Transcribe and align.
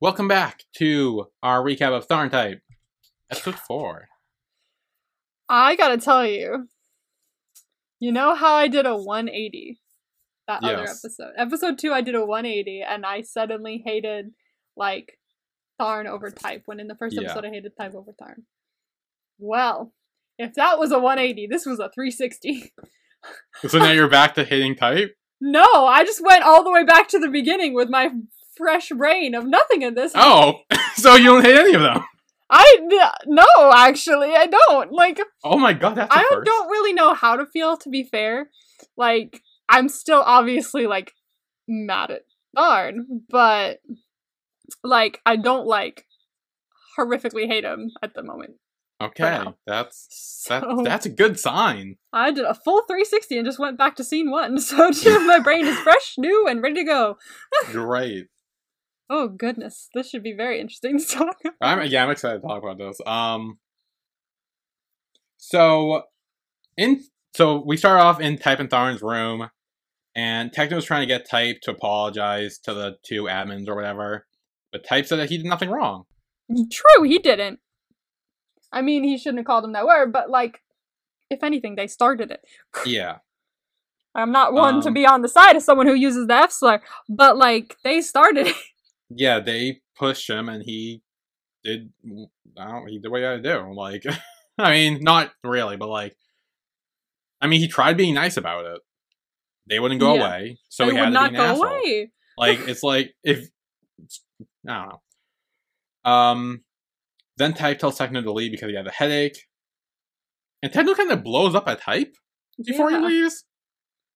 Welcome 0.00 0.28
back 0.28 0.64
to 0.78 1.26
our 1.42 1.62
recap 1.62 1.96
of 1.96 2.06
Tharn 2.08 2.30
Type, 2.30 2.60
episode 3.30 3.54
four. 3.58 4.08
I 5.48 5.76
gotta 5.76 5.98
tell 5.98 6.26
you, 6.26 6.68
you 8.00 8.12
know 8.12 8.34
how 8.34 8.54
I 8.54 8.68
did 8.68 8.86
a 8.86 8.96
180 8.96 9.80
that 10.46 10.62
other 10.62 10.82
episode? 10.82 11.32
Episode 11.38 11.78
two, 11.78 11.92
I 11.92 12.00
did 12.00 12.14
a 12.14 12.24
180, 12.24 12.82
and 12.86 13.06
I 13.06 13.22
suddenly 13.22 13.82
hated 13.84 14.32
like 14.76 15.18
Tharn 15.80 16.06
over 16.06 16.30
Type. 16.30 16.62
When 16.66 16.80
in 16.80 16.88
the 16.88 16.96
first 16.96 17.16
Yeah. 17.16 17.22
episode, 17.30 17.46
I 17.46 17.50
hated 17.50 17.72
Type 17.78 17.94
over 17.94 18.12
Tharn. 18.12 18.42
Well, 19.38 19.94
if 20.38 20.54
that 20.54 20.78
was 20.78 20.92
a 20.92 20.98
180, 20.98 21.46
this 21.46 21.64
was 21.64 21.78
a 21.78 21.88
360. 21.94 22.72
So 23.68 23.78
now 23.78 23.90
you're 23.92 24.08
back 24.08 24.34
to 24.34 24.44
hating 24.44 24.76
Type. 24.76 25.16
no, 25.40 25.64
I 25.64 26.04
just 26.04 26.20
went 26.22 26.42
all 26.44 26.62
the 26.62 26.70
way 26.72 26.84
back 26.84 27.08
to 27.08 27.18
the 27.18 27.28
beginning 27.30 27.72
with 27.72 27.88
my 27.88 28.10
fresh 28.56 28.88
brain 28.90 29.34
of 29.34 29.46
nothing 29.46 29.82
in 29.82 29.94
this. 29.94 30.12
Oh, 30.14 30.60
so 30.94 31.14
you 31.14 31.26
don't 31.26 31.44
hate 31.44 31.56
any 31.56 31.74
of 31.74 31.82
them? 31.82 32.04
I 32.50 32.78
no, 33.26 33.46
actually, 33.74 34.34
I 34.36 34.46
don't 34.46 34.92
like. 34.92 35.18
Oh 35.42 35.58
my 35.58 35.72
god, 35.72 35.96
that's 35.96 36.14
a 36.14 36.18
I 36.18 36.26
first. 36.30 36.46
don't 36.46 36.68
really 36.68 36.92
know 36.92 37.14
how 37.14 37.36
to 37.36 37.46
feel, 37.46 37.76
to 37.78 37.88
be 37.88 38.04
fair. 38.04 38.50
Like, 38.96 39.40
I'm 39.68 39.88
still 39.88 40.22
obviously, 40.24 40.86
like, 40.86 41.12
mad 41.66 42.10
at 42.10 42.22
Tharn, 42.56 43.06
but, 43.30 43.80
like, 44.82 45.20
I 45.24 45.36
don't, 45.36 45.66
like, 45.66 46.06
horrifically 46.98 47.46
hate 47.46 47.64
him 47.64 47.90
at 48.02 48.14
the 48.14 48.22
moment. 48.22 48.54
Okay, 49.02 49.44
that's 49.66 50.06
So, 50.10 50.60
that, 50.60 50.84
that's 50.84 51.06
a 51.06 51.10
good 51.10 51.38
sign. 51.40 51.96
I 52.12 52.30
did 52.30 52.44
a 52.44 52.54
full 52.54 52.82
360 52.82 53.38
and 53.38 53.46
just 53.46 53.58
went 53.58 53.76
back 53.76 53.96
to 53.96 54.04
scene 54.04 54.30
one, 54.30 54.58
so 54.60 54.90
my 55.26 55.40
brain 55.40 55.66
is 55.66 55.78
fresh, 55.78 56.14
new, 56.18 56.46
and 56.46 56.62
ready 56.62 56.76
to 56.76 56.84
go. 56.84 57.18
Great. 57.66 58.28
Oh, 59.16 59.28
goodness. 59.28 59.88
This 59.94 60.10
should 60.10 60.24
be 60.24 60.32
very 60.32 60.60
interesting 60.60 60.98
to 60.98 61.06
talk 61.06 61.36
about. 61.44 61.54
I'm 61.60 61.86
yeah, 61.88 62.02
I'm 62.02 62.10
excited 62.10 62.40
to 62.42 62.46
talk 62.48 62.62
about 62.64 62.78
this. 62.78 62.98
Um, 63.06 63.58
so 65.36 66.02
in 66.76 67.04
so 67.36 67.62
we 67.64 67.76
start 67.76 68.00
off 68.00 68.20
in 68.20 68.38
Type 68.38 68.58
and 68.58 68.68
Tharn's 68.68 69.02
room, 69.02 69.50
and 70.16 70.50
Techno's 70.52 70.84
trying 70.84 71.02
to 71.02 71.06
get 71.06 71.28
Type 71.30 71.60
to 71.62 71.70
apologize 71.70 72.58
to 72.64 72.74
the 72.74 72.96
two 73.04 73.24
admins 73.24 73.68
or 73.68 73.76
whatever, 73.76 74.26
but 74.72 74.84
Type 74.84 75.06
said 75.06 75.20
that 75.20 75.30
he 75.30 75.36
did 75.36 75.46
nothing 75.46 75.70
wrong. 75.70 76.06
True, 76.72 77.04
he 77.04 77.18
didn't. 77.20 77.60
I 78.72 78.82
mean, 78.82 79.04
he 79.04 79.16
shouldn't 79.16 79.38
have 79.38 79.46
called 79.46 79.64
him 79.64 79.72
that 79.74 79.86
word, 79.86 80.12
but, 80.12 80.28
like, 80.30 80.60
if 81.30 81.44
anything, 81.44 81.76
they 81.76 81.86
started 81.86 82.32
it. 82.32 82.40
Yeah, 82.84 83.18
I'm 84.14 84.32
not 84.32 84.52
one 84.52 84.80
to 84.82 84.88
Um, 84.88 84.94
be 84.94 85.06
on 85.06 85.22
the 85.22 85.28
side 85.28 85.54
of 85.56 85.62
someone 85.62 85.86
who 85.86 85.94
uses 85.94 86.26
the 86.26 86.34
F 86.34 86.50
slur, 86.52 86.80
but 87.08 87.36
like 87.36 87.76
they 87.84 88.00
started 88.00 88.48
it. 88.48 88.56
Yeah, 89.10 89.40
they 89.40 89.80
pushed 89.96 90.28
him, 90.28 90.48
and 90.48 90.62
he 90.64 91.02
did. 91.62 91.90
I 92.58 92.70
don't. 92.70 92.86
He 92.88 92.98
did 92.98 93.10
what 93.10 93.18
he 93.18 93.24
had 93.24 93.42
to 93.42 93.52
do. 93.54 93.74
Like, 93.74 94.04
I 94.58 94.70
mean, 94.70 95.02
not 95.02 95.32
really, 95.42 95.76
but 95.76 95.88
like, 95.88 96.16
I 97.40 97.46
mean, 97.46 97.60
he 97.60 97.68
tried 97.68 97.96
being 97.96 98.14
nice 98.14 98.36
about 98.36 98.66
it. 98.66 98.80
They 99.68 99.78
wouldn't 99.80 100.00
go 100.00 100.14
Yeah. 100.14 100.20
away, 100.26 100.58
so 100.68 100.84
they 100.86 100.92
he 100.92 100.96
had 100.98 101.04
to 101.06 101.10
not 101.10 101.30
be 101.30 101.36
an 101.36 101.40
go 101.42 101.46
asshole. 101.50 101.66
away. 101.66 102.12
Like 102.36 102.58
it's 102.68 102.82
like 102.82 103.14
if 103.22 103.48
I 104.68 104.74
don't 104.74 104.88
know. 106.04 106.10
Um, 106.10 106.64
then 107.38 107.54
Type 107.54 107.78
tells 107.78 107.96
Techno 107.96 108.20
to 108.22 108.32
leave 108.32 108.50
because 108.52 108.68
he 108.68 108.76
had 108.76 108.86
a 108.86 108.90
headache, 108.90 109.38
and 110.62 110.72
Techno 110.72 110.94
kind 110.94 111.10
of 111.12 111.24
blows 111.24 111.54
up 111.54 111.66
at 111.68 111.80
Type 111.80 112.14
before 112.64 112.90
Yeah. 112.90 113.00
he 113.00 113.06
leaves. 113.06 113.44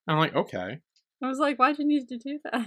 I'm 0.06 0.19
like, 0.19 0.34
okay, 0.34 0.78
I 1.22 1.27
was 1.28 1.39
like, 1.39 1.59
why'd 1.59 1.78
you 1.78 1.86
need 1.86 2.09
to 2.09 2.19
do 2.19 2.39
that? 2.44 2.66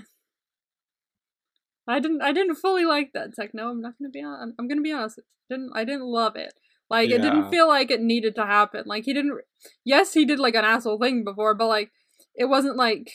I 1.88 2.00
didn't. 2.00 2.22
I 2.22 2.32
didn't 2.32 2.56
fully 2.56 2.86
like 2.86 3.12
that 3.14 3.34
techno. 3.36 3.70
I'm 3.70 3.82
not 3.82 3.94
gonna 4.00 4.10
be. 4.12 4.22
On, 4.22 4.54
I'm 4.60 4.68
gonna 4.68 4.82
be 4.82 4.92
honest. 4.92 5.20
I 5.20 5.24
Didn't. 5.50 5.72
I 5.76 5.84
didn't 5.84 6.06
love 6.06 6.36
it. 6.36 6.54
Like 6.90 7.10
it 7.10 7.22
didn't 7.22 7.50
feel 7.50 7.68
like 7.68 7.90
it 7.90 8.02
needed 8.02 8.36
to 8.36 8.46
happen. 8.46 8.84
Like 8.86 9.06
he 9.06 9.14
didn't. 9.14 9.40
Yes, 9.86 10.14
he 10.14 10.26
did 10.26 10.40
like 10.40 10.56
an 10.56 10.66
asshole 10.66 11.00
thing 11.00 11.24
before, 11.24 11.54
but 11.56 11.68
like 11.68 11.92
it 12.36 12.46
wasn't 12.46 12.76
like 12.76 13.12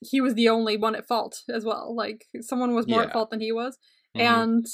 he 0.00 0.20
was 0.20 0.34
the 0.34 0.48
only 0.48 0.76
one 0.76 0.94
at 0.94 1.06
fault 1.06 1.42
as 1.48 1.64
well. 1.64 1.94
Like 1.94 2.26
someone 2.40 2.74
was 2.74 2.86
more 2.88 3.02
Yeah. 3.02 3.06
at 3.08 3.12
fault 3.12 3.30
than 3.30 3.40
he 3.40 3.52
was, 3.52 3.76
Mhm. 4.16 4.20
and 4.22 4.66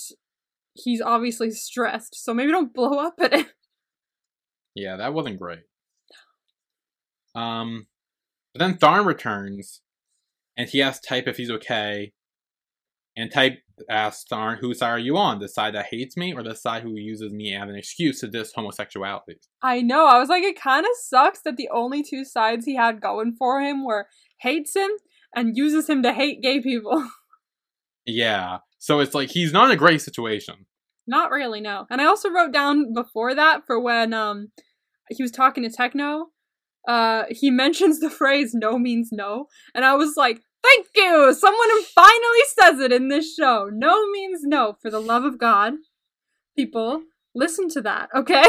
he's 0.75 1.01
obviously 1.01 1.51
stressed. 1.51 2.15
So 2.23 2.33
maybe 2.35 2.53
don't 2.53 2.73
blow 2.75 2.99
up 3.01 3.15
at 3.21 3.33
it. 3.33 3.47
yeah, 4.75 4.97
that 4.97 5.13
wasn't 5.13 5.39
great. 5.41 5.65
Um, 7.35 7.87
but 8.53 8.61
then 8.61 8.75
Tharn 8.79 9.07
returns, 9.07 9.81
and 10.57 10.69
he 10.69 10.81
asks 10.81 11.05
Type 11.07 11.27
if 11.27 11.37
he's 11.37 11.51
okay, 11.51 12.13
and 13.17 13.31
Type 13.31 13.59
asks 13.89 14.25
Tharn, 14.31 14.59
"Whose 14.59 14.79
side 14.79 14.91
are 14.91 14.99
you 14.99 15.17
on? 15.17 15.39
The 15.39 15.49
side 15.49 15.75
that 15.75 15.87
hates 15.87 16.17
me, 16.17 16.33
or 16.35 16.43
the 16.43 16.55
side 16.55 16.83
who 16.83 16.97
uses 16.97 17.33
me 17.33 17.55
as 17.55 17.69
an 17.69 17.77
excuse 17.77 18.21
to 18.21 18.29
diss 18.29 18.53
homosexuality?" 18.55 19.39
I 19.63 19.81
know. 19.81 20.07
I 20.07 20.19
was 20.19 20.29
like, 20.29 20.45
it 20.45 20.61
kind 20.61 20.85
of 20.85 20.93
sucks 21.01 21.41
that 21.43 21.57
the 21.57 21.69
only 21.73 22.03
two 22.03 22.25
sides 22.25 22.65
he 22.67 22.77
had 22.77 23.01
going 23.01 23.35
for 23.39 23.61
him 23.61 23.85
were 23.85 24.09
hates 24.39 24.75
him 24.75 24.91
and 25.35 25.57
uses 25.57 25.89
him 25.89 26.03
to 26.03 26.13
hate 26.13 26.43
gay 26.43 26.61
people. 26.61 27.09
Yeah, 28.07 28.59
so 28.79 29.01
it's 29.01 29.15
like 29.15 29.31
he's 29.31 29.53
not 29.53 29.67
in 29.67 29.71
a 29.71 29.77
great 29.77 30.03
situation. 30.03 30.67
Not 31.07 31.31
really, 31.31 31.61
no. 31.61 31.87
And 31.91 32.01
I 32.01 32.07
also 32.07 32.31
wrote 32.31 32.53
down 32.53 32.93
before 32.93 33.35
that 33.35 33.67
for 33.67 33.81
when 33.81 34.13
um 34.13 34.49
he 35.09 35.23
was 35.23 35.31
talking 35.31 35.63
to 35.65 35.71
Techno, 35.71 36.27
uh 36.87 37.25
he 37.31 37.51
mentions 37.63 38.01
the 38.01 38.11
phrase 38.11 38.53
no 38.55 38.79
means 38.79 39.09
no, 39.11 39.47
and 39.75 39.85
I 39.85 39.95
was 39.95 40.17
like, 40.17 40.43
"Thank 40.65 40.87
you. 40.97 41.35
Someone 41.35 41.83
finally 41.95 42.45
says 42.59 42.81
it 42.81 42.93
in 42.93 43.09
this 43.09 43.35
show. 43.35 43.71
No 43.73 44.11
means 44.11 44.41
no 44.43 44.77
for 44.81 44.91
the 44.91 45.01
love 45.01 45.25
of 45.25 45.39
God." 45.39 45.75
People, 46.57 47.03
listen 47.35 47.69
to 47.71 47.81
that, 47.83 48.09
okay? 48.15 48.45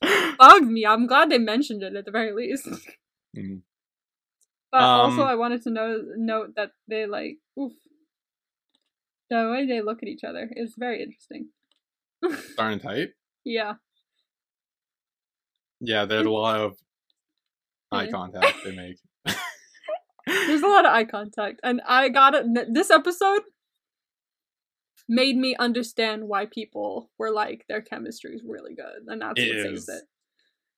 Bugged 0.38 0.66
me. 0.66 0.84
I'm 0.84 1.06
glad 1.06 1.30
they 1.30 1.38
mentioned 1.38 1.82
it 1.82 1.94
at 1.94 2.04
the 2.04 2.10
very 2.10 2.32
least. 2.32 2.68
Mm. 3.36 3.62
But 4.70 4.82
also, 4.82 5.22
Um, 5.22 5.28
I 5.28 5.34
wanted 5.34 5.62
to 5.62 5.70
know 5.70 6.02
note 6.16 6.54
that 6.56 6.72
they 6.88 7.06
like 7.06 7.38
oof, 7.58 7.72
the 9.30 9.50
way 9.50 9.66
they 9.66 9.80
look 9.80 10.02
at 10.02 10.08
each 10.08 10.24
other 10.24 10.50
is 10.54 10.74
very 10.76 11.02
interesting. 11.02 11.48
And 12.58 12.80
Type. 12.80 13.14
Yeah, 13.44 13.74
Yeah, 15.80 16.04
there's 16.04 16.26
a 16.26 16.30
lot 16.30 16.60
of 16.60 16.78
eye 17.92 18.08
contact 18.08 18.64
they 18.64 18.74
make. 18.74 18.98
There's 20.26 20.62
a 20.62 20.68
lot 20.68 20.84
of 20.84 20.92
eye 20.92 21.04
contact, 21.04 21.60
and 21.62 21.80
I 21.86 22.08
got 22.08 22.34
it. 22.34 22.46
This 22.72 22.90
episode 22.90 23.42
made 25.08 25.36
me 25.36 25.54
understand 25.58 26.24
why 26.26 26.46
people 26.46 27.10
were 27.18 27.30
like 27.30 27.64
their 27.68 27.80
chemistry 27.80 28.34
is 28.34 28.42
really 28.46 28.74
good, 28.74 29.06
and 29.06 29.22
that's 29.22 29.40
It 29.40 29.54
what 29.54 29.62
saves 29.62 29.88
it. 29.88 30.02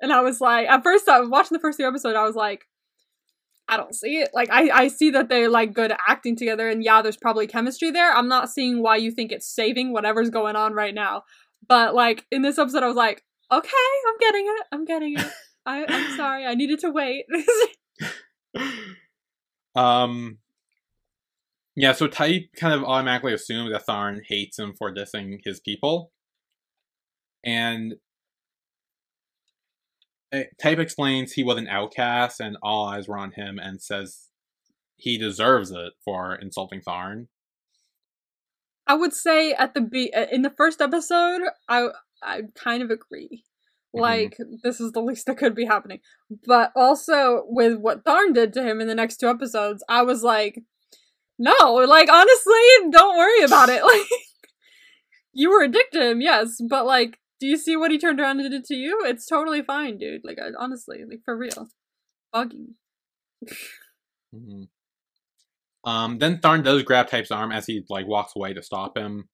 And 0.01 0.13
I 0.13 0.21
was 0.21 0.41
like, 0.41 0.69
at 0.69 0.83
first, 0.83 1.09
I 1.09 1.19
was 1.19 1.29
watching 1.29 1.57
the 1.57 1.61
first 1.61 1.79
two 1.79 1.87
episodes. 1.87 2.17
I 2.17 2.23
was 2.23 2.37
like, 2.37 2.67
I 3.69 3.77
don't 3.77 3.95
see 3.95 4.19
it. 4.19 4.31
Like, 4.33 4.49
I 4.51 4.69
I 4.69 4.89
see 4.89 5.11
that 5.11 5.29
they're 5.29 5.49
like 5.49 5.73
good 5.73 5.93
acting 6.07 6.37
together, 6.37 6.69
and 6.69 6.85
yeah, 6.85 7.03
there's 7.03 7.17
probably 7.17 7.47
chemistry 7.47 7.91
there. 7.91 8.13
I'm 8.13 8.29
not 8.29 8.51
seeing 8.51 8.83
why 8.83 8.97
you 8.97 9.11
think 9.11 9.33
it's 9.33 9.47
saving 9.47 9.93
whatever's 9.93 10.31
going 10.31 10.57
on 10.57 10.73
right 10.75 10.95
now. 10.95 11.23
But 11.67 11.95
like 11.95 12.27
in 12.31 12.43
this 12.43 12.59
episode, 12.59 12.83
I 12.83 12.87
was 12.87 12.97
like, 12.97 13.25
okay, 13.51 13.69
I'm 14.09 14.19
getting 14.21 14.47
it. 14.47 14.67
I'm 14.73 14.85
getting 14.85 15.19
it. 15.19 15.33
I 15.67 15.85
I'm 15.89 16.17
sorry. 16.17 16.45
I 16.45 16.55
needed 16.55 16.81
to 16.81 16.91
wait. 16.91 17.25
um, 19.75 20.39
yeah, 21.77 21.93
so 21.93 22.09
Type 22.09 22.51
kind 22.57 22.75
of 22.75 22.85
automatically 22.85 23.33
assumes 23.33 23.71
that 23.73 23.87
Tharn 23.87 24.21
hates 24.27 24.59
him 24.59 24.75
for 24.77 24.93
dissing 24.93 25.39
his 25.45 25.61
people, 25.61 26.11
and 27.45 27.95
uh, 30.33 30.43
Type 30.61 30.79
explains 30.79 31.33
he 31.33 31.45
was 31.45 31.57
an 31.57 31.69
outcast 31.69 32.41
and 32.41 32.57
all 32.63 32.87
eyes 32.87 33.09
were 33.09 33.19
on 33.19 33.33
him, 33.33 33.59
and 33.59 33.81
says 33.81 34.29
he 34.97 35.17
deserves 35.17 35.71
it 35.71 35.93
for 36.05 36.35
insulting 36.35 36.81
Tharn. 36.81 37.29
I 38.87 38.95
would 38.95 39.13
say 39.13 39.53
at 39.53 39.75
the 39.75 39.81
be 39.81 40.13
uh, 40.13 40.27
in 40.33 40.43
the 40.43 40.51
first 40.51 40.81
episode, 40.81 41.43
I 41.69 41.89
I 42.23 42.43
kind 42.55 42.83
of 42.83 42.91
agree. 42.91 43.45
Mhm. 43.97 44.01
Like 44.01 44.37
this 44.63 44.81
is 44.81 44.93
the 44.93 45.01
least 45.01 45.27
that 45.27 45.39
could 45.39 45.55
be 45.55 45.65
happening. 45.65 46.01
But 46.47 46.73
also 46.77 47.45
with 47.47 47.79
what 47.79 48.05
Tharn 48.05 48.35
did 48.35 48.53
to 48.55 48.63
him 48.63 48.81
in 48.81 48.89
the 48.89 48.95
next 48.95 49.17
two 49.17 49.29
episodes, 49.29 49.83
I 49.89 50.03
was 50.03 50.23
like, 50.23 50.63
no, 51.39 51.75
like 51.75 52.11
honestly, 52.11 52.91
don't 52.91 53.17
worry 53.17 53.43
about 53.45 53.69
it. 53.69 53.83
Like 53.89 54.07
you 55.33 55.51
were 55.51 55.63
addicted 55.63 56.01
to 56.01 56.11
him, 56.11 56.21
yes, 56.21 56.59
but 56.69 56.85
like, 56.85 57.19
do 57.41 57.47
you 57.47 57.57
see 57.57 57.77
what 57.77 57.91
he 57.93 57.99
turned 57.99 58.19
around 58.19 58.41
and 58.41 58.51
did 58.51 58.65
to 58.65 58.75
you? 58.75 59.01
It's 59.05 59.27
totally 59.27 59.63
fine, 59.63 59.97
dude. 59.99 60.23
Like 60.25 60.39
I, 60.41 60.49
honestly, 60.59 61.05
like 61.09 61.21
for 61.25 61.37
real, 61.37 61.69
bugging. 62.35 62.75
Mhm. 64.35 64.69
Um, 65.85 66.19
then 66.19 66.39
Tharn 66.39 66.65
does 66.65 66.83
grab 66.83 67.09
Type's 67.09 67.31
arm 67.31 67.53
as 67.53 67.67
he 67.67 67.85
like 67.89 68.07
walks 68.07 68.35
away 68.37 68.53
to 68.53 68.63
stop 68.63 68.99
him, 68.99 69.29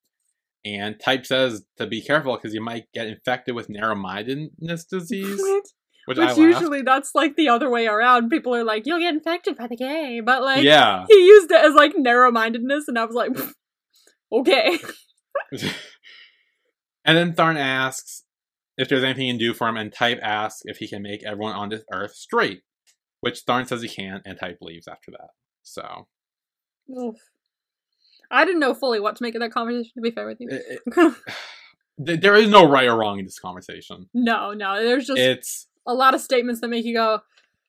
and 0.65 0.99
Type 0.99 1.27
says 1.27 1.65
to 1.77 1.87
be 1.87 2.03
careful 2.03 2.37
because 2.37 2.55
you 2.55 2.63
might 2.63 2.85
get 2.95 3.07
infected 3.07 3.55
with 3.55 3.69
narrow-mindedness 3.69 4.85
disease, 4.85 5.41
which, 6.07 6.19
Which 6.19 6.37
usually 6.37 6.83
that's 6.83 7.15
like 7.15 7.37
the 7.37 7.49
other 7.49 7.71
way 7.71 7.87
around. 7.87 8.29
People 8.29 8.55
are 8.55 8.65
like, 8.65 8.85
"You'll 8.87 9.01
get 9.01 9.15
infected 9.15 9.57
by 9.57 9.67
the 9.67 9.77
gay," 9.77 10.21
but 10.25 10.43
like, 10.43 10.63
yeah, 10.63 11.05
he 11.09 11.27
used 11.27 11.51
it 11.51 11.65
as 11.65 11.75
like 11.75 11.93
narrow 11.97 12.31
mindedness, 12.31 12.89
and 12.89 12.99
I 12.99 13.05
was 13.05 13.15
like, 13.15 13.31
Okay. 14.35 14.79
and 17.05 17.17
then 17.17 17.33
Tharn 17.35 17.57
asks 17.57 18.25
if 18.77 18.89
there's 18.89 19.05
anything 19.05 19.27
he 19.27 19.31
can 19.31 19.39
do 19.39 19.55
for 19.55 19.69
him, 19.69 19.77
and 19.77 19.93
Type 19.93 20.19
asks 20.23 20.63
if 20.65 20.79
he 20.79 20.89
can 20.89 21.03
make 21.03 21.25
everyone 21.25 21.55
on 21.55 21.69
this 21.69 21.85
earth 21.93 22.15
straight, 22.15 22.63
which 23.21 23.45
Tharn 23.47 23.69
says 23.69 23.83
he 23.83 23.89
can, 23.89 24.23
and 24.25 24.39
Type 24.39 24.59
leaves 24.61 24.89
after 24.89 25.13
that. 25.13 25.31
So. 25.63 26.09
Oof. 26.91 27.17
I 28.31 28.45
didn't 28.45 28.61
know 28.61 28.75
fully 28.75 29.01
what 29.01 29.17
to 29.17 29.23
make 29.23 29.35
of 29.35 29.41
that 29.41 29.53
conversation, 29.53 29.93
to 29.95 30.01
be 30.01 30.11
fair 30.11 30.27
with 30.27 30.41
you. 30.41 30.49
It, 30.51 30.81
it, 30.87 31.15
there 32.21 32.35
is 32.35 32.49
no 32.49 32.69
right 32.69 32.89
or 32.89 32.97
wrong 32.97 33.19
in 33.19 33.25
this 33.25 33.39
conversation. 33.39 34.09
no, 34.15 34.53
no, 34.53 34.83
there's 34.83 35.07
just 35.07 35.21
It's 35.21 35.69
a 35.87 35.95
lot 35.95 36.15
of 36.15 36.21
statements 36.21 36.61
that 36.61 36.69
make 36.69 36.85
you 36.85 36.95
go, 36.95 37.21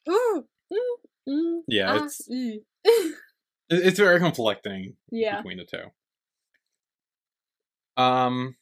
ooh, 0.09 0.45
mm, 0.71 1.29
mm, 1.29 1.59
yeah, 1.67 1.99
ah, 1.99 2.03
it's 2.03 2.27
mm." 2.29 2.57
it's 3.69 3.99
very 3.99 4.19
conflicting 4.19 4.95
yeah. 5.11 5.37
between 5.37 5.57
the 5.57 5.65
two. 5.65 8.01
Um, 8.01 8.55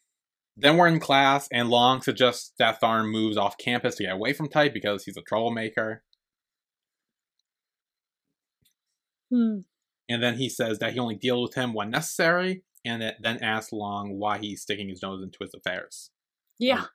then 0.56 0.78
we're 0.78 0.88
in 0.88 1.00
class, 1.00 1.48
and 1.52 1.70
Long 1.70 2.02
suggests 2.02 2.54
that 2.60 2.80
Tharn 2.80 3.12
moves 3.12 3.38
off 3.38 3.58
campus 3.58 3.96
to 3.96 4.04
get 4.04 4.14
away 4.14 4.34
from 4.34 4.50
Type 4.50 4.74
because 4.74 5.04
he's 5.04 5.18
a 5.18 5.22
troublemaker. 5.22 6.04
Hmm. 9.32 9.60
And 10.10 10.22
then 10.22 10.36
he 10.36 10.50
says 10.50 10.80
that 10.80 10.94
he 10.94 11.00
only 11.00 11.16
deals 11.16 11.50
with 11.50 11.56
him 11.56 11.74
when 11.74 11.90
necessary, 11.90 12.64
and 12.86 13.02
then 13.22 13.38
asks 13.42 13.72
Long 13.72 14.20
why 14.20 14.38
he's 14.38 14.62
sticking 14.62 14.90
his 14.90 15.02
nose 15.02 15.24
into 15.24 15.38
his 15.42 15.54
affairs. 15.54 16.12
Yeah. 16.60 16.86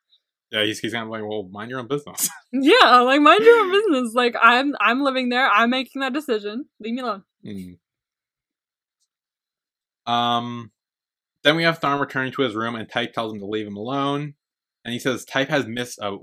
Yeah, 0.51 0.65
he's, 0.65 0.79
he's 0.79 0.93
kind 0.93 1.05
of 1.05 1.11
like, 1.11 1.23
well, 1.23 1.49
mind 1.51 1.71
your 1.71 1.81
own 1.81 1.89
business. 1.89 2.29
Yeah, 2.51 3.01
like 3.01 3.21
mind 3.21 3.45
your 3.45 3.61
own 3.61 3.71
business. 3.71 4.15
Like 4.15 4.35
I'm 4.41 4.75
I'm 4.81 5.03
living 5.03 5.29
there, 5.29 5.47
I'm 5.51 5.69
making 5.69 6.01
that 6.01 6.15
decision. 6.15 6.65
Leave 6.81 6.95
me 6.95 7.03
alone. 7.03 7.25
Mm. 7.45 7.77
Um, 10.11 10.73
then 11.43 11.57
we 11.57 11.65
have 11.65 11.79
Tharn 11.79 12.01
returning 12.01 12.33
to 12.33 12.43
his 12.43 12.55
room, 12.55 12.75
and 12.75 12.89
Type 12.89 13.13
tells 13.13 13.35
him 13.35 13.41
to 13.41 13.47
leave 13.47 13.67
him 13.67 13.77
alone. 13.77 14.33
And 14.83 14.95
he 14.95 14.99
says 14.99 15.27
Type 15.27 15.51
has 15.51 15.67
missed 15.67 15.99
a, 16.01 16.17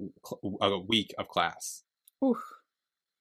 a 0.59 0.79
week 0.79 1.13
of 1.19 1.27
class, 1.27 1.83
Oof. 2.23 2.41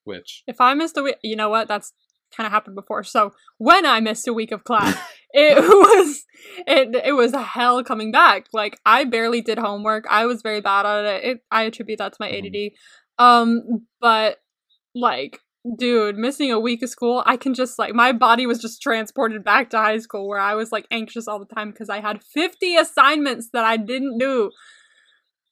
which 0.05 0.43
If 0.46 0.58
I 0.58 0.72
missed 0.72 0.96
a 0.96 1.02
week, 1.02 1.17
you 1.22 1.37
know 1.37 1.50
what? 1.50 1.69
That's 1.69 1.93
kind 2.36 2.46
of 2.46 2.52
happened 2.52 2.75
before. 2.76 3.04
So 3.04 3.32
when 3.58 3.86
I 3.86 4.00
missed 4.00 4.28
a 4.28 4.32
week 4.32 4.52
of 4.52 4.64
class, 4.64 4.96
it 5.32 5.56
was 5.62 6.25
it 6.66 6.94
it 7.04 7.12
was 7.12 7.32
a 7.32 7.42
hell 7.42 7.82
coming 7.84 8.10
back. 8.12 8.46
Like 8.52 8.78
I 8.86 9.04
barely 9.04 9.40
did 9.40 9.58
homework. 9.58 10.04
I 10.10 10.26
was 10.26 10.42
very 10.42 10.60
bad 10.60 10.86
at 10.86 11.04
it. 11.04 11.25
it 11.25 11.38
I 11.50 11.62
attribute 11.62 11.98
that 11.98 12.12
to 12.12 12.16
my 12.20 12.31
Mhm. 12.31 12.46
ADD. 12.46 12.72
Um, 13.19 13.62
but 14.00 14.38
like, 14.94 15.38
dude, 15.78 16.16
missing 16.16 16.50
a 16.50 16.58
week 16.60 16.82
of 16.82 16.90
school, 16.90 17.22
I 17.26 17.36
can 17.36 17.54
just 17.54 17.78
like 17.78 17.94
my 17.94 18.12
body 18.12 18.46
was 18.46 18.60
just 18.60 18.82
transported 18.82 19.44
back 19.44 19.70
to 19.70 19.78
high 19.78 19.98
school 19.98 20.28
where 20.28 20.40
I 20.40 20.54
was 20.54 20.72
like 20.72 20.86
anxious 20.90 21.26
all 21.28 21.38
the 21.38 21.54
time 21.54 21.70
because 21.70 21.88
I 21.88 22.00
had 22.00 22.22
fifty 22.25 22.76
assignments 22.76 23.50
that 23.52 23.64
I 23.64 23.76
didn't 23.76 24.19
do. 24.19 24.50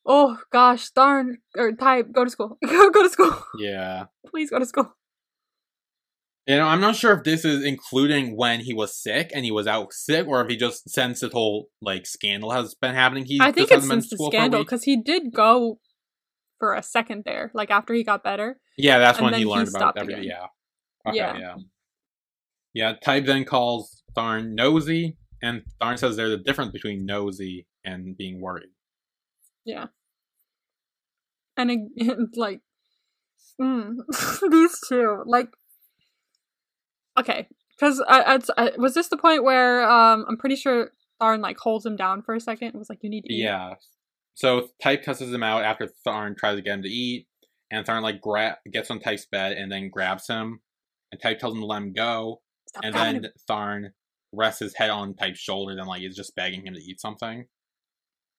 Oh 0.04 0.38
gosh, 0.52 0.90
darn 0.90 1.38
or 1.56 1.70
type, 1.72 2.10
go 2.12 2.24
to 2.24 2.30
school. 2.30 2.58
go 2.66 2.90
go 2.90 3.02
to 3.04 3.08
school. 3.08 3.36
yeah. 3.58 4.06
Please 4.26 4.50
go 4.50 4.58
to 4.58 4.66
school. 4.66 4.92
You 6.46 6.56
know, 6.56 6.66
I'm 6.66 6.80
not 6.80 6.96
sure 6.96 7.12
if 7.12 7.22
this 7.22 7.44
is 7.44 7.64
including 7.64 8.36
when 8.36 8.60
he 8.60 8.74
was 8.74 9.00
sick 9.00 9.30
and 9.32 9.44
he 9.44 9.52
was 9.52 9.68
out 9.68 9.92
sick, 9.92 10.26
or 10.26 10.42
if 10.42 10.48
he 10.48 10.56
just 10.56 10.90
since 10.90 11.20
this 11.20 11.32
whole 11.32 11.68
like 11.80 12.04
scandal 12.04 12.50
has 12.50 12.74
been 12.74 12.94
happening, 12.94 13.24
he 13.24 13.38
I 13.40 13.52
think 13.52 13.70
it's 13.70 13.86
since 13.86 14.10
the 14.10 14.16
school 14.16 14.30
for 14.30 14.36
a 14.36 14.40
scandal 14.40 14.64
because 14.64 14.82
he 14.82 14.96
did 15.00 15.32
go 15.32 15.78
for 16.58 16.74
a 16.74 16.82
second 16.82 17.22
there, 17.24 17.52
like 17.54 17.70
after 17.70 17.94
he 17.94 18.02
got 18.02 18.24
better. 18.24 18.58
Yeah, 18.76 18.98
that's 18.98 19.20
when 19.20 19.34
he 19.34 19.40
he 19.40 19.46
learned 19.46 19.68
about 19.68 19.78
stopped 19.78 19.98
everything. 19.98 20.24
again. 20.24 20.38
Yeah. 21.04 21.10
Okay, 21.10 21.16
Yeah. 21.16 21.38
yeah. 21.38 21.54
Yeah, 22.74 22.94
Type 23.04 23.26
then 23.26 23.44
calls 23.44 24.02
Tharn 24.16 24.54
nosy, 24.54 25.18
and 25.42 25.62
Tharn 25.80 25.98
says 25.98 26.16
there's 26.16 26.32
a 26.32 26.38
difference 26.38 26.72
between 26.72 27.04
nosy 27.04 27.66
and 27.84 28.16
being 28.16 28.40
worried. 28.40 28.70
Yeah, 29.64 29.86
and 31.56 31.70
it, 31.70 32.18
like 32.36 32.62
mm, 33.60 33.96
these 34.50 34.78
two, 34.88 35.22
like 35.26 35.50
okay, 37.18 37.48
because 37.76 38.02
I, 38.06 38.34
I, 38.34 38.38
I 38.56 38.72
was 38.76 38.94
this 38.94 39.08
the 39.08 39.16
point 39.16 39.44
where 39.44 39.88
um 39.88 40.24
I'm 40.28 40.36
pretty 40.36 40.56
sure 40.56 40.90
Tharn 41.20 41.40
like 41.40 41.58
holds 41.58 41.86
him 41.86 41.96
down 41.96 42.22
for 42.22 42.34
a 42.34 42.40
second 42.40 42.68
and 42.68 42.78
was 42.78 42.88
like, 42.88 42.98
"You 43.02 43.10
need 43.10 43.22
to 43.22 43.32
eat." 43.32 43.44
Yeah. 43.44 43.74
So 44.34 44.68
Type 44.82 45.04
cusses 45.04 45.32
him 45.32 45.42
out 45.42 45.62
after 45.62 45.88
Tharn 46.06 46.36
tries 46.36 46.56
to 46.56 46.62
get 46.62 46.74
him 46.74 46.82
to 46.82 46.88
eat, 46.88 47.26
and 47.70 47.86
Tharn 47.86 48.02
like 48.02 48.20
gra- 48.20 48.58
gets 48.72 48.90
on 48.90 48.98
Type's 49.00 49.26
bed 49.26 49.52
and 49.52 49.70
then 49.70 49.90
grabs 49.90 50.26
him, 50.26 50.60
and 51.10 51.20
Type 51.20 51.38
tells 51.38 51.54
him 51.54 51.60
to 51.60 51.66
let 51.66 51.82
him 51.82 51.92
go, 51.92 52.40
Stop 52.68 52.84
and 52.84 52.94
then 52.94 53.14
him. 53.16 53.26
Tharn 53.48 53.90
rests 54.32 54.60
his 54.60 54.74
head 54.74 54.88
on 54.90 55.14
Type's 55.14 55.38
shoulder 55.38 55.72
and 55.78 55.86
like 55.86 56.02
is 56.02 56.16
just 56.16 56.34
begging 56.34 56.66
him 56.66 56.74
to 56.74 56.80
eat 56.80 57.00
something. 57.00 57.46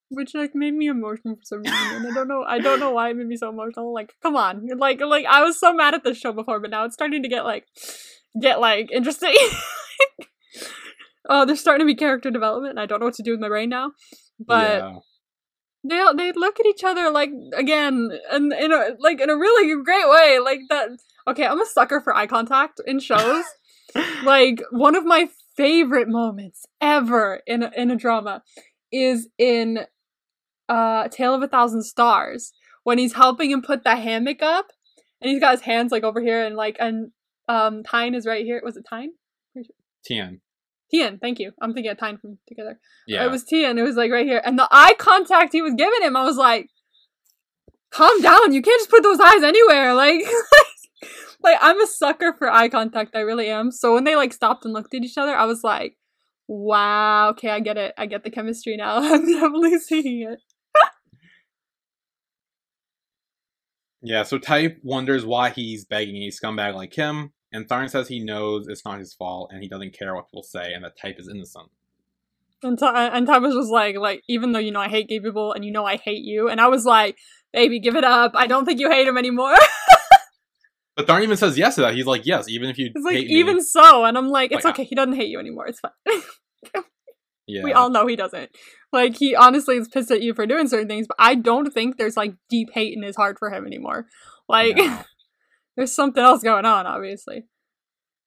which 0.09 0.33
like 0.33 0.55
made 0.55 0.73
me 0.73 0.87
emotional 0.87 1.35
for 1.35 1.43
some 1.43 1.59
reason. 1.59 1.77
And 1.95 2.07
I 2.07 2.11
don't 2.13 2.27
know, 2.27 2.43
I 2.43 2.59
don't 2.59 2.79
know 2.79 2.91
why 2.91 3.09
it 3.09 3.15
made 3.15 3.27
me 3.27 3.37
so 3.37 3.49
emotional. 3.49 3.93
Like, 3.93 4.13
come 4.21 4.35
on, 4.35 4.67
like, 4.77 4.99
like 5.01 5.25
I 5.25 5.43
was 5.43 5.59
so 5.59 5.73
mad 5.73 5.93
at 5.93 6.03
this 6.03 6.17
show 6.17 6.31
before, 6.31 6.59
but 6.59 6.71
now 6.71 6.85
it's 6.85 6.95
starting 6.95 7.21
to 7.23 7.29
get 7.29 7.45
like, 7.45 7.67
get 8.39 8.59
like 8.59 8.91
interesting. 8.91 9.35
Oh, 11.29 11.45
there's 11.45 11.61
starting 11.61 11.87
to 11.87 11.91
be 11.91 11.95
character 11.95 12.31
development, 12.31 12.71
and 12.71 12.79
I 12.79 12.85
don't 12.85 12.99
know 12.99 13.05
what 13.05 13.15
to 13.15 13.23
do 13.23 13.31
with 13.31 13.39
my 13.39 13.47
brain 13.47 13.69
now. 13.69 13.91
But 14.39 14.79
yeah. 14.79 14.99
they 15.83 16.31
they 16.31 16.31
look 16.33 16.59
at 16.59 16.65
each 16.65 16.83
other 16.83 17.09
like 17.09 17.31
again, 17.55 18.09
and 18.31 18.51
in 18.51 18.73
a 18.73 18.89
like 18.99 19.21
in 19.21 19.29
a 19.29 19.37
really 19.37 19.81
great 19.83 20.09
way. 20.09 20.39
Like 20.39 20.59
that. 20.69 20.89
Okay, 21.27 21.45
I'm 21.45 21.61
a 21.61 21.65
sucker 21.65 22.01
for 22.01 22.13
eye 22.13 22.27
contact 22.27 22.81
in 22.85 22.99
shows. 22.99 23.45
like 24.23 24.61
one 24.71 24.95
of 24.95 25.05
my 25.05 25.29
favorite 25.55 26.09
moments 26.09 26.65
ever 26.81 27.41
in 27.47 27.63
a, 27.63 27.71
in 27.77 27.91
a 27.91 27.95
drama 27.95 28.43
is 28.91 29.29
in 29.37 29.85
uh 30.67 31.07
Tale 31.07 31.35
of 31.35 31.41
a 31.41 31.47
Thousand 31.47 31.83
Stars 31.83 32.51
when 32.83 32.97
he's 32.97 33.13
helping 33.13 33.51
him 33.51 33.61
put 33.61 33.83
the 33.83 33.95
hammock 33.95 34.41
up 34.41 34.67
and 35.21 35.31
he's 35.31 35.39
got 35.39 35.51
his 35.51 35.61
hands 35.61 35.91
like 35.91 36.03
over 36.03 36.19
here 36.19 36.43
and 36.43 36.55
like 36.55 36.75
and 36.79 37.11
um 37.47 37.83
Tine 37.83 38.15
is 38.15 38.25
right 38.25 38.45
here. 38.45 38.61
Was 38.63 38.77
it 38.77 38.85
Tine? 38.89 39.11
Tien. 40.05 40.41
Tian, 40.91 41.17
thank 41.17 41.39
you. 41.39 41.51
I'm 41.61 41.73
thinking 41.73 41.91
of 41.91 41.97
Tine 41.97 42.17
from 42.17 42.37
together. 42.47 42.79
Yeah. 43.07 43.25
It 43.25 43.31
was 43.31 43.43
Tian. 43.43 43.79
It 43.79 43.81
was 43.81 43.95
like 43.95 44.11
right 44.11 44.27
here. 44.27 44.41
And 44.45 44.59
the 44.59 44.67
eye 44.69 44.93
contact 44.99 45.53
he 45.53 45.61
was 45.61 45.73
giving 45.75 46.03
him, 46.03 46.15
I 46.15 46.23
was 46.23 46.37
like, 46.37 46.67
calm 47.91 48.21
down. 48.21 48.53
You 48.53 48.61
can't 48.61 48.79
just 48.79 48.91
put 48.91 49.03
those 49.03 49.19
eyes 49.19 49.43
anywhere. 49.43 49.93
Like, 50.03 50.21
like 51.41 51.57
I'm 51.61 51.81
a 51.81 51.87
sucker 51.87 52.33
for 52.37 52.49
eye 52.49 52.69
contact. 52.69 53.15
I 53.15 53.19
really 53.19 53.49
am. 53.49 53.71
So 53.71 53.93
when 53.93 54.03
they 54.03 54.15
like 54.15 54.33
stopped 54.33 54.65
and 54.65 54.73
looked 54.73 54.93
at 54.93 55.03
each 55.03 55.17
other, 55.17 55.35
I 55.35 55.45
was 55.45 55.63
like, 55.63 55.97
wow, 56.47 57.29
okay, 57.29 57.49
I 57.49 57.59
get 57.59 57.77
it. 57.77 57.93
I 57.97 58.05
get 58.05 58.23
the 58.23 58.29
chemistry 58.29 58.77
now. 58.77 58.97
I'm 58.97 59.25
definitely 59.25 59.79
seeing 59.79 60.29
it. 60.29 60.39
Yeah, 64.03 64.23
so 64.23 64.37
Type 64.37 64.79
wonders 64.83 65.25
why 65.25 65.49
he's 65.49 65.85
begging 65.85 66.21
a 66.23 66.27
scumbag 66.27 66.75
like 66.75 66.93
him, 66.93 67.31
and 67.51 67.67
Tharn 67.67 67.89
says 67.89 68.09
he 68.09 68.19
knows 68.23 68.67
it's 68.67 68.83
not 68.85 68.99
his 68.99 69.13
fault 69.13 69.49
and 69.53 69.63
he 69.63 69.69
doesn't 69.69 69.97
care 69.97 70.13
what 70.13 70.27
people 70.27 70.43
say 70.43 70.73
and 70.73 70.83
that 70.83 70.97
Type 70.97 71.15
is 71.19 71.27
innocent. 71.29 71.69
And, 72.61 72.77
Ty- 72.77 73.07
and 73.07 73.25
Ty 73.27 73.39
was 73.39 73.53
just 73.55 73.71
like, 73.71 73.97
like, 73.97 74.23
even 74.27 74.51
though 74.51 74.59
you 74.59 74.71
know 74.71 74.79
I 74.81 74.87
hate 74.89 75.07
gay 75.09 75.19
people 75.19 75.53
and 75.53 75.65
you 75.65 75.71
know 75.71 75.85
I 75.85 75.97
hate 75.97 76.23
you, 76.23 76.49
and 76.49 76.59
I 76.61 76.67
was 76.67 76.85
like, 76.85 77.17
baby, 77.51 77.79
give 77.79 77.95
it 77.95 78.03
up. 78.03 78.33
I 78.35 78.47
don't 78.47 78.65
think 78.65 78.79
you 78.79 78.89
hate 78.91 79.07
him 79.07 79.17
anymore. 79.17 79.55
But 80.95 81.07
Tharn 81.07 81.23
even 81.23 81.37
says 81.37 81.57
yes 81.57 81.73
to 81.75 81.81
that. 81.81 81.95
He's 81.95 82.05
like, 82.05 82.23
yes, 82.25 82.47
even 82.47 82.69
if 82.69 82.77
you 82.77 82.91
It's 82.93 83.03
like 83.03 83.17
even 83.17 83.55
me. 83.55 83.63
so, 83.63 84.05
and 84.05 84.15
I'm 84.15 84.29
like, 84.29 84.51
it's 84.51 84.63
Like, 84.63 84.75
okay. 84.75 84.83
He 84.83 84.93
doesn't 84.93 85.15
hate 85.15 85.29
you 85.29 85.39
anymore. 85.39 85.65
It's 85.65 85.79
fine. 85.79 85.91
Yeah. 87.47 87.63
We 87.63 87.73
all 87.73 87.89
know 87.89 88.07
he 88.07 88.15
doesn't. 88.15 88.51
Like 88.91 89.17
he 89.17 89.35
honestly 89.35 89.75
is 89.77 89.87
pissed 89.89 90.11
at 90.11 90.21
you 90.21 90.33
for 90.33 90.45
doing 90.45 90.67
certain 90.67 90.87
things, 90.87 91.07
but 91.07 91.17
I 91.19 91.35
don't 91.35 91.73
think 91.73 91.97
there's 91.97 92.15
like 92.17 92.35
deep 92.49 92.69
hate 92.73 92.95
in 92.95 93.03
his 93.03 93.15
heart 93.15 93.37
for 93.39 93.51
him 93.51 93.65
anymore. 93.65 94.05
Like 94.47 94.77
No. 94.77 95.01
there's 95.75 95.91
something 95.91 96.23
else 96.23 96.41
going 96.43 96.65
on, 96.65 96.85
obviously. 96.87 97.43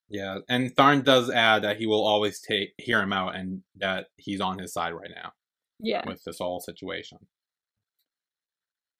Yeah, 0.08 0.38
and 0.48 0.74
Tharn 0.76 1.02
does 1.02 1.30
add 1.30 1.62
that 1.64 1.78
he 1.78 1.86
will 1.86 2.04
always 2.06 2.40
take 2.40 2.74
hear 2.78 3.00
him 3.00 3.12
out 3.12 3.34
and 3.34 3.62
that 3.76 4.06
he's 4.16 4.40
on 4.40 4.58
his 4.58 4.72
side 4.72 4.92
right 4.94 5.10
now 5.14 5.32
Yeah. 5.80 6.02
with 6.06 6.22
this 6.24 6.38
whole 6.38 6.60
situation. 6.60 7.18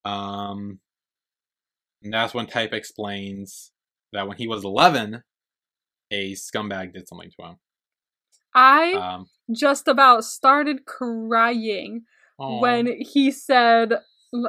Um, 0.04 0.80
and 2.02 2.12
that's 2.12 2.34
when 2.34 2.46
Type 2.46 2.72
explains 2.72 3.72
that 4.12 4.26
when 4.28 4.36
he 4.36 4.46
was 4.48 4.64
11, 4.64 5.22
a 6.10 6.32
scumbag 6.34 6.92
did 6.92 7.08
something 7.08 7.30
to 7.38 7.46
him. 7.46 7.56
I 8.54 8.92
Um, 8.92 9.26
just 9.54 9.88
about 9.88 10.24
started 10.24 10.86
crying 10.86 12.02
aw. 12.38 12.60
when 12.60 13.00
he 13.00 13.30
said 13.30 14.00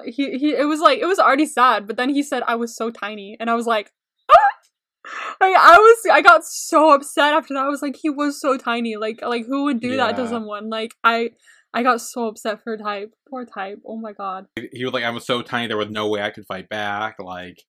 he 0.06 0.38
he 0.38 0.56
it 0.56 0.68
was 0.68 0.80
like 0.80 1.00
it 1.00 1.06
was 1.06 1.20
already 1.20 1.46
sad, 1.46 1.88
but 1.88 1.98
then 1.98 2.10
he 2.10 2.24
said 2.24 2.44
I 2.48 2.56
was 2.56 2.76
so 2.76 2.90
tiny, 2.90 3.38
and 3.40 3.50
I 3.50 3.56
was 3.56 3.66
like, 3.66 3.92
ah! 4.32 5.38
like 5.42 5.56
I 5.56 5.78
was 5.78 5.98
I 6.12 6.22
got 6.22 6.46
so 6.46 6.94
upset 6.94 7.34
after 7.34 7.54
that. 7.54 7.66
I 7.66 7.70
was 7.70 7.82
like, 7.82 7.96
he 8.02 8.10
was 8.10 8.40
so 8.40 8.58
tiny. 8.58 8.96
Like 8.96 9.22
like 9.22 9.46
who 9.46 9.66
would 9.66 9.80
do 9.80 9.98
that 9.98 10.16
to 10.18 10.28
someone? 10.28 10.70
Like 10.70 10.96
I 11.04 11.32
I 11.74 11.84
got 11.84 12.02
so 12.02 12.28
upset 12.28 12.64
for 12.64 12.78
Type. 12.78 13.14
Poor 13.30 13.46
Type. 13.46 13.80
Oh 13.86 13.98
my 13.98 14.14
god. 14.14 14.48
he 14.56 14.84
was 14.84 14.94
like, 14.94 15.04
I 15.04 15.10
was 15.10 15.26
so 15.26 15.42
tiny, 15.42 15.68
there 15.68 15.78
was 15.78 15.90
no 15.90 16.08
way 16.08 16.22
I 16.22 16.32
could 16.32 16.46
fight 16.48 16.70
back. 16.70 17.18
Like, 17.20 17.64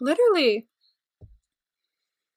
Literally. 0.00 0.68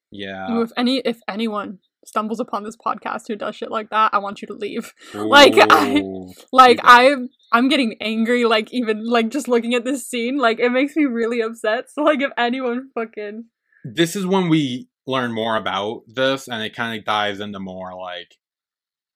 yeah, 0.09 0.51
Ooh, 0.51 0.61
if 0.61 0.71
any 0.75 0.99
if 0.99 1.19
anyone 1.27 1.79
stumbles 2.05 2.39
upon 2.39 2.63
this 2.63 2.75
podcast 2.77 3.23
who 3.27 3.35
does 3.35 3.55
shit 3.55 3.71
like 3.71 3.89
that, 3.89 4.13
I 4.13 4.17
want 4.19 4.41
you 4.41 4.47
to 4.47 4.53
leave. 4.53 4.93
Like, 5.13 5.53
I- 5.57 5.97
Ooh. 5.99 6.33
Like. 6.51 6.79
I'm 6.83 7.29
I'm 7.53 7.67
getting 7.67 7.97
angry 7.99 8.45
like 8.45 8.71
even 8.73 9.05
like 9.05 9.27
just 9.29 9.49
looking 9.49 9.73
at 9.73 9.83
this 9.83 10.07
scene, 10.07 10.37
like 10.37 10.59
it 10.59 10.71
makes 10.71 10.95
me 10.95 11.03
really 11.03 11.41
upset. 11.41 11.89
So 11.91 12.01
like 12.01 12.21
if 12.21 12.31
anyone 12.37 12.89
fucking 12.95 13.45
this 13.83 14.15
is 14.15 14.25
when 14.25 14.47
we 14.47 14.87
learn 15.05 15.33
more 15.33 15.57
about 15.57 16.03
this, 16.07 16.47
and 16.47 16.63
it 16.63 16.73
kind 16.73 16.97
of 16.97 17.03
dives 17.03 17.39
into 17.41 17.59
more 17.59 17.93
like 17.93 18.35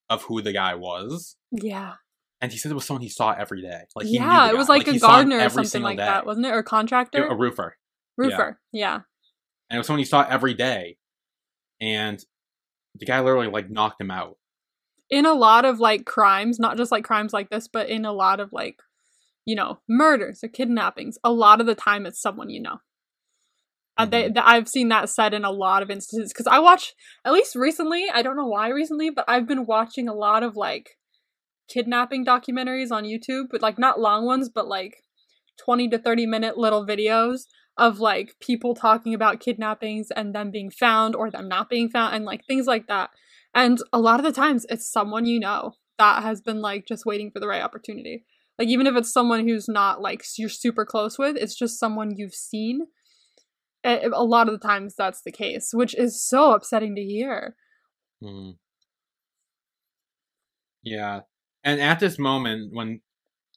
of 0.10 0.24
who 0.24 0.42
the 0.42 0.52
guy 0.52 0.76
was. 0.76 1.38
Yeah. 1.52 1.94
And 2.42 2.52
he 2.52 2.58
said 2.58 2.72
it 2.72 2.76
was 2.76 2.84
someone 2.86 3.02
he 3.04 3.10
saw 3.10 3.32
every 3.32 3.62
day. 3.62 3.84
Like 3.96 4.06
he 4.08 4.16
yeah, 4.16 4.50
it 4.50 4.58
was 4.58 4.68
guy. 4.68 4.74
like, 4.74 4.88
a 4.90 5.00
gardener 5.00 5.40
or 5.40 5.50
something 5.50 5.82
like 5.82 5.98
day. 5.98 6.04
that, 6.04 6.26
wasn't 6.26 6.46
it? 6.46 6.50
Or 6.50 6.60
a 6.60 6.64
contractor? 6.64 7.26
A 7.26 7.36
roofer. 7.36 7.78
Roofer. 8.18 8.60
Yeah. 8.74 9.00
and 9.70 9.76
it 9.76 9.78
was 9.78 9.88
someone 9.88 10.00
he 10.00 10.06
saw 10.06 10.26
every 10.30 10.54
day, 10.54 10.98
and 11.80 12.20
the 12.98 13.06
guy 13.06 13.20
literally 13.20 13.48
like 13.48 13.70
knocked 13.70 14.02
him 14.02 14.12
out. 14.12 14.38
In 15.10 15.26
a 15.26 15.34
lot 15.34 15.66
of 15.66 15.80
like 15.80 16.06
crimes, 16.06 16.60
not 16.60 16.78
just 16.78 16.92
like 16.92 17.04
crimes 17.04 17.34
like 17.34 17.50
this, 17.50 17.68
but 17.68 17.90
in 17.90 18.06
a 18.06 18.12
lot 18.14 18.40
of 18.40 18.52
like, 18.52 18.78
you 19.46 19.56
know, 19.56 19.80
murders 19.88 20.44
or 20.44 20.50
kidnappings, 20.50 21.18
a 21.24 21.32
lot 21.32 21.62
of 21.62 21.68
the 21.68 21.76
time 21.76 22.06
it's 22.06 22.22
someone 22.22 22.50
you 22.50 22.62
know. 22.62 22.80
Uh, 23.98 24.06
they, 24.06 24.24
Mhm. 24.30 24.34
th- 24.34 24.46
I've 24.46 24.68
seen 24.68 24.90
that 24.90 25.10
said 25.10 25.34
in 25.34 25.46
a 25.46 25.52
lot 25.52 25.82
of 25.82 25.90
instances 25.90 26.34
because 26.34 26.48
I 26.48 26.60
watch 26.60 26.94
at 27.24 27.32
least 27.32 27.56
recently. 27.56 28.10
I 28.14 28.22
don't 28.24 28.36
know 28.36 28.48
why 28.48 28.68
recently, 28.70 29.10
but 29.10 29.24
I've 29.28 29.48
been 29.48 29.66
watching 29.66 30.10
a 30.10 30.14
lot 30.14 30.44
of 30.44 30.56
like 30.58 30.98
kidnapping 31.70 32.26
documentaries 32.26 32.92
on 32.92 33.06
YouTube, 33.06 33.46
but 33.52 33.62
like 33.62 33.80
not 33.80 34.00
long 34.00 34.26
ones, 34.26 34.50
but 34.50 34.68
like 34.68 34.98
twenty 35.64 35.88
to 35.90 35.98
thirty 35.98 36.26
minute 36.26 36.58
little 36.58 36.86
videos 36.86 37.44
of 37.78 38.00
like 38.00 38.36
people 38.40 38.74
talking 38.74 39.14
about 39.14 39.40
kidnappings 39.40 40.10
and 40.12 40.34
them 40.34 40.52
being 40.52 40.70
found 40.70 41.16
or 41.16 41.30
them 41.30 41.48
not 41.48 41.70
being 41.70 41.90
found 41.90 42.16
and 42.16 42.26
like 42.26 42.46
things 42.46 42.68
like 42.68 42.88
that. 42.88 43.10
And 43.54 43.80
a 43.92 44.00
lot 44.00 44.20
of 44.20 44.26
the 44.26 44.32
times 44.32 44.66
it's 44.70 44.90
someone 44.90 45.26
you 45.26 45.40
know 45.40 45.74
that 45.98 46.24
has 46.24 46.42
been 46.42 46.62
like 46.62 46.86
just 46.88 47.06
waiting 47.06 47.32
for 47.32 47.40
the 47.40 47.48
right 47.48 47.62
opportunity. 47.62 48.26
Like 48.58 48.70
even 48.70 48.88
if 48.88 48.96
it's 48.96 49.12
someone 49.12 49.48
who's 49.48 49.68
not 49.68 50.02
like 50.02 50.24
you're 50.38 50.50
super 50.50 50.86
close 50.86 51.18
with, 51.18 51.36
it's 51.36 51.56
just 51.56 51.80
someone 51.80 52.16
you've 52.16 52.34
seen. 52.34 52.88
A 53.84 54.24
lot 54.24 54.48
of 54.48 54.60
the 54.60 54.68
times 54.68 54.96
that's 54.98 55.22
the 55.22 55.32
case, 55.32 55.70
which 55.72 55.94
is 55.94 56.22
so 56.22 56.54
upsetting 56.54 56.96
to 56.96 57.04
hear. 57.04 57.56
Mm. 58.24 58.56
Yeah, 60.82 61.22
and 61.64 61.80
at 61.80 62.00
this 62.00 62.18
moment 62.18 62.74
when 62.74 63.02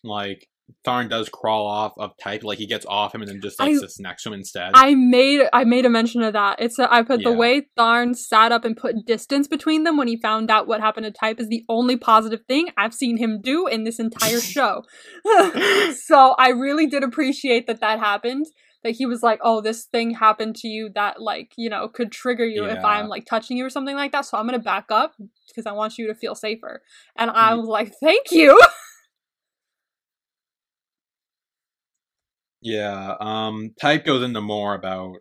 like 0.05 0.49
Tharn 0.85 1.09
does 1.11 1.29
crawl 1.29 1.67
off 1.67 1.93
of 1.99 2.13
Type, 2.19 2.45
like 2.45 2.59
he 2.59 2.67
gets 2.67 2.87
off 2.87 3.15
him 3.15 3.23
and 3.23 3.31
then 3.31 3.41
just 3.41 3.59
like 3.59 3.71
I- 3.71 3.79
sits 3.79 3.99
next 3.99 4.23
to 4.23 4.31
him 4.31 4.35
instead. 4.35 4.73
I 4.75 4.95
made 4.95 5.49
I 5.53 5.65
made 5.65 5.85
a 5.85 5.91
mention 5.91 6.23
of 6.23 6.33
that. 6.33 6.61
It's 6.61 6.79
a, 6.79 6.93
I 6.93 7.03
put 7.03 7.23
the 7.23 7.33
way 7.33 7.69
Tharn 7.79 8.17
sat 8.17 8.53
up 8.53 8.65
and 8.65 8.77
put 8.77 9.07
distance 9.07 9.49
between 9.49 9.85
them 9.85 9.97
when 9.97 10.09
he 10.09 10.17
found 10.17 10.51
out 10.51 10.67
what 10.67 10.81
happened 10.81 11.05
to 11.05 11.11
Type 11.11 11.41
is 11.41 11.49
the 11.49 11.65
only 11.69 11.97
positive 11.97 12.41
thing 12.47 12.69
I've 12.77 12.95
seen 12.95 13.17
him 13.19 13.41
do 13.43 13.67
in 13.67 13.85
this 13.85 13.99
entire 13.99 14.41
show. 14.55 14.83
so 16.05 16.35
I 16.39 16.51
really 16.51 16.87
did 16.87 17.03
appreciate 17.03 17.67
that 17.67 17.81
that 17.81 17.99
happened. 17.99 18.47
That 18.85 18.93
he 18.93 19.07
was 19.07 19.25
like, 19.25 19.41
"Oh, 19.43 19.61
this 19.61 19.87
thing 19.87 20.13
happened 20.15 20.55
to 20.57 20.69
you 20.69 20.89
that 20.95 21.21
like 21.21 21.53
you 21.57 21.69
know 21.69 21.89
could 21.89 22.13
trigger 22.13 22.47
you 22.47 22.65
if 22.67 22.85
I'm 22.85 23.09
like 23.09 23.27
touching 23.27 23.57
you 23.57 23.67
or 23.67 23.71
something 23.71 23.97
like 23.97 24.13
that. 24.13 24.25
So 24.25 24.39
I'm 24.39 24.47
gonna 24.47 24.61
back 24.61 24.87
up 24.91 25.15
because 25.49 25.67
I 25.67 25.73
want 25.73 25.99
you 25.99 26.07
to 26.07 26.15
feel 26.15 26.37
safer." 26.37 26.83
And 27.17 27.29
I 27.29 27.55
was 27.55 27.67
like, 27.67 27.93
"Thank 28.01 28.31
you." 28.31 28.59
Yeah, 32.61 33.15
um 33.21 33.75
Type 33.81 34.05
goes 34.05 34.23
into 34.23 34.41
more 34.41 34.75
about 34.75 35.17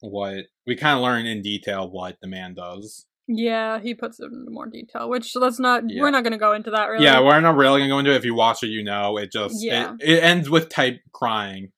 what 0.00 0.44
we 0.66 0.76
kind 0.76 0.96
of 0.96 1.02
learn 1.02 1.26
in 1.26 1.42
detail 1.42 1.90
what 1.90 2.18
the 2.20 2.28
man 2.28 2.54
does. 2.54 3.06
yeah, 3.26 3.80
he 3.80 3.94
puts 3.94 4.20
it 4.20 4.26
into 4.32 4.50
more 4.50 4.66
detail, 4.66 5.08
which 5.08 5.34
let's 5.34 5.58
not. 5.58 5.82
Yeah. 5.88 6.00
We're 6.02 6.10
not 6.10 6.22
gonna 6.24 6.38
go 6.38 6.52
into 6.52 6.70
that 6.70 6.86
really. 6.86 7.04
Yeah, 7.04 7.20
we're 7.20 7.40
not 7.40 7.56
really 7.56 7.80
gonna 7.80 7.90
go 7.90 7.98
into 7.98 8.12
it. 8.12 8.16
If 8.16 8.24
you 8.24 8.34
watch 8.34 8.62
it, 8.62 8.68
you 8.68 8.84
know. 8.84 9.16
It 9.18 9.32
just 9.32 9.56
Yeah. 9.62 9.94
it, 10.00 10.08
it 10.18 10.22
ends 10.22 10.48
with 10.48 10.68
Type 10.68 11.00
crying 11.12 11.72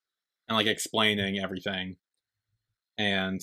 and 0.48 0.56
like 0.56 0.66
explaining 0.66 1.38
everything, 1.38 1.96
and 2.98 3.40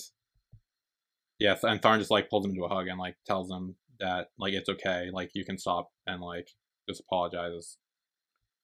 yeah, 1.39 1.56
and 1.63 1.82
Tharn 1.82 1.98
just 2.00 2.12
like 2.12 2.30
pulls 2.30 2.46
him 2.46 2.51
into 2.51 2.63
a 2.66 2.70
hug 2.70 2.88
and 2.88 3.00
like 3.00 3.16
tells 3.25 3.50
him 3.51 3.75
that 4.00 4.27
like 4.38 4.54
it's 4.54 4.70
okay, 4.70 5.10
like 5.12 5.32
you 5.34 5.44
can 5.44 5.58
stop 5.58 5.89
and 6.06 6.22
like 6.22 6.50
just 6.88 7.01
apologizes. 7.01 7.77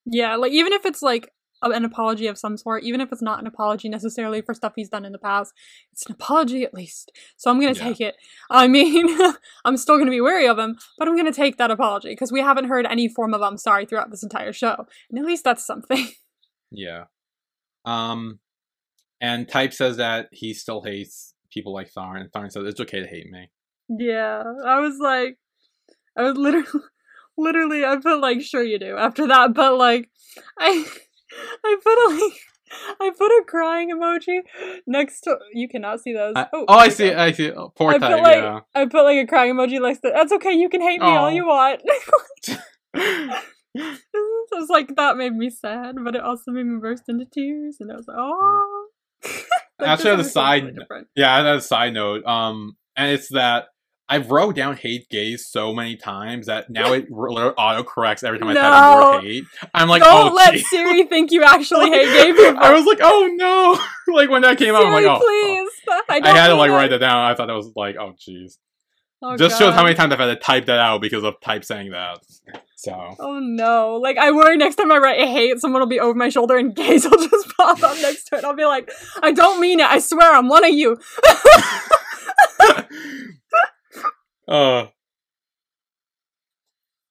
Yeah, 0.05 0.35
like 0.35 0.51
even 0.51 0.73
if 0.73 0.85
it's 0.85 1.01
like 1.01 1.31
an 1.61 1.85
apology 1.85 2.27
of 2.27 2.37
some 2.37 2.57
sort, 2.57 2.83
even 2.83 2.99
if 2.99 3.09
it's 3.13 3.21
not 3.21 3.39
an 3.39 3.47
apology 3.47 3.87
necessarily 3.87 4.41
for 4.41 4.53
stuff 4.53 4.73
he's 4.75 4.89
done 4.89 5.05
in 5.05 5.13
the 5.13 5.17
past, 5.17 5.53
it's 5.93 6.05
an 6.05 6.11
apology 6.11 6.63
at 6.65 6.73
least. 6.73 7.11
So 7.37 7.49
I'm 7.49 7.59
gonna 7.59 7.73
Yeah. 7.73 7.83
take 7.87 8.01
it. 8.01 8.15
I 8.49 8.67
mean, 8.67 9.07
I'm 9.65 9.77
still 9.77 9.97
gonna 9.97 10.11
be 10.11 10.19
wary 10.19 10.45
of 10.45 10.59
him, 10.59 10.77
but 10.97 11.07
I'm 11.07 11.15
gonna 11.15 11.31
take 11.31 11.57
that 11.57 11.71
apology 11.71 12.09
because 12.09 12.33
we 12.33 12.41
haven't 12.41 12.65
heard 12.65 12.85
any 12.85 13.07
form 13.07 13.33
of 13.33 13.41
I'm 13.41 13.57
sorry 13.57 13.85
throughout 13.85 14.11
this 14.11 14.23
entire 14.23 14.51
show, 14.51 14.85
and 15.09 15.17
at 15.19 15.25
least 15.25 15.43
that's 15.45 15.65
something. 15.65 16.07
Yeah. 16.75 17.03
Um, 17.85 18.39
and 19.21 19.47
Type 19.47 19.73
says 19.73 19.97
that 19.97 20.27
he 20.31 20.55
still 20.55 20.81
hates 20.81 21.35
people 21.51 21.71
like 21.71 21.93
Tharn, 21.93 22.19
and 22.21 22.31
Tharn 22.31 22.51
says 22.51 22.63
it's 22.65 22.81
okay 22.81 22.99
to 22.99 23.07
hate 23.07 23.29
me. 23.29 23.51
yeah, 23.89 24.43
I 24.65 24.79
was 24.79 24.97
like, 24.99 25.37
I 26.17 26.23
was 26.23 26.35
literally, 26.35 26.65
literally, 27.37 27.83
I 27.85 27.97
put 27.97 28.19
like, 28.19 28.41
sure 28.41 28.63
you 28.63 28.79
do 28.79 28.95
after 28.97 29.27
that, 29.27 29.53
but 29.53 29.77
like, 29.77 30.09
I, 30.59 30.85
I 31.65 31.77
put 31.83 31.93
a 31.93 32.23
like. 32.23 32.33
I 32.99 33.11
put 33.15 33.27
a 33.27 33.43
crying 33.47 33.91
emoji 33.91 34.39
next 34.87 35.21
to. 35.21 35.37
You 35.53 35.67
cannot 35.69 35.99
see 35.99 36.11
those. 36.11 36.33
I- 36.35 36.47
oh, 36.53 36.65
oh, 36.67 36.73
I 36.75 36.89
see. 36.89 37.13
I 37.13 37.31
see. 37.31 37.51
Oh, 37.51 37.69
poor 37.75 37.91
I 37.91 37.99
put, 37.99 38.09
like- 38.09 38.37
yeah. 38.41 38.59
I 38.73 38.85
put 38.87 39.03
like 39.03 39.19
a 39.19 39.27
crying 39.27 39.53
emoji 39.53 39.79
next 39.79 39.99
to. 39.99 40.11
That's 40.11 40.31
okay. 40.33 40.53
You 40.53 40.69
can 40.69 40.81
hate 40.81 40.99
me 40.99 41.05
all 41.05 41.29
you 41.31 41.45
want. 41.45 41.81
so 42.95 43.39
it's 43.75 44.69
like 44.69 44.95
that 44.95 45.17
made 45.17 45.33
me 45.35 45.49
sad, 45.51 45.95
but 46.03 46.15
it 46.15 46.21
also 46.23 46.51
made 46.51 46.65
me 46.65 46.79
burst 46.79 47.03
into 47.07 47.25
tears, 47.25 47.77
and 47.79 47.91
I 47.91 47.95
was 47.95 48.07
like, 48.07 48.17
oh. 48.19 48.85
Actually, 49.79 50.11
on 50.11 50.17
the 50.17 50.23
side- 50.23 50.75
Yeah, 51.15 51.41
as 51.53 51.63
a 51.65 51.67
side 51.67 51.93
note, 51.93 52.25
um, 52.25 52.75
and 52.95 53.11
it's 53.11 53.29
that 53.29 53.65
I've 54.13 54.29
wrote 54.29 54.55
down 54.55 54.77
hate 54.77 55.09
gays 55.09 55.47
so 55.47 55.73
many 55.73 55.95
times 55.95 56.45
that 56.45 56.69
now 56.69 56.93
it 56.93 57.07
auto 57.11 57.83
corrects 57.83 58.23
every 58.23 58.37
time 58.37 58.49
I 58.49 58.53
type 58.53 58.61
the 58.61 59.17
word 59.17 59.23
hate. 59.23 59.43
I'm 59.73 59.89
like, 59.89 60.03
Don't 60.03 60.31
oh, 60.31 60.35
let 60.35 60.53
geez. 60.53 60.69
Siri 60.69 61.03
think 61.05 61.31
you 61.31 61.43
actually 61.43 61.89
hate 61.89 62.05
gay 62.13 62.31
people. 62.37 62.63
I 62.63 62.73
was 62.73 62.85
like, 62.85 62.99
oh 63.01 63.27
no! 63.33 63.79
like 64.13 64.29
when 64.29 64.43
that 64.43 64.59
came 64.59 64.75
out, 64.75 64.85
I'm 64.85 64.93
like, 64.93 65.01
Siri, 65.01 65.09
oh. 65.09 65.15
oh. 65.15 65.19
please. 65.19 65.71
I, 66.09 66.21
I 66.23 66.37
had 66.37 66.49
to 66.49 66.53
like 66.53 66.69
it. 66.69 66.73
write 66.73 66.91
that 66.91 66.99
down. 66.99 67.25
I 67.25 67.33
thought 67.33 67.47
that 67.47 67.55
was 67.55 67.71
like, 67.75 67.95
oh 67.95 68.13
jeez. 68.13 68.59
Oh, 69.23 69.35
Just 69.35 69.57
shows 69.57 69.73
how 69.73 69.81
many 69.81 69.95
times 69.95 70.13
I've 70.13 70.19
had 70.19 70.25
to 70.25 70.35
type 70.35 70.65
that 70.65 70.77
out 70.77 71.01
because 71.01 71.23
of 71.23 71.39
type 71.41 71.63
saying 71.63 71.91
that. 71.91 72.19
So 72.75 73.15
Oh 73.17 73.39
no! 73.39 73.95
Like 73.95 74.17
I 74.17 74.31
worry 74.31 74.57
next 74.57 74.75
time 74.75 74.91
I 74.91 74.97
write 74.97 75.21
a 75.21 75.25
hate, 75.25 75.59
someone 75.59 75.81
will 75.81 75.87
be 75.87 75.99
over 75.99 76.13
my 76.13 76.29
shoulder 76.29 76.55
and 76.55 76.75
gays 76.75 77.05
will 77.09 77.17
just 77.17 77.57
pop 77.57 77.81
up 77.81 77.97
next 77.97 78.25
to 78.25 78.35
it. 78.35 78.43
I'll 78.43 78.55
be 78.55 78.65
like, 78.65 78.91
I 79.23 79.31
don't 79.31 79.59
mean 79.59 79.79
it. 79.79 79.87
I 79.87 79.97
swear, 79.97 80.35
I'm 80.35 80.49
one 80.49 80.65
of 80.65 80.71
you. 80.71 80.99
Uh 84.47 84.87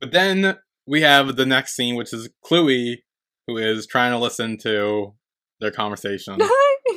But 0.01 0.13
then 0.13 0.59
we 0.87 1.03
have 1.03 1.37
the 1.37 1.47
next 1.47 1.75
scene, 1.75 1.95
which 1.97 2.13
is 2.13 2.29
Chloe, 2.45 3.05
who 3.47 3.57
is 3.57 3.87
trying 3.87 4.11
to 4.13 4.19
listen 4.19 4.59
to 4.59 5.15
their 5.61 5.71
conversation. 5.71 6.39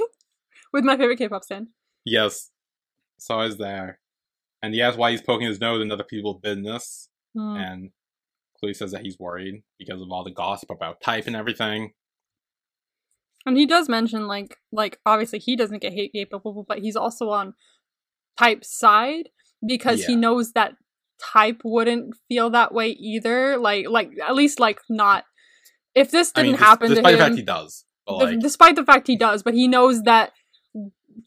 With 0.74 0.84
my 0.84 0.98
favorite 0.98 1.18
K-pop 1.18 1.44
stand. 1.44 1.68
yes. 2.04 2.52
So 3.18 3.40
is 3.42 3.58
there. 3.58 4.00
And 4.62 4.74
he 4.74 4.82
asks 4.82 4.98
why 4.98 5.12
he's 5.12 5.22
poking 5.22 5.48
his 5.48 5.62
nose 5.62 5.82
in 5.82 5.90
other 5.92 6.04
people's 6.04 6.42
business. 6.42 7.08
Hmm. 7.34 7.56
And 7.56 7.90
Chloe 8.60 8.74
says 8.74 8.92
that 8.92 9.04
he's 9.04 9.18
worried 9.18 9.64
because 9.80 10.02
of 10.02 10.12
all 10.12 10.24
the 10.26 10.32
gossip 10.32 10.70
about 10.70 11.00
type 11.02 11.28
and 11.28 11.36
everything. 11.36 11.94
And 13.46 13.56
he 13.58 13.66
does 13.66 13.88
mention 13.88 14.28
like 14.28 14.58
like 14.72 15.00
obviously 15.06 15.40
he 15.40 15.56
doesn't 15.56 15.82
get 15.82 15.94
hate 15.94 16.12
people, 16.14 16.66
but 16.68 16.80
he's 16.80 16.96
also 16.98 17.30
on 17.30 17.54
Type's 18.38 18.76
side 18.78 19.30
because 19.66 20.06
he 20.06 20.16
knows 20.16 20.54
that 20.54 20.74
Type 21.22 21.62
wouldn't 21.64 22.14
feel 22.28 22.50
that 22.50 22.74
way 22.74 22.90
either. 22.90 23.58
Like 23.58 23.86
like 23.90 24.12
at 24.28 24.36
least 24.36 24.60
like 24.60 24.80
not 24.90 25.24
if 25.94 26.12
this 26.12 26.32
didn't 26.32 26.52
mean, 26.52 26.58
des- 26.58 26.64
happen 26.64 26.90
despite 26.90 27.12
to 27.12 27.18
the 27.18 27.24
him. 27.24 27.30
fact 27.30 27.38
he 27.38 27.44
does. 27.44 27.86
But 28.06 28.16
like, 28.18 28.40
despite 28.40 28.76
the 28.76 28.84
fact 28.84 29.08
he 29.08 29.16
does, 29.16 29.42
but 29.42 29.54
he 29.54 29.68
knows 29.68 30.04
that 30.04 30.34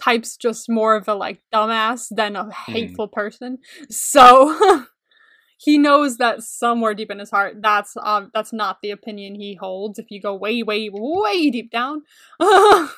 Type's 0.00 0.36
just 0.36 0.68
more 0.68 0.94
of 0.94 1.08
a 1.08 1.14
like 1.14 1.40
dumbass 1.52 2.08
than 2.10 2.34
Hmm. 2.34 2.50
a 2.50 2.52
hateful 2.52 3.08
person. 3.08 3.58
So 3.88 4.84
he 5.56 5.78
knows 5.78 6.18
that 6.18 6.42
somewhere 6.42 6.94
deep 6.94 7.10
in 7.10 7.18
his 7.18 7.30
heart, 7.30 7.56
that's 7.62 7.96
um 8.02 8.30
that's 8.34 8.52
not 8.52 8.78
the 8.82 8.90
opinion 8.90 9.34
he 9.36 9.54
holds. 9.58 9.98
If 9.98 10.10
you 10.10 10.20
go 10.20 10.34
way, 10.36 10.62
way, 10.62 10.90
way 10.92 11.50
deep 11.50 11.70
down. 11.70 12.02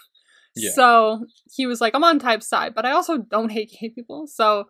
Yeah. 0.56 0.72
So 0.72 1.26
he 1.54 1.66
was 1.66 1.80
like, 1.80 1.94
I'm 1.94 2.02
on 2.02 2.18
Type's 2.18 2.49
side, 2.49 2.75
but 2.75 2.84
I 2.84 2.90
also 2.90 3.18
don't 3.18 3.52
hate 3.52 3.70
gay 3.80 3.88
people. 3.88 4.26
So 4.26 4.64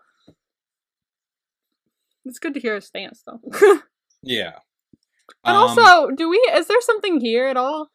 it's 2.30 2.38
good 2.38 2.54
to 2.54 2.60
hear 2.60 2.76
his 2.76 2.86
stance 2.86 3.22
though. 3.26 3.40
yeah. 4.22 4.52
And 5.44 5.56
Um, 5.56 5.62
also, 5.78 6.10
do 6.10 6.28
we 6.30 6.36
is 6.54 6.66
there 6.68 6.80
something 6.80 7.20
here 7.20 7.46
at 7.46 7.56
all? 7.56 7.90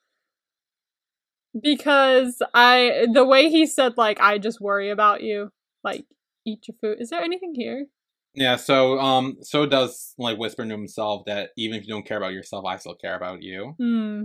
Because 1.61 2.41
I 2.53 3.07
the 3.11 3.23
way 3.25 3.49
he 3.49 3.65
said 3.65 3.93
like 3.97 4.19
I 4.19 4.37
just 4.37 4.59
worry 4.59 4.89
about 4.89 5.23
you, 5.23 5.51
like 5.83 6.05
eat 6.45 6.67
your 6.67 6.75
food. 6.81 7.01
Is 7.01 7.09
there 7.09 7.21
anything 7.21 7.53
here? 7.55 7.85
Yeah, 8.33 8.57
so 8.57 8.99
um 8.99 9.37
so 9.41 9.65
does 9.65 10.13
like 10.17 10.37
whisper 10.37 10.63
to 10.65 10.69
himself 10.69 11.23
that 11.27 11.51
even 11.55 11.77
if 11.77 11.87
you 11.87 11.93
don't 11.93 12.05
care 12.05 12.17
about 12.17 12.33
yourself, 12.33 12.65
I 12.65 12.75
still 12.77 12.95
care 12.95 13.15
about 13.15 13.41
you. 13.41 13.73
Hmm. 13.77 14.23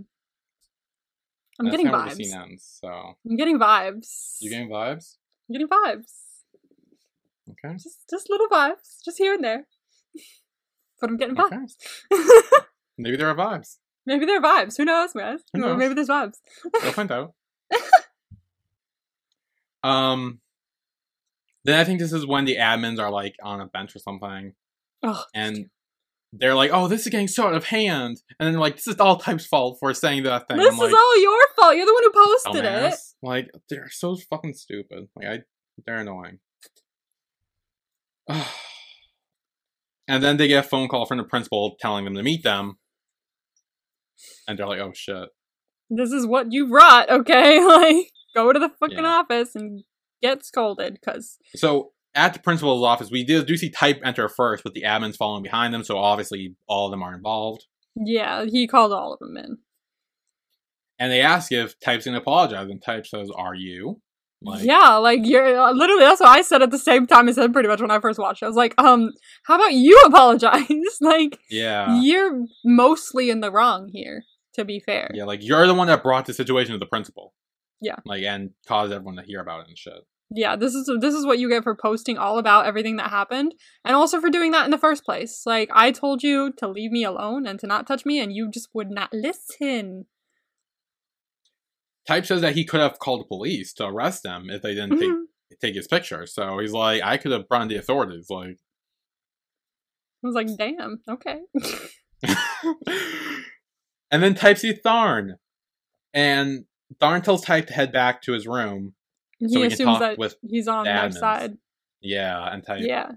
I'm 1.59 1.67
That's 1.67 1.71
getting 1.73 1.87
kinda 1.87 1.99
where 1.99 2.09
the 2.09 2.15
vibes. 2.15 2.27
scene 2.27 2.35
ends, 2.41 2.79
so 2.83 2.89
I'm 3.29 3.37
getting 3.37 3.59
vibes. 3.59 4.37
you 4.41 4.51
getting 4.51 4.69
vibes? 4.71 5.17
I'm 5.49 5.53
getting 5.53 5.69
vibes. 5.69 6.13
Okay. 7.51 7.75
Just 7.75 8.09
just 8.11 8.31
little 8.31 8.49
vibes, 8.49 8.99
just 9.05 9.19
here 9.19 9.35
and 9.35 9.45
there. 9.45 9.67
But 11.01 11.11
I'm 11.11 11.17
getting 11.17 11.41
Okay. 11.41 11.57
vibes. 12.13 12.63
Maybe 12.99 13.17
there 13.17 13.29
are 13.29 13.35
vibes. 13.35 13.79
Maybe 14.07 14.27
they're 14.27 14.43
vibes. 14.43 14.77
Who 14.77 14.85
knows, 14.85 15.15
man? 15.15 15.39
Who 15.53 15.61
knows? 15.61 15.79
Maybe 15.79 15.95
there's 15.95 16.09
vibes. 16.09 16.37
We'll 16.83 16.93
find 16.93 17.11
out. 17.11 17.35
um 19.83 20.41
then 21.65 21.79
I 21.79 21.85
think 21.85 22.01
this 22.01 22.13
is 22.13 22.27
when 22.27 22.45
the 22.45 22.57
admins 22.57 22.99
are 22.99 23.11
like 23.11 23.37
on 23.43 23.61
a 23.61 23.67
bench 23.67 23.95
or 23.95 23.99
something. 23.99 24.55
Oh, 25.03 25.25
and 25.35 25.71
they're 26.33 26.55
like, 26.55 26.71
"Oh, 26.73 26.89
this 26.89 27.03
is 27.03 27.09
getting 27.09 27.29
so 27.29 27.47
out 27.47 27.55
of 27.55 27.65
hand," 27.65 28.23
and 28.39 28.47
then 28.47 28.53
they're 28.53 28.61
like, 28.61 28.77
"This 28.77 28.87
is 28.87 28.97
all 28.97 29.17
Type's 29.17 29.47
fault 29.47 29.79
for 29.79 29.93
saying 29.95 30.23
that 30.25 30.49
thing." 30.49 30.57
this 30.57 30.73
I'm 30.73 30.79
like, 30.79 30.89
is 30.89 30.95
all 30.95 31.23
your 31.23 31.41
fault. 31.57 31.77
You're 31.77 31.87
the 31.87 31.95
one 31.95 32.03
who 32.03 32.13
posted 32.13 32.65
it. 32.65 32.95
Like 33.23 33.51
they're 33.69 33.91
so 33.91 34.17
fucking 34.17 34.55
stupid. 34.55 35.09
Like 35.15 35.27
I, 35.27 35.43
they're 35.87 35.99
annoying. 35.99 36.39
and 40.11 40.23
then 40.23 40.37
they 40.37 40.49
get 40.49 40.65
a 40.65 40.69
phone 40.69 40.89
call 40.89 41.07
from 41.07 41.19
the 41.19 41.25
principal 41.25 41.77
telling 41.81 42.05
them 42.05 42.15
to 42.15 42.23
meet 42.23 42.43
them, 42.43 42.79
and 44.47 44.59
they're 44.59 44.67
like, 44.67 44.81
"Oh 44.81 44.93
shit!" 44.95 45.29
This 45.89 46.13
is 46.13 46.27
what 46.27 46.53
you 46.53 46.69
brought, 46.69 47.11
okay? 47.11 47.59
Like, 47.65 48.11
go 48.35 48.53
to 48.53 48.59
the 48.59 48.69
fucking 48.81 48.99
Yeah. 48.99 49.19
office 49.21 49.55
and 49.55 49.83
get 50.23 50.45
scolded, 50.45 50.95
because 50.95 51.39
So 51.55 51.93
at 52.15 52.33
the 52.35 52.41
principal's 52.41 52.85
office, 52.85 53.11
we 53.11 53.25
do, 53.25 53.43
do 53.45 53.57
see 53.57 53.71
Type 53.71 54.01
enter 54.05 54.29
first, 54.29 54.65
with 54.65 54.75
the 54.75 54.83
admins 54.83 55.17
following 55.17 55.43
behind 55.43 55.73
them. 55.75 55.83
So 55.85 55.99
obviously, 55.99 56.55
all 56.69 56.87
of 56.87 56.91
them 56.93 57.03
are 57.03 57.15
involved. 57.15 57.67
yeah, 57.97 58.45
he 58.45 58.67
called 58.69 58.93
all 58.93 59.13
of 59.13 59.19
them 59.21 59.37
in. 59.37 59.59
And 60.99 61.11
they 61.11 61.23
ask 61.23 61.51
if 61.51 61.79
Type's 61.81 62.05
gonna 62.05 62.19
apologize, 62.19 62.69
and 62.69 62.83
Type 62.83 63.07
says, 63.07 63.31
"Are 63.35 63.55
you?" 63.55 64.01
Like, 64.43 64.65
yeah, 64.65 64.97
like 64.97 65.21
you're 65.25 65.59
uh, 65.59 65.73
literally 65.73 66.03
that's 66.03 66.21
what 66.21 66.31
I 66.31 66.41
said 66.41 66.63
at 66.63 66.71
the 66.71 66.79
same 66.79 67.07
time 67.07 67.29
I 67.29 67.33
said 67.33 67.53
pretty 67.53 67.69
much 67.69 67.81
when 67.81 67.91
I 67.91 68.01
first 68.01 68.19
watched 68.19 68.43
it. 68.43 68.47
I 68.47 68.49
was 68.49 68.57
like, 68.57 68.75
um, 68.81 69.13
how 69.45 69.57
about 69.57 69.75
you 69.75 70.01
apologize? 70.07 70.65
like 71.01 71.39
yeah, 71.51 72.01
you're 72.01 72.45
mostly 72.65 73.29
in 73.29 73.41
the 73.41 73.51
wrong 73.53 73.91
here, 73.93 74.25
to 74.55 74.65
be 74.65 74.81
fair. 74.81 75.11
yeah. 75.13 75.25
Like 75.25 75.43
you're 75.43 75.67
the 75.67 75.75
one 75.75 75.89
that 75.89 76.03
brought 76.03 76.25
the 76.25 76.33
situation 76.33 76.73
to 76.73 76.79
the 76.79 76.87
principal. 76.87 77.35
Yeah. 77.83 77.97
Like 78.07 78.23
and 78.23 78.51
caused 78.67 78.93
everyone 78.93 79.17
to 79.17 79.23
hear 79.23 79.41
about 79.41 79.61
it 79.61 79.69
and 79.69 79.79
shit. 79.79 80.01
Yeah, 80.33 80.55
this 80.55 80.75
is 80.75 80.89
this 81.01 81.15
is 81.15 81.27
what 81.27 81.39
you 81.41 81.49
get 81.49 81.65
for 81.65 81.75
posting 81.75 82.17
all 82.17 82.39
about 82.39 82.65
everything 82.65 82.97
that 82.97 83.11
happened, 83.11 83.53
and 83.85 83.97
also 83.97 84.21
for 84.21 84.31
doing 84.31 84.53
that 84.53 84.65
in 84.65 84.71
the 84.71 84.79
first 84.79 85.05
place. 85.05 85.43
Like 85.45 85.69
I 85.73 85.91
told 85.91 86.23
you 86.23 86.53
to 86.59 86.69
leave 86.69 86.93
me 86.93 87.05
alone 87.05 87.47
and 87.47 87.59
to 87.59 87.67
not 87.67 87.87
touch 87.87 88.07
me, 88.07 88.21
and 88.21 88.33
you 88.33 88.49
just 88.51 88.69
would 88.73 88.91
not 88.91 89.13
listen. 89.13 90.07
Type 92.11 92.27
says 92.27 92.41
that 92.41 92.57
he 92.57 92.65
could 92.65 92.81
have 92.81 92.99
called 92.99 93.21
the 93.21 93.25
police 93.25 93.73
to 93.75 93.87
arrest 93.87 94.25
them 94.25 94.51
if 94.51 94.63
they 94.63 94.75
didn't 94.75 94.95
Mhm. 94.99 94.99
take 95.51 95.61
take 95.61 95.75
his 95.77 95.87
picture. 95.87 96.27
So 96.27 96.59
he's 96.59 96.73
like, 96.73 97.03
I 97.05 97.17
could 97.19 97.31
have 97.31 97.49
brought 97.49 97.69
the 97.69 97.77
authorities. 97.77 98.27
Like, 98.29 98.57
I 100.25 100.27
was 100.27 100.35
like, 100.35 100.49
damn, 100.57 101.01
okay. 101.09 101.39
and 104.11 104.23
then 104.23 104.35
Type 104.35 104.59
sees 104.59 104.81
Tharn, 104.85 105.35
and 106.13 106.65
Tharn 107.01 107.23
tells 107.23 107.43
Type 107.45 107.67
to 107.69 107.73
head 107.73 107.93
back 107.93 108.23
to 108.23 108.33
his 108.33 108.47
room. 108.47 108.95
he 109.39 109.47
we 109.47 109.53
can 109.63 109.73
assumes 109.73 109.99
that 110.01 110.19
with 110.19 110.35
he's 110.49 110.67
on 110.69 110.85
the 110.85 110.91
their 110.91 111.11
side. 111.13 111.59
Yeah, 112.01 112.43
and 112.53 112.65
Type 112.65 112.81
Yeah, 112.83 113.13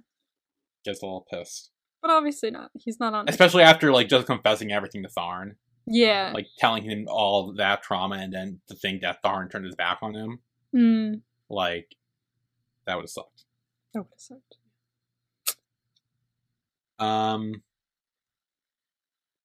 gets 0.86 1.02
a 1.02 1.06
little 1.06 1.26
pissed, 1.30 1.72
but 2.02 2.12
obviously 2.12 2.52
not. 2.52 2.70
He's 2.80 3.00
not 3.00 3.14
on. 3.14 3.28
especially 3.28 3.64
after 3.64 3.92
like 3.92 4.08
just 4.08 4.28
confessing 4.28 4.72
everything 4.72 5.02
to 5.04 5.10
Tharn. 5.10 5.56
Yeah. 5.86 6.32
like 6.34 6.48
telling 6.58 6.84
him 6.84 7.08
all 7.10 7.54
that 7.54 7.84
trauma 7.84 8.16
and 8.16 8.32
then 8.34 8.60
to 8.68 8.76
think 8.76 9.02
that 9.02 9.22
Tharn 9.24 9.52
turned 9.52 9.66
his 9.66 9.76
back 9.76 10.00
on 10.02 10.14
him, 10.16 10.40
Mm, 10.74 11.22
like 11.50 11.96
that 12.86 12.96
would 12.96 13.04
have 13.04 13.10
sucked. 13.10 13.46
that 13.94 14.00
would 14.02 14.08
have 14.12 14.20
sucked. 14.20 14.58
Um, 17.00 17.64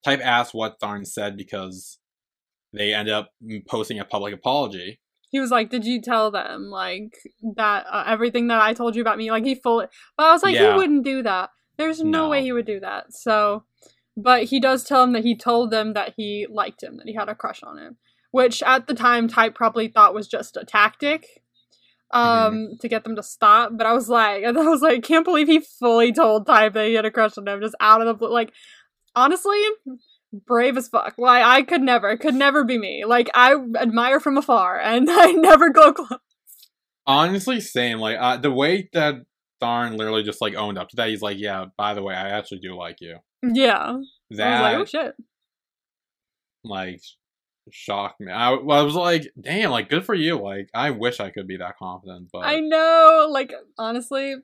Type 0.04 0.20
asked 0.22 0.54
what 0.54 0.78
Tharn 0.80 1.06
said 1.06 1.36
because 1.36 1.98
they 2.72 2.94
end 2.94 3.08
up 3.08 3.30
posting 3.68 3.98
a 3.98 4.04
public 4.04 4.32
apology. 4.32 5.00
He 5.30 5.40
was 5.40 5.50
like, 5.50 5.68
"Did 5.70 5.84
you 5.84 6.00
tell 6.00 6.30
them 6.30 6.70
like 6.70 7.18
that 7.56 7.84
uh, 7.90 8.04
everything 8.06 8.46
that 8.48 8.60
I 8.62 8.72
told 8.74 8.94
you 8.96 9.02
about 9.02 9.18
me?" 9.18 9.30
Like 9.30 9.44
he 9.44 9.54
fully, 9.54 9.86
but 10.16 10.26
I 10.26 10.32
was 10.32 10.42
like, 10.42 10.54
Yeah. 10.54 10.72
he 10.72 10.76
wouldn't 10.78 11.04
do 11.04 11.22
that. 11.24 11.50
There's 11.76 12.00
no, 12.00 12.22
No. 12.24 12.28
way 12.28 12.42
he 12.42 12.52
would 12.52 12.64
do 12.66 12.80
that. 12.80 13.12
So, 13.12 13.64
but 14.18 14.44
he 14.44 14.58
does 14.58 14.82
tell 14.82 15.04
him 15.04 15.12
that 15.12 15.24
he 15.24 15.36
told 15.36 15.70
them 15.70 15.92
that 15.92 16.14
he 16.16 16.46
liked 16.50 16.82
him, 16.82 16.96
that 16.96 17.06
he 17.06 17.14
had 17.14 17.28
a 17.28 17.36
crush 17.36 17.62
on 17.62 17.78
him, 17.78 17.96
which 18.32 18.64
at 18.64 18.88
the 18.88 18.94
time 18.94 19.28
Type 19.28 19.54
probably 19.54 19.86
thought 19.86 20.12
was 20.12 20.26
just 20.26 20.56
a 20.56 20.64
tactic, 20.64 21.42
um, 22.10 22.70
to 22.80 22.88
get 22.88 23.04
them 23.04 23.14
to 23.14 23.22
stop. 23.22 23.70
But 23.74 23.86
I 23.86 23.92
was 23.92 24.08
like, 24.08 24.44
I 24.44 24.50
was 24.50 24.82
like, 24.82 25.04
can't 25.04 25.24
believe 25.24 25.46
he 25.46 25.60
fully 25.60 26.12
told 26.12 26.46
Type 26.46 26.74
that 26.74 26.88
he 26.88 26.94
had 26.94 27.04
a 27.04 27.12
crush 27.12 27.38
on 27.38 27.46
him, 27.46 27.60
just 27.60 27.76
out 27.78 28.00
of 28.00 28.08
the 28.08 28.14
blue. 28.14 28.32
Like, 28.32 28.52
honestly, 29.14 29.62
brave 30.32 30.76
as 30.76 30.88
fuck. 30.88 31.14
Like 31.16 31.44
I 31.44 31.62
could 31.62 31.82
never, 31.82 32.16
could 32.16 32.34
never 32.34 32.64
be 32.64 32.76
me. 32.76 33.04
Like 33.04 33.30
I 33.34 33.54
admire 33.78 34.18
from 34.18 34.36
afar, 34.36 34.80
and 34.82 35.08
I 35.08 35.30
never 35.30 35.70
go 35.70 35.92
close. 35.92 36.18
Honestly, 37.06 37.60
same. 37.60 37.98
Like 37.98 38.16
uh, 38.18 38.36
the 38.38 38.50
way 38.50 38.88
that 38.94 39.14
Tharn 39.62 39.96
literally 39.96 40.24
just 40.24 40.40
like 40.40 40.56
owned 40.56 40.76
up 40.76 40.88
to 40.88 40.96
that. 40.96 41.08
He's 41.08 41.22
like, 41.22 41.38
"Yeah, 41.38 41.66
by 41.76 41.94
the 41.94 42.02
way, 42.02 42.14
I 42.14 42.30
actually 42.30 42.58
do 42.58 42.76
like 42.76 42.96
you." 43.00 43.18
Yeah, 43.42 43.98
That 44.30 44.62
I 44.64 44.78
was 44.78 44.92
like, 44.94 45.04
oh 45.04 45.06
shit. 45.06 45.14
like 46.64 47.00
shocked 47.70 48.20
me. 48.20 48.32
I, 48.32 48.52
well, 48.52 48.78
I 48.78 48.82
was 48.82 48.94
like, 48.94 49.30
"Damn, 49.40 49.70
like 49.70 49.88
good 49.88 50.04
for 50.04 50.14
you." 50.14 50.38
Like 50.40 50.68
I 50.74 50.90
wish 50.90 51.20
I 51.20 51.30
could 51.30 51.46
be 51.46 51.56
that 51.58 51.76
confident, 51.78 52.28
but 52.32 52.40
I 52.40 52.60
know. 52.60 53.28
Like 53.30 53.52
honestly, 53.78 54.36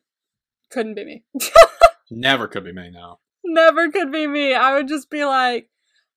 couldn't 0.70 0.94
be 0.94 1.04
me. 1.04 1.24
never 2.11 2.48
could 2.48 2.64
be 2.64 2.72
me 2.72 2.90
now. 2.90 3.18
never 3.44 3.90
could 3.90 4.12
be 4.12 4.26
me. 4.26 4.54
I 4.54 4.74
would 4.74 4.88
just 4.88 5.11
be 5.11 5.24
like, 5.24 5.68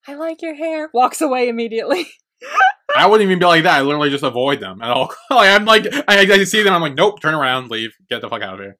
I 0.07 0.15
like 0.15 0.41
your 0.41 0.55
hair. 0.55 0.89
Walks 0.93 1.21
away 1.21 1.49
immediately. 1.49 2.07
I 2.95 3.05
wouldn't 3.05 3.27
even 3.27 3.39
be 3.39 3.45
like 3.45 3.63
that. 3.63 3.77
I 3.79 3.81
literally 3.81 4.09
just 4.09 4.23
avoid 4.23 4.59
them 4.59 4.81
at 4.81 4.89
all. 4.91 5.13
like 5.29 5.49
I'm 5.49 5.65
like 5.65 5.85
I, 6.07 6.19
I 6.21 6.43
see 6.43 6.63
them. 6.63 6.73
I'm 6.73 6.81
like, 6.81 6.95
nope, 6.95 7.21
turn 7.21 7.33
around, 7.33 7.69
leave, 7.69 7.91
get 8.09 8.21
the 8.21 8.29
fuck 8.29 8.41
out 8.41 8.59
of 8.59 8.65
here. 8.65 8.77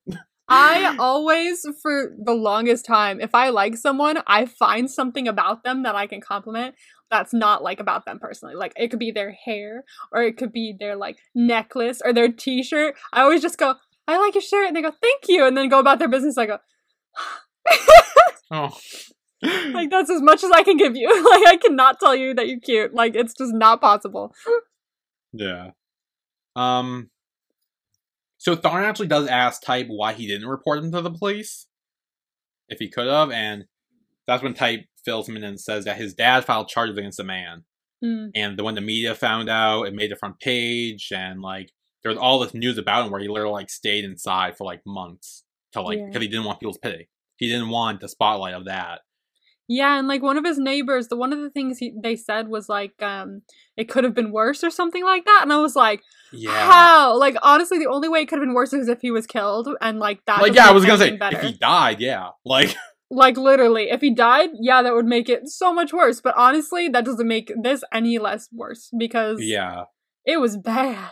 I 0.50 0.96
always, 0.98 1.66
for 1.82 2.14
the 2.24 2.34
longest 2.34 2.86
time, 2.86 3.20
if 3.20 3.36
I 3.36 3.50
like 3.50 3.76
someone, 3.76 4.20
I 4.28 4.46
find 4.46 4.90
something 4.90 5.28
about 5.28 5.64
them 5.64 5.84
that 5.84 5.96
I 5.96 6.08
can 6.08 6.22
compliment 6.22 6.76
that's 7.10 7.34
not 7.34 7.64
like 7.64 7.80
about 7.80 8.06
them 8.06 8.20
personally. 8.20 8.56
Like 8.56 8.74
it 8.76 8.90
could 8.90 9.00
be 9.00 9.12
their 9.12 9.32
hair, 9.32 9.84
or 10.12 10.24
it 10.24 10.38
could 10.38 10.52
be 10.52 10.76
their 10.78 10.96
like 10.96 11.18
necklace 11.34 12.02
or 12.04 12.14
their 12.14 12.32
t-shirt. 12.32 12.96
I 13.14 13.22
always 13.22 13.42
just 13.42 13.58
go, 13.58 13.76
I 14.08 14.18
like 14.18 14.36
your 14.36 14.42
shirt, 14.42 14.68
and 14.68 14.76
they 14.76 14.82
go, 14.82 14.92
thank 15.02 15.24
you, 15.28 15.46
and 15.46 15.56
then 15.56 15.70
go 15.70 15.80
about 15.80 16.00
their 16.00 16.10
business. 16.10 16.38
I 16.38 16.46
go, 16.46 16.58
Oh, 18.52 18.78
like 19.44 19.90
that's 19.90 20.10
as 20.10 20.22
much 20.22 20.44
as 20.44 20.52
I 20.52 20.64
can 20.64 20.78
give 20.78 20.96
you. 20.96 21.08
like 21.32 21.48
I 21.48 21.58
cannot 21.58 22.00
tell 22.00 22.16
you 22.16 22.34
that 22.34 22.48
you're 22.48 22.60
cute. 22.60 22.94
Like 22.94 23.16
it's 23.16 23.34
just 23.34 23.54
not 23.54 23.82
possible. 23.82 24.34
yeah. 25.34 25.72
Um. 26.56 27.10
So 28.48 28.56
Tharn 28.56 28.84
actually 28.86 29.10
does 29.10 29.28
ask 29.28 29.62
Type 29.62 29.88
why 29.90 30.14
he 30.14 30.26
didn't 30.26 30.48
report 30.48 30.82
him 30.82 30.90
to 30.94 31.02
the 31.02 31.12
police, 31.12 31.68
if 32.70 32.80
he 32.80 32.88
could 32.88 33.08
have, 33.08 33.30
and 33.30 33.66
that's 34.26 34.42
when 34.42 34.54
Type 34.54 34.86
fills 35.04 35.28
him 35.28 35.36
in 35.36 35.44
and 35.44 35.60
says 35.60 35.84
that 35.84 35.98
his 35.98 36.14
dad 36.14 36.46
filed 36.46 36.70
charges 36.70 36.98
against 36.98 37.18
the 37.18 37.26
man. 37.26 37.66
Mm. 38.02 38.30
and 38.36 38.58
the 38.58 38.64
when 38.64 38.76
the 38.76 38.80
media 38.80 39.16
found 39.16 39.50
out, 39.50 39.84
it 39.84 39.94
made 39.94 40.12
the 40.12 40.16
front 40.16 40.40
page, 40.40 41.12
and 41.14 41.42
like 41.42 41.74
there 42.04 42.10
was 42.10 42.18
all 42.18 42.40
this 42.40 42.54
news 42.54 42.78
about 42.78 43.06
him 43.06 43.12
where 43.12 43.20
he 43.20 43.28
literally 43.28 43.52
like 43.52 43.70
stayed 43.70 44.06
inside 44.06 44.56
for 44.56 44.64
like 44.64 44.80
months 44.86 45.44
to 45.74 45.82
like 45.82 45.98
Yeah. 45.98 46.06
because 46.06 46.22
he 46.22 46.30
didn't 46.30 46.46
want 46.46 46.62
people's 46.62 46.78
pity. 46.78 47.10
He 47.36 47.50
didn't 47.50 47.68
want 47.68 48.00
the 48.00 48.08
spotlight 48.08 48.54
of 48.54 48.64
that. 48.64 49.02
Yeah, 49.68 50.00
and 50.00 50.08
like 50.08 50.22
one 50.22 50.38
of 50.38 50.46
his 50.46 50.58
neighbors, 50.58 51.10
the 51.10 51.18
one 51.18 51.34
of 51.34 51.40
the 51.40 51.50
things 51.50 51.78
he, 51.80 51.94
they 52.02 52.16
said 52.16 52.48
was 52.48 52.70
like, 52.70 53.02
um, 53.02 53.42
it 53.76 53.90
could 53.90 54.06
have 54.06 54.14
been 54.14 54.32
worse 54.32 54.64
or 54.64 54.70
something 54.70 55.04
like 55.04 55.26
that, 55.26 55.42
and 55.44 55.52
I 55.52 55.58
was 55.58 55.76
like, 55.76 56.02
Yeah, 56.32 56.52
how? 56.72 57.18
Like 57.18 57.36
honestly, 57.42 57.78
the 57.78 57.90
only 57.90 58.08
way 58.08 58.22
it 58.22 58.28
could 58.28 58.40
have 58.40 58.46
been 58.48 58.54
worse 58.56 58.72
is 58.72 58.88
if 58.88 59.02
he 59.02 59.12
was 59.12 59.28
killed, 59.28 59.68
and 59.82 60.00
like 60.00 60.24
that. 60.26 60.42
like 60.42 60.54
yeah, 60.54 60.70
I 60.70 60.72
was 60.72 60.86
gonna 60.86 60.98
say 60.98 61.18
better. 61.18 61.38
if 61.38 61.44
he 61.44 61.52
died, 61.54 62.00
yeah, 62.00 62.30
like 62.46 62.76
like 63.12 63.36
literally, 63.38 63.90
if 63.90 64.00
he 64.02 64.14
died, 64.14 64.52
yeah, 64.60 64.82
that 64.82 64.94
would 64.94 65.06
make 65.06 65.28
it 65.28 65.50
so 65.50 65.74
much 65.74 65.92
worse. 65.92 66.22
But 66.22 66.36
honestly, 66.38 66.88
that 66.90 67.04
doesn't 67.06 67.28
make 67.28 67.52
this 67.62 67.84
any 67.92 68.20
less 68.20 68.48
worse 68.54 68.90
because 68.98 69.40
yeah, 69.42 69.86
it 70.26 70.40
was 70.40 70.56
bad. 70.58 71.12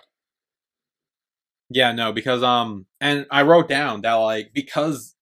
yeah, 1.70 1.92
no, 1.92 2.14
because 2.14 2.44
um, 2.44 2.86
and 3.02 3.26
I 3.32 3.42
wrote 3.42 3.68
down 3.68 4.02
that 4.02 4.14
like 4.14 4.52
because 4.54 5.15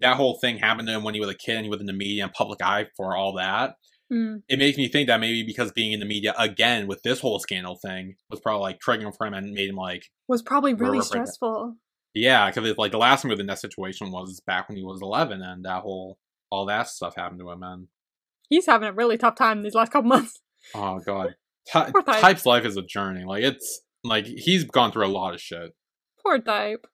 that 0.00 0.16
whole 0.16 0.38
thing 0.40 0.58
happened 0.58 0.88
to 0.88 0.94
him 0.94 1.02
when 1.04 1.14
he 1.14 1.20
was 1.20 1.30
a 1.30 1.34
kid 1.34 1.56
and 1.56 1.64
he 1.64 1.70
was 1.70 1.80
in 1.80 1.86
the 1.86 1.92
media 1.92 2.24
and 2.24 2.32
public 2.32 2.62
eye 2.62 2.86
for 2.96 3.16
all 3.16 3.34
that. 3.34 3.76
Mm. 4.12 4.42
It 4.48 4.58
makes 4.58 4.76
me 4.76 4.88
think 4.88 5.08
that 5.08 5.18
maybe 5.20 5.42
because 5.44 5.72
being 5.72 5.92
in 5.92 6.00
the 6.00 6.06
media 6.06 6.34
again 6.38 6.86
with 6.86 7.02
this 7.02 7.20
whole 7.20 7.38
scandal 7.38 7.78
thing 7.82 8.16
was 8.30 8.40
probably 8.40 8.60
like 8.62 8.78
triggering 8.80 9.14
for 9.16 9.26
him 9.26 9.34
and 9.34 9.52
made 9.52 9.70
him 9.70 9.76
like 9.76 10.04
Was 10.28 10.42
probably 10.42 10.74
really 10.74 11.00
stressful. 11.00 11.76
Yeah, 12.14 12.50
because 12.50 12.76
like 12.78 12.92
the 12.92 12.98
last 12.98 13.24
move 13.24 13.40
in 13.40 13.46
that 13.46 13.58
situation 13.58 14.12
was 14.12 14.40
back 14.46 14.68
when 14.68 14.76
he 14.76 14.84
was 14.84 15.00
11, 15.02 15.42
and 15.42 15.64
that 15.64 15.82
whole 15.82 16.18
all 16.50 16.66
that 16.66 16.86
stuff 16.88 17.16
happened 17.16 17.40
to 17.40 17.50
him. 17.50 17.62
And 17.62 17.88
He's 18.48 18.66
having 18.66 18.88
a 18.88 18.92
really 18.92 19.16
tough 19.16 19.34
time 19.36 19.62
these 19.62 19.74
last 19.74 19.90
couple 19.90 20.10
months. 20.10 20.40
oh 20.74 21.00
god, 21.04 21.34
Ty- 21.72 21.90
Type. 21.90 22.20
Type's 22.20 22.46
life 22.46 22.64
is 22.64 22.76
a 22.76 22.82
journey. 22.82 23.24
Like 23.24 23.42
it's 23.42 23.80
like 24.04 24.26
he's 24.26 24.64
gone 24.64 24.92
through 24.92 25.06
a 25.06 25.08
lot 25.08 25.34
of 25.34 25.40
shit. 25.40 25.72
Poor 26.22 26.38
type. 26.38 26.86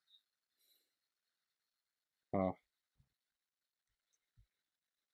Oh. 2.35 2.53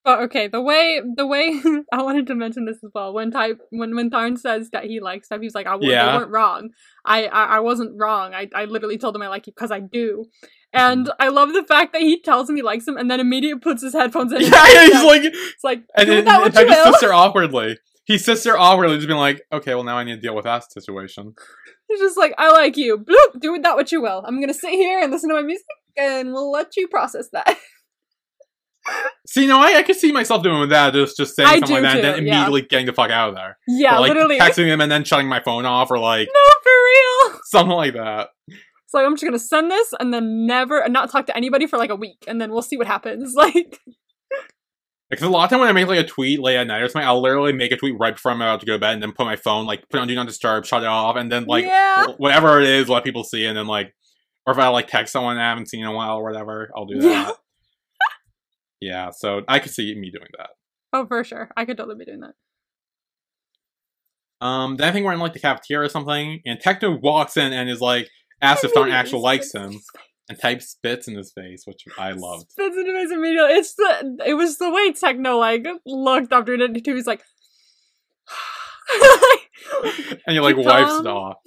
But 0.07 0.21
okay, 0.27 0.47
the 0.47 0.61
way 0.61 1.03
the 1.17 1.27
way 1.27 1.61
I 1.93 2.01
wanted 2.03 2.29
to 2.29 2.37
mention 2.37 2.65
this 2.65 2.79
as 2.85 2.91
well. 2.95 3.13
When 3.13 3.33
type 3.33 3.61
when 3.71 3.95
when 3.97 4.09
Tharn 4.09 4.39
says 4.39 4.71
that 4.71 4.85
he 4.85 5.01
likes 5.01 5.27
type, 5.29 5.43
he's 5.43 5.55
like, 5.55 5.67
I 5.67 5.73
w- 5.73 5.91
Yeah. 5.91 6.13
they 6.13 6.19
weren't 6.19 6.31
wrong. 6.31 6.71
I, 7.05 7.27
I 7.27 7.45
I 7.57 7.61
wasn't 7.61 7.91
wrong. 8.01 8.33
I 8.33 8.49
I 8.55 8.67
literally 8.67 8.99
told 8.99 9.17
him 9.17 9.23
I 9.23 9.29
like 9.29 9.49
you 9.49 9.53
because 9.53 9.73
I 9.73 9.81
do. 9.81 10.27
Hmm. 10.73 10.79
And 10.81 11.13
I 11.19 11.29
love 11.29 11.53
the 11.53 11.65
fact 11.65 11.93
that 11.93 12.03
he 12.03 12.21
tells 12.23 12.49
him 12.49 12.55
he 12.55 12.63
likes 12.63 12.87
him 12.87 12.97
and 12.97 13.11
then 13.11 13.19
immediately 13.19 13.59
puts 13.59 13.83
his 13.83 13.95
headphones 13.95 14.31
in. 14.31 14.39
and 14.45 14.47
Yeah, 14.53 14.83
he's 14.85 15.03
like, 15.03 15.23
it's 15.25 15.65
like 15.65 15.83
and, 15.97 16.09
and, 16.09 16.27
that 16.29 16.57
and 16.57 16.69
will. 16.69 16.85
sits 16.85 17.01
there 17.01 17.13
awkwardly. 17.13 17.77
He 18.05 18.17
sits 18.19 18.45
there 18.45 18.57
awkwardly, 18.57 18.99
just 18.99 19.09
being 19.09 19.19
like, 19.19 19.43
okay, 19.53 19.75
well 19.75 19.83
now 19.83 19.99
I 19.99 20.05
need 20.05 20.15
to 20.15 20.21
deal 20.21 20.37
with 20.37 20.45
that 20.45 20.71
situation. 20.73 21.35
He's 21.89 21.99
just 22.01 22.17
like, 22.17 22.33
I 22.39 22.51
like 22.53 22.77
you. 22.77 22.99
Bloop, 22.99 23.41
do 23.41 23.51
with 23.53 23.63
that 23.65 23.75
what 23.77 23.91
you 23.91 24.01
will. 24.03 24.23
I'm 24.27 24.41
gonna 24.41 24.55
sit 24.55 24.71
here 24.71 25.01
and 25.01 25.11
listen 25.11 25.31
to 25.31 25.35
my 25.35 25.43
music 25.43 25.67
and 25.97 26.33
we'll 26.33 26.53
let 26.53 26.77
you 26.77 26.87
process 26.87 27.29
that. 27.33 27.57
See, 29.27 29.47
no, 29.47 29.59
I, 29.59 29.79
I 29.79 29.83
could 29.83 29.97
see 29.97 30.13
myself 30.13 30.43
doing 30.43 30.61
with 30.61 30.71
that, 30.71 30.95
just 30.95 31.17
just 31.17 31.35
saying 31.35 31.49
I 31.49 31.59
something 31.59 31.75
like 31.75 31.83
that, 31.83 31.95
and 31.97 32.05
then 32.05 32.19
too, 32.19 32.25
yeah. 32.25 32.35
immediately 32.37 32.63
getting 32.63 32.87
the 32.87 32.93
fuck 32.93 33.11
out 33.11 33.31
of 33.31 33.35
there. 33.35 33.59
yeah, 33.67 33.97
or, 33.97 34.01
like 34.01 34.11
literally. 34.11 34.39
texting 34.39 34.67
him 34.67 34.81
and 34.81 34.91
then 34.91 35.05
shutting 35.05 35.29
my 35.29 35.41
phone 35.41 35.67
off, 35.67 35.91
or 35.91 35.99
like 35.99 36.29
no, 36.33 36.41
for 36.63 36.71
real. 36.71 37.41
something 37.45 37.77
like 37.77 37.95
that. 37.95 38.29
It's 38.49 38.95
like 38.95 39.05
I'm 39.05 39.15
just 39.15 39.25
gonna 39.25 39.39
send 39.39 39.71
this 39.71 39.93
and 39.99 40.15
then 40.15 40.47
never 40.47 40.79
and 40.81 40.93
not 40.93 41.11
talk 41.11 41.27
to 41.27 41.37
anybody 41.37 41.67
for 41.67 41.77
like 41.77 41.91
a 41.91 41.97
week 41.97 42.25
and 42.29 42.41
then 42.41 42.53
we'll 42.53 42.63
see 42.63 42.77
what 42.77 42.87
happens. 42.87 43.35
Like 43.47 43.81
Because 45.11 45.27
a 45.27 45.31
lot 45.31 45.45
of 45.45 45.51
time 45.51 45.61
when 45.61 45.69
I 45.69 45.73
make 45.73 45.87
like 45.87 46.01
a 46.01 46.07
tweet 46.07 46.41
late 46.41 46.57
at 46.57 46.67
night 46.67 46.83
or 46.83 46.89
something, 46.89 47.07
I'll 47.07 47.21
literally 47.21 47.53
make 47.53 47.71
a 47.73 47.77
tweet 47.77 47.97
right 47.99 48.15
before 48.15 48.33
I'm 48.33 48.41
about 48.43 48.61
to 48.61 48.67
go 48.67 48.73
to 48.73 48.79
bed, 48.79 48.95
and 48.95 49.03
then 49.03 49.13
put 49.13 49.25
my 49.25 49.37
phone 49.37 49.67
like 49.67 49.89
put 49.89 49.99
it 49.99 50.01
on 50.01 50.09
do 50.09 50.15
not 50.15 50.27
disturb, 50.27 50.65
shut 50.65 50.83
it 50.83 50.87
off, 50.87 51.17
and 51.17 51.31
then 51.31 51.45
like 51.47 51.65
Yeah. 51.65 52.07
whatever 52.17 52.61
it 52.61 52.69
is, 52.69 52.89
let 52.89 53.05
people 53.05 53.23
see, 53.25 53.45
and 53.47 53.57
then 53.57 53.67
like, 53.67 53.95
or 54.47 54.53
if 54.53 54.59
I 54.59 54.69
like 54.69 54.87
text 54.89 55.13
someone 55.13 55.37
I 55.37 55.49
haven't 55.49 55.69
seen 55.69 55.81
in 55.81 55.87
a 55.87 55.93
while 55.93 56.17
or 56.17 56.25
whatever, 56.25 56.71
I'll 56.77 56.87
do 56.87 57.01
that. 57.01 57.09
Yeah. 57.09 57.31
Yeah, 58.81 59.11
so 59.11 59.43
I 59.49 59.59
could 59.59 59.73
see 59.73 59.95
me 59.95 60.11
doing 60.11 60.29
that. 60.39 60.51
Oh 60.93 61.07
for 61.07 61.25
sure. 61.25 61.51
I 61.57 61.65
could 61.65 61.77
totally 61.77 61.97
be 61.99 62.05
doing 62.05 62.21
that. 62.21 62.35
Um, 64.47 64.77
then 64.77 64.89
I 64.89 64.93
think 64.93 65.07
we're 65.07 65.15
in 65.15 65.21
like 65.21 65.33
the 65.33 65.41
cafeteria 65.41 65.87
or 65.87 65.89
something, 65.89 66.41
and 66.45 66.61
Techno 66.61 66.99
walks 66.99 67.37
in 67.37 67.53
and 67.53 67.71
is 67.71 67.81
like, 67.81 68.09
asks 68.43 68.65
if 68.65 68.75
Tharn 68.75 68.93
actually 68.93 69.23
likes 69.23 69.53
him, 69.53 69.81
and 70.29 70.39
Type 70.39 70.61
spits 70.61 71.09
in 71.09 71.17
his 71.17 71.33
face, 71.33 71.63
which 71.65 71.85
I 71.99 72.13
loved. 72.13 72.51
Spits 72.51 72.77
into 72.77 72.93
his 72.93 73.11
face 73.11 73.17
immediately. 73.17 73.55
It's 73.55 73.75
the 73.75 74.19
it 74.27 74.35
was 74.35 74.59
the 74.59 74.71
way 74.71 74.93
Techno 74.93 75.39
like 75.39 75.67
looked 75.87 76.33
after 76.33 76.55
it 76.55 76.85
too. 76.85 76.95
He's 76.95 77.07
like 77.07 77.23
And 80.27 80.35
he 80.35 80.41
like 80.41 80.57
wipes 80.59 81.01
it 81.01 81.07
off. 81.07 81.39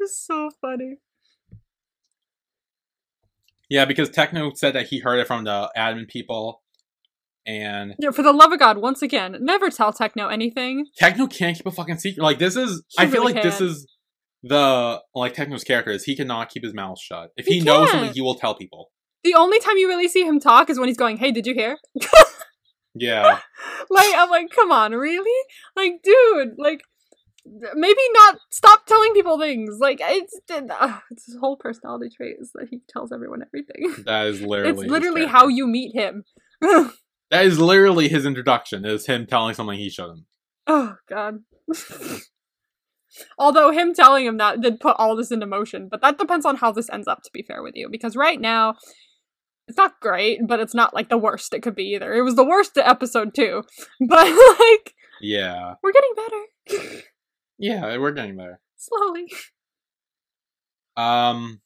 It's 0.00 0.24
so 0.24 0.48
funny. 0.60 0.98
Yeah, 3.68 3.84
because 3.84 4.08
Techno 4.10 4.52
said 4.54 4.74
that 4.74 4.86
he 4.88 5.00
heard 5.00 5.18
it 5.18 5.26
from 5.26 5.44
the 5.44 5.70
admin 5.76 6.08
people, 6.08 6.62
and 7.46 7.94
Yeah, 7.98 8.10
for 8.10 8.22
the 8.22 8.32
love 8.32 8.52
of 8.52 8.58
God, 8.58 8.78
once 8.78 9.02
again, 9.02 9.36
never 9.40 9.70
tell 9.70 9.92
Techno 9.92 10.28
anything. 10.28 10.86
Techno 10.96 11.26
can't 11.26 11.56
keep 11.56 11.66
a 11.66 11.70
fucking 11.70 11.98
secret. 11.98 12.22
Like 12.22 12.38
this 12.38 12.56
is, 12.56 12.82
He 12.88 13.02
I 13.04 13.06
feel 13.08 13.24
like 13.24 13.42
this 13.42 13.58
can't. 13.58 13.70
is 13.70 13.86
the 14.42 15.00
like 15.14 15.34
Techno's 15.34 15.64
character 15.64 15.90
is 15.90 16.04
he 16.04 16.16
cannot 16.16 16.48
keep 16.50 16.62
his 16.64 16.72
mouth 16.74 16.98
shut. 17.00 17.30
If 17.36 17.46
He 17.46 17.58
he, 17.58 17.64
knows 17.64 17.90
something, 17.90 18.12
he 18.12 18.20
will 18.20 18.36
tell 18.36 18.54
people. 18.54 18.90
The 19.24 19.34
only 19.34 19.58
time 19.60 19.76
you 19.76 19.88
really 19.88 20.08
see 20.08 20.22
him 20.24 20.38
talk 20.40 20.70
is 20.70 20.78
when 20.78 20.88
he's 20.88 20.96
going, 20.96 21.16
"Hey, 21.16 21.32
did 21.32 21.46
you 21.46 21.54
hear?" 21.54 21.76
Yeah, 22.94 23.38
like 23.90 24.12
I'm 24.16 24.28
like, 24.30 24.50
come 24.50 24.72
on, 24.72 24.92
really? 24.92 25.44
Like, 25.76 26.02
dude, 26.02 26.54
like 26.58 26.80
maybe 27.74 28.00
not 28.12 28.38
stop 28.50 28.86
telling 28.86 29.12
people 29.12 29.38
things. 29.38 29.78
Like 29.80 29.98
it's 30.02 30.38
uh, 30.50 30.98
it's 31.10 31.26
his 31.26 31.36
whole 31.40 31.56
personality 31.56 32.10
trait 32.14 32.36
is 32.40 32.52
that 32.54 32.68
he 32.70 32.80
tells 32.88 33.12
everyone 33.12 33.42
everything. 33.42 34.02
that 34.04 34.26
is 34.26 34.40
literally. 34.40 34.84
it's 34.84 34.90
literally 34.90 35.26
how 35.26 35.48
you 35.48 35.66
meet 35.66 35.94
him. 35.94 36.24
That 37.30 37.44
is 37.44 37.60
literally 37.60 38.08
his 38.08 38.24
introduction. 38.24 38.86
Is 38.86 39.04
him 39.04 39.26
telling 39.26 39.52
something 39.52 39.78
he 39.78 39.90
shouldn't. 39.90 40.24
oh 40.66 40.94
god. 41.06 41.40
Although 43.38 43.70
him 43.70 43.92
telling 43.92 44.24
him 44.24 44.38
that 44.38 44.62
did 44.62 44.80
put 44.80 44.96
all 44.98 45.14
this 45.14 45.30
into 45.30 45.44
motion, 45.44 45.88
but 45.90 46.00
that 46.00 46.16
depends 46.16 46.46
on 46.46 46.56
how 46.56 46.72
this 46.72 46.88
ends 46.88 47.06
up 47.06 47.22
to 47.24 47.30
be 47.30 47.42
fair 47.42 47.62
with 47.62 47.74
you 47.76 47.90
because 47.90 48.16
right 48.16 48.40
now 48.40 48.76
it's 49.66 49.76
not 49.76 50.00
great, 50.00 50.40
but 50.46 50.58
it's 50.58 50.74
not 50.74 50.94
like 50.94 51.10
the 51.10 51.18
worst 51.18 51.52
it 51.52 51.60
could 51.60 51.74
be 51.74 51.94
either. 51.94 52.14
It 52.14 52.22
was 52.22 52.34
the 52.34 52.46
worst 52.46 52.78
episode 52.78 53.34
2. 53.34 53.62
But 54.08 54.58
like 54.58 54.94
Yeah, 55.20 55.74
we're 55.82 55.92
getting 55.92 56.14
better 56.16 57.02
yeah, 57.58 57.96
we're 57.98 58.12
getting 58.12 58.36
there. 58.36 58.60
slowly. 58.76 59.32
Um. 60.96 61.60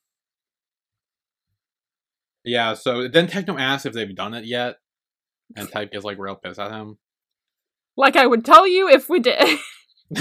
Yeah, 2.45 2.75
so 2.75 3.07
then 3.09 3.29
Techno 3.29 3.57
asks 3.57 3.87
if 3.87 3.93
they've 3.93 4.15
done 4.15 4.35
it 4.35 4.45
yet, 4.45 4.77
and 5.57 5.71
Type 5.71 5.93
gets 5.93 6.05
like 6.05 6.19
real 6.19 6.35
pissed 6.35 6.59
at 6.59 6.71
him. 6.73 6.99
Like 7.97 8.17
I 8.17 8.27
would 8.27 8.45
tell 8.45 8.67
you 8.67 8.89
if 8.89 9.09
we 9.09 9.21
did. 9.21 9.59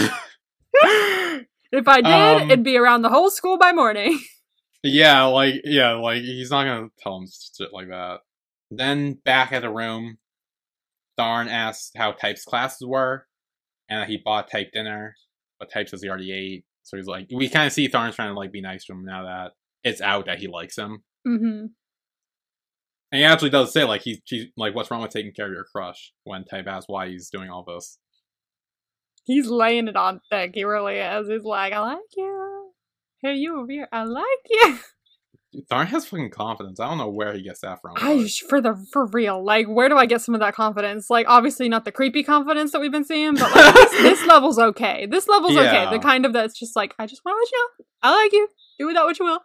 if 0.84 1.88
I 1.88 2.02
did, 2.02 2.06
Um, 2.06 2.50
it'd 2.52 2.64
be 2.64 2.78
around 2.78 3.02
the 3.02 3.10
whole 3.10 3.30
school 3.30 3.58
by 3.58 3.72
morning. 3.72 4.20
Yeah, 4.84 5.26
like 5.26 5.62
yeah, 5.64 5.92
like 5.94 6.24
he's 6.24 6.50
not 6.50 6.64
gonna 6.64 6.88
tell 6.98 7.18
him 7.18 7.28
shit 7.56 7.72
like 7.72 7.90
that. 7.90 8.22
Then 8.72 9.14
back 9.14 9.52
at 9.52 9.62
the 9.62 9.70
room, 9.70 10.18
Tharn 11.20 11.48
asks 11.50 11.92
how 11.96 12.14
Type's 12.14 12.46
classes 12.46 12.88
were, 12.88 13.28
and 13.90 14.02
that 14.02 14.10
he 14.10 14.18
bought 14.18 14.50
Type 14.50 14.72
dinner, 14.74 15.16
but 15.62 15.72
Type 15.72 15.88
says 15.88 16.02
he 16.02 16.10
already 16.10 16.32
ate. 16.32 16.66
So 16.82 16.98
he's 16.98 17.06
like, 17.06 17.28
we 17.32 17.48
kind 17.48 17.68
of 17.68 17.74
see 17.74 17.88
Tharn's 17.88 18.16
trying 18.16 18.34
to 18.34 18.34
like 18.34 18.52
be 18.52 18.62
nice 18.62 18.84
to 18.86 18.94
him 18.94 19.06
now 19.06 19.24
that 19.24 19.52
it's 19.84 20.02
out 20.02 20.26
that 20.26 20.40
he 20.40 20.48
likes 20.48 20.76
him, 20.78 21.04
hmm 21.24 21.68
and 23.12 23.20
he 23.20 23.26
actually 23.26 23.50
does 23.50 23.74
say 23.74 23.84
like 23.84 24.02
he's, 24.02 24.22
he's 24.26 24.46
like, 24.56 24.74
what's 24.74 24.90
wrong 24.90 25.02
with 25.02 25.12
taking 25.12 25.34
care 25.34 25.48
of 25.48 25.52
your 25.52 25.66
crush? 25.66 26.14
When 26.24 26.46
Type 26.46 26.68
asks 26.68 26.88
why 26.88 27.10
he's 27.10 27.30
doing 27.30 27.50
all 27.50 27.64
this. 27.64 27.98
He's 29.26 29.48
laying 29.48 29.88
it 29.88 29.96
on 29.96 30.22
thick. 30.32 30.52
He 30.56 30.64
really 30.64 30.98
is. 30.98 31.28
He's 31.28 31.44
like, 31.44 31.74
I 31.74 31.80
like 31.80 32.00
you. 32.16 32.72
Hey, 33.22 33.36
you 33.36 33.60
over 33.60 33.72
here. 33.72 33.88
I 33.92 34.04
like 34.06 34.26
you. 34.50 34.80
Dude, 35.52 35.68
Tharn 35.68 35.88
has 35.88 36.06
fucking 36.06 36.30
confidence. 36.30 36.80
I 36.80 36.88
don't 36.88 36.98
know 36.98 37.10
where 37.10 37.34
he 37.34 37.42
gets 37.42 37.60
that 37.60 37.82
from. 37.82 37.94
I 37.98 38.30
for 38.48 38.62
the 38.62 38.76
for 38.94 39.06
real. 39.08 39.44
Like, 39.44 39.68
where 39.68 39.90
do 39.90 39.98
I 39.98 40.06
get 40.06 40.22
some 40.22 40.34
of 40.34 40.40
that 40.40 40.56
confidence? 40.56 41.10
Like, 41.10 41.26
obviously 41.28 41.68
not 41.68 41.84
the 41.84 41.92
creepy 41.92 42.24
confidence 42.24 42.72
that 42.72 42.80
we've 42.80 42.92
been 42.92 43.04
seeing, 43.04 43.34
but 43.34 43.54
like 43.54 43.74
this, 43.74 43.92
this 44.02 44.26
level's 44.26 44.58
okay. 44.58 45.08
This 45.08 45.28
level's 45.28 45.58
okay. 45.58 45.90
The 45.90 46.00
kind 46.00 46.26
of 46.26 46.32
that's 46.32 46.58
just 46.58 46.76
like, 46.76 46.96
I 46.98 47.06
just 47.06 47.22
want 47.26 47.36
to 47.36 47.40
let 47.40 47.52
you 47.52 47.58
know, 47.58 47.86
I 48.04 48.24
like 48.24 48.34
you. 48.34 48.48
Do 48.80 48.86
with 48.88 48.96
that 48.96 49.04
what 49.04 49.20
you 49.20 49.26
will. 49.26 49.40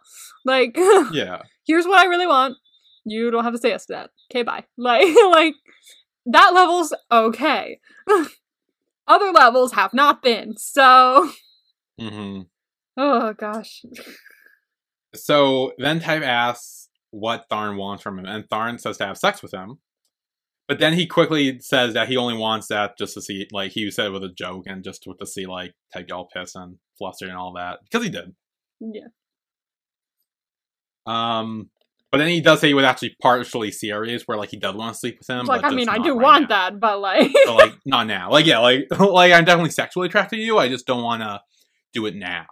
Like, 0.45 0.77
yeah, 1.11 1.41
here's 1.65 1.85
what 1.85 1.99
I 1.99 2.05
really 2.05 2.27
want. 2.27 2.55
You 3.03 3.29
don't 3.29 3.43
have 3.43 3.53
to 3.53 3.59
say 3.59 3.69
yes 3.69 3.85
to 3.87 3.93
that. 3.93 4.09
Okay, 4.31 4.43
bye. 4.43 4.63
Like, 4.77 5.07
like 5.31 5.55
that 6.25 6.53
level's 6.53 6.93
okay. 7.11 7.79
Other 9.07 9.31
levels 9.31 9.73
have 9.73 9.93
not 9.93 10.21
been. 10.21 10.55
So, 10.57 11.31
hmm 11.99 12.41
oh 12.95 13.33
gosh. 13.33 13.83
So 15.17 15.73
then 15.77 15.99
Type 15.99 16.23
asks 16.23 16.89
what 17.11 17.49
Tharn 17.49 17.77
wants 17.77 18.03
from 18.03 18.19
him, 18.19 18.25
and 18.25 18.47
Tharn 18.49 18.79
says 18.79 18.97
to 18.97 19.05
have 19.05 19.17
sex 19.17 19.41
with 19.41 19.53
him. 19.53 19.79
But 20.67 20.79
then 20.79 20.93
he 20.93 21.07
quickly 21.07 21.59
says 21.61 21.93
that 21.93 22.09
he 22.09 22.17
only 22.17 22.35
wants 22.37 22.67
that 22.67 22.97
just 22.97 23.13
to 23.13 23.21
see, 23.21 23.47
like, 23.53 23.71
he 23.71 23.89
said 23.89 24.07
it 24.07 24.11
with 24.11 24.23
a 24.23 24.29
joke 24.29 24.65
and 24.67 24.83
just 24.83 25.03
to, 25.03 25.25
see, 25.25 25.45
like, 25.45 25.73
Type 25.93 26.11
all 26.11 26.27
pissed 26.27 26.57
and 26.57 26.75
flustered 26.97 27.29
and 27.29 27.37
all 27.37 27.53
that. 27.53 27.79
Because 27.85 28.03
he 28.03 28.09
did. 28.09 28.35
Yeah. 28.81 29.07
Um, 31.05 31.69
but 32.11 32.17
then 32.17 32.27
he 32.27 32.41
does 32.41 32.59
say 32.59 32.67
he 32.67 32.73
was 32.73 32.83
actually 32.83 33.15
partially 33.21 33.71
serious, 33.71 34.23
where, 34.27 34.37
like, 34.37 34.49
he 34.49 34.57
does 34.57 34.75
want 34.75 34.93
to 34.93 34.99
sleep 34.99 35.17
with 35.19 35.29
him. 35.29 35.39
It's 35.39 35.47
like, 35.47 35.63
I 35.63 35.69
mean, 35.69 35.87
I 35.87 35.99
do 35.99 36.15
right 36.15 36.23
want 36.23 36.41
now. 36.43 36.47
that, 36.49 36.79
but 36.81 36.99
like, 36.99 37.31
But, 37.45 37.55
like, 37.55 37.73
not 37.85 38.07
now. 38.07 38.29
Like, 38.29 38.45
yeah, 38.45 38.59
like, 38.59 38.87
like 38.99 39.31
I'm 39.31 39.45
definitely 39.45 39.71
sexually 39.71 40.07
attracted 40.07 40.35
to 40.35 40.41
you. 40.41 40.57
I 40.57 40.67
just 40.67 40.85
don't 40.85 41.03
want 41.03 41.21
to 41.21 41.39
do 41.93 42.05
it 42.07 42.15
now. 42.15 42.45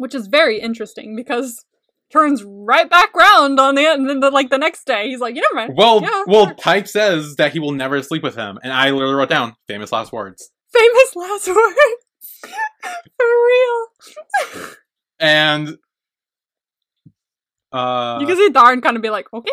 Which 0.00 0.14
is 0.14 0.28
very 0.28 0.58
interesting 0.58 1.14
because 1.14 1.62
turns 2.10 2.42
right 2.42 2.88
back 2.88 3.14
round 3.14 3.60
on 3.60 3.74
the 3.74 3.86
end, 3.86 4.00
and 4.00 4.08
then 4.08 4.20
the, 4.20 4.30
like 4.30 4.48
the 4.48 4.56
next 4.56 4.84
day, 4.86 5.08
he's 5.08 5.20
like, 5.20 5.34
you 5.34 5.42
never 5.42 5.54
mind. 5.54 5.74
Well, 5.76 6.00
Yeah, 6.00 6.24
well, 6.26 6.46
sure. 6.46 6.54
Type 6.54 6.88
says 6.88 7.36
that 7.36 7.52
he 7.52 7.58
will 7.58 7.72
never 7.72 8.02
sleep 8.02 8.22
with 8.22 8.34
him, 8.34 8.58
and 8.62 8.72
I 8.72 8.90
literally 8.92 9.14
wrote 9.14 9.28
down 9.28 9.56
famous 9.68 9.92
last 9.92 10.10
words. 10.10 10.50
Famous 10.72 11.16
last 11.16 11.48
words. 11.54 12.50
For 13.18 13.26
real. 13.46 14.70
And 15.18 15.76
uh, 17.72 18.16
you 18.22 18.26
can 18.26 18.36
see 18.36 18.48
Tharn 18.50 18.82
kind 18.82 18.96
of 18.96 19.02
be 19.02 19.10
like, 19.10 19.26
okay. 19.34 19.50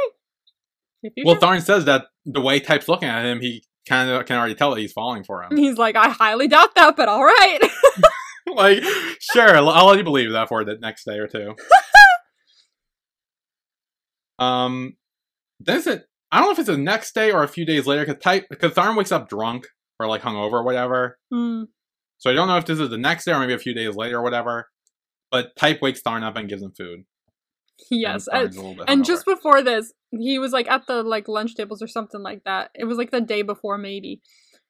Well, 1.26 1.36
can. 1.36 1.60
Tharn 1.60 1.62
says 1.62 1.84
that 1.86 2.06
the 2.26 2.40
way 2.40 2.62
Type's 2.62 2.88
looking 2.88 3.10
at 3.10 3.26
him, 3.26 3.42
he 3.42 3.66
kind 3.88 4.10
of 4.10 4.26
can 4.26 4.38
already 4.38 4.56
tell 4.56 4.74
that 4.74 4.80
he's 4.80 4.94
falling 4.94 5.26
for 5.26 5.44
him. 5.44 5.58
he's 5.58 5.78
like, 5.78 5.98
I 5.98 6.08
highly 6.10 6.48
doubt 6.48 6.74
that, 6.76 6.96
but 6.96 7.10
all 7.10 7.26
right. 7.26 7.60
like, 8.56 8.84
sure, 9.34 9.58
I'll 9.58 9.88
let 9.88 9.98
you 9.98 10.04
believe 10.04 10.32
that 10.32 10.48
for 10.48 10.64
the 10.64 10.78
next 10.80 11.06
day 11.06 11.18
or 11.18 11.28
two. 11.28 11.56
um, 14.40 14.96
then 15.60 15.78
is 15.78 15.88
it? 15.88 16.06
I 16.32 16.40
don't 16.40 16.48
know 16.48 16.52
if 16.54 16.60
it's 16.60 16.68
the 16.68 16.78
next 16.78 17.14
day 17.16 17.32
or 17.32 17.44
a 17.44 17.48
few 17.48 17.66
days 17.66 17.88
later. 17.88 18.06
Because 18.06 18.74
Tharn 18.74 18.98
wakes 18.98 19.12
up 19.12 19.30
drunk 19.30 19.68
or 20.00 20.08
like 20.08 20.22
hungover 20.22 20.54
or 20.54 20.64
whatever. 20.64 21.18
Hmm. 21.32 21.64
So 22.18 22.30
I 22.30 22.34
don't 22.34 22.48
know 22.48 22.58
if 22.58 22.66
this 22.66 22.80
is 22.80 22.90
the 22.90 22.98
next 22.98 23.26
day 23.26 23.32
or 23.32 23.40
maybe 23.40 23.54
a 23.54 23.60
few 23.60 23.74
days 23.74 23.96
later 23.96 24.18
or 24.18 24.24
whatever. 24.24 24.70
But 25.32 25.56
Type 25.56 25.82
wakes 25.82 26.02
Tharn 26.02 26.24
up 26.24 26.36
and 26.36 26.50
gives 26.50 26.64
him 26.64 26.74
food. 26.78 27.06
Yes, 27.92 28.28
and, 28.28 28.38
and, 28.38 28.50
Tharn's 28.50 28.56
a 28.56 28.60
little 28.60 28.76
bit 28.76 28.86
and 28.88 29.06
just 29.06 29.26
before 29.26 29.62
this, 29.62 29.94
he 30.12 30.40
was 30.40 30.52
like 30.52 30.68
at 30.68 30.88
the 30.88 31.04
like 31.04 31.28
lunch 31.28 31.56
tables 31.56 31.82
or 31.82 31.88
something 31.88 32.22
like 32.22 32.44
that. 32.44 32.72
It 32.74 32.86
was 32.86 32.98
like 32.98 33.12
the 33.12 33.22
day 33.22 33.42
before, 33.42 33.78
maybe. 33.78 34.22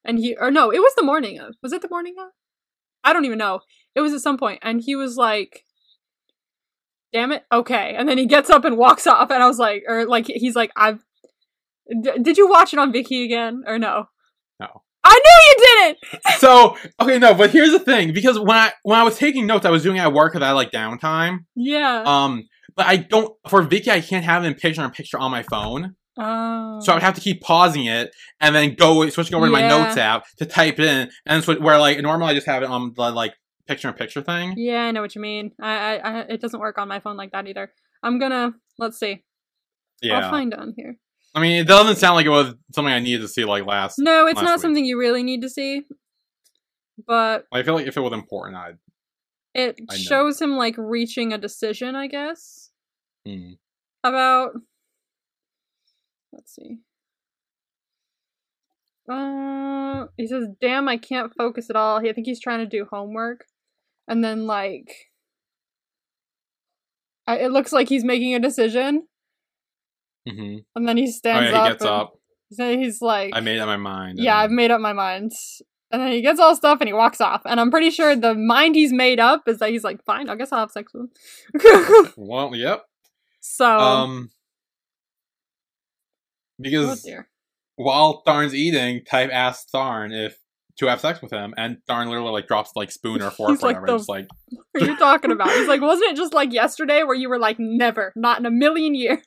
And 0.03 0.19
he 0.19 0.35
or 0.35 0.51
no, 0.51 0.71
it 0.71 0.79
was 0.79 0.93
the 0.95 1.03
morning 1.03 1.39
of. 1.39 1.55
Was 1.63 1.73
it 1.73 1.81
the 1.81 1.89
morning 1.89 2.15
of? 2.19 2.31
I 3.07 3.13
don't 3.13 3.23
even 3.23 3.37
know. 3.37 3.61
It 3.95 4.01
was 4.01 4.13
at 4.13 4.19
some 4.19 4.37
point, 4.37 4.59
and 4.61 4.81
he 4.81 4.95
was 4.95 5.15
like, 5.15 5.63
"Damn 7.13 7.31
it, 7.31 7.43
okay." 7.51 7.95
And 7.97 8.07
then 8.07 8.17
he 8.17 8.25
gets 8.25 8.49
up 8.49 8.65
and 8.65 8.77
walks 8.77 9.07
off, 9.07 9.31
and 9.31 9.41
I 9.41 9.47
was 9.47 9.57
like, 9.57 9.83
or 9.87 10.05
like 10.05 10.27
he's 10.27 10.55
like, 10.55 10.71
"I've." 10.75 11.05
D- 11.89 12.19
did 12.21 12.37
you 12.37 12.49
watch 12.49 12.73
it 12.73 12.79
on 12.79 12.91
Viki 12.91 13.23
again 13.23 13.63
or 13.65 13.79
no? 13.79 14.09
No. 14.59 14.83
I 15.05 15.13
knew 15.13 15.47
you 15.47 15.95
didn't. 16.11 16.23
so 16.39 16.75
okay, 16.99 17.17
no, 17.17 17.33
but 17.33 17.51
here's 17.51 17.71
the 17.71 17.79
thing 17.79 18.11
because 18.11 18.37
when 18.37 18.57
I 18.57 18.73
when 18.83 18.99
I 18.99 19.03
was 19.03 19.17
taking 19.17 19.47
notes, 19.47 19.65
I 19.65 19.69
was 19.69 19.83
doing 19.83 19.95
it 19.95 20.01
at 20.01 20.11
work 20.11 20.33
because 20.33 20.45
I 20.45 20.51
like 20.51 20.71
downtime. 20.71 21.45
Yeah. 21.55 22.03
Um, 22.05 22.43
but 22.75 22.87
I 22.87 22.97
don't 22.97 23.33
for 23.47 23.63
Viki. 23.63 23.87
I 23.87 24.01
can't 24.01 24.25
have 24.25 24.43
it 24.43 24.47
in 24.47 24.53
picture 24.55 24.83
in 24.83 24.91
picture 24.91 25.17
on 25.17 25.31
my 25.31 25.43
phone, 25.43 25.95
Oh. 26.17 26.79
so 26.81 26.91
I 26.91 26.95
would 26.95 27.03
have 27.03 27.13
to 27.15 27.21
keep 27.21 27.41
pausing 27.41 27.85
it 27.85 28.11
and 28.39 28.55
then 28.55 28.73
go 28.75 29.07
switching 29.09 29.35
over 29.35 29.45
to 29.45 29.51
my 29.51 29.67
notes 29.67 29.97
app 29.97 30.25
to 30.37 30.45
type 30.45 30.79
it 30.79 30.85
in, 30.85 31.11
and 31.25 31.43
so 31.43 31.55
where 31.59 31.77
like 31.79 31.99
normally 32.01 32.31
I 32.31 32.33
just 32.33 32.47
have 32.47 32.63
it 32.63 32.69
on 32.69 32.93
the 32.95 33.11
like 33.11 33.35
picture 33.67 33.87
in 33.87 33.93
picture 33.93 34.21
thing. 34.21 34.53
Yeah, 34.57 34.83
I 34.83 34.91
know 34.91 35.01
what 35.01 35.13
you 35.15 35.21
mean. 35.21 35.51
I, 35.61 35.77
I, 35.77 35.95
I, 35.95 36.19
it 36.21 36.41
doesn't 36.41 36.59
work 36.59 36.77
on 36.77 36.87
my 36.87 36.99
phone 36.99 37.17
like 37.17 37.31
that 37.33 37.47
either. 37.47 37.71
I'm 38.01 38.17
gonna 38.19 38.53
let's 38.79 38.99
see. 38.99 39.23
Yeah, 40.01 40.19
I'll 40.19 40.29
find 40.31 40.53
on 40.53 40.73
here. 40.75 40.97
I 41.35 41.39
mean, 41.41 41.59
it 41.61 41.67
doesn't 41.67 41.97
sound 41.97 42.15
like 42.15 42.25
it 42.25 42.29
was 42.29 42.55
something 42.73 42.91
I 42.93 42.99
needed 42.99 43.21
to 43.21 43.27
see 43.27 43.45
like 43.45 43.65
last. 43.65 43.99
No, 43.99 44.25
it's 44.25 44.37
last 44.37 44.45
not 44.45 44.55
week. 44.57 44.61
something 44.61 44.85
you 44.85 44.97
really 44.97 45.21
need 45.23 45.41
to 45.43 45.49
see. 45.49 45.83
But 47.05 47.45
I 47.51 47.61
feel 47.63 47.75
like 47.75 47.85
if 47.87 47.95
it 47.95 48.01
was 48.01 48.13
important, 48.13 48.57
I'd. 48.57 48.77
it 49.53 49.79
I 49.89 49.93
know. 49.93 49.99
shows 49.99 50.41
him 50.41 50.57
like 50.57 50.75
reaching 50.77 51.31
a 51.33 51.37
decision, 51.37 51.95
I 51.95 52.07
guess, 52.07 52.71
Hmm. 53.25 53.51
about. 54.03 54.53
Let's 56.37 56.55
see. 56.55 56.77
Uh, 59.09 60.05
he 60.17 60.27
says, 60.27 60.47
"Damn, 60.61 60.87
I 60.87 60.97
can't 60.97 61.33
focus 61.37 61.69
at 61.69 61.75
all." 61.75 61.99
He, 61.99 62.09
I 62.09 62.13
think 62.13 62.27
he's 62.27 62.41
trying 62.41 62.59
to 62.59 62.65
do 62.65 62.85
homework, 62.89 63.45
and 64.07 64.23
then 64.23 64.45
like, 64.47 64.93
I, 67.25 67.37
it 67.37 67.51
looks 67.51 67.71
like 67.71 67.87
he's 67.89 68.03
making 68.03 68.35
a 68.35 68.39
decision, 68.39 69.07
Mm-hmm. 70.27 70.57
and 70.75 70.87
then 70.87 70.97
he 70.97 71.07
Oh 71.07 71.11
stands 71.11 71.51
yeah, 71.51 71.57
up. 71.59 71.65
he 71.67 71.71
gets 71.73 71.83
and- 71.83 71.91
up. 71.91 72.13
He's 72.49 73.01
like, 73.01 73.31
I 73.33 73.41
made 73.41 73.59
up 73.59 73.67
my 73.67 73.75
mind. 73.77 74.19
yeah, 74.19 74.37
I've 74.37 74.51
made 74.51 74.71
up 74.71 74.79
my 74.79 74.93
mind. 74.93 75.33
And 75.91 76.01
then 76.01 76.11
he 76.13 76.21
gets 76.21 76.39
all 76.39 76.55
stuff 76.55 76.79
and 76.79 76.87
he 76.87 76.93
walks 76.93 77.19
off. 77.19 77.41
And 77.45 77.59
I'm 77.59 77.71
pretty 77.71 77.89
sure 77.89 78.15
the 78.15 78.35
mind 78.35 78.75
he's 78.75 78.93
made 78.93 79.19
up 79.19 79.43
is 79.47 79.59
that 79.59 79.69
he's 79.69 79.83
like, 79.83 80.01
fine, 80.05 80.29
I 80.29 80.35
guess 80.35 80.53
I'll 80.53 80.59
have 80.61 80.71
sex 80.71 80.93
with 80.93 81.09
him. 81.61 82.11
Well, 82.17 82.55
yep. 82.55 82.83
so, 83.41 83.65
Um, 83.65 84.29
oh 84.31 84.36
because 86.59 87.01
dear. 87.03 87.27
while 87.75 88.23
Tharn's 88.25 88.53
eating, 88.55 89.03
Type 89.05 89.29
asks 89.31 89.69
Tharn 89.73 90.13
if 90.13 90.37
to 90.79 90.85
have 90.87 90.99
sex 91.01 91.21
with 91.21 91.31
him, 91.31 91.53
and 91.57 91.77
Tharn 91.89 92.07
literally 92.07 92.31
like 92.31 92.47
drops 92.47 92.71
like 92.75 92.91
spoon 92.91 93.21
or 93.21 93.31
fork 93.37 93.49
or 93.49 93.53
like 93.53 93.61
whatever. 93.63 93.85
the- 93.87 93.97
Just 93.97 94.09
like 94.09 94.27
What 94.73 94.83
are 94.83 94.85
you 94.91 94.97
talking 94.97 95.31
about? 95.31 95.49
He's 95.49 95.67
like, 95.67 95.81
wasn't 95.81 96.11
it 96.11 96.17
just 96.17 96.33
like 96.33 96.53
yesterday 96.53 97.03
where 97.03 97.15
you 97.15 97.29
were 97.29 97.39
like, 97.39 97.57
never, 97.59 98.13
not 98.15 98.39
in 98.39 98.45
a 98.45 98.51
million 98.51 98.93
years? 98.95 99.25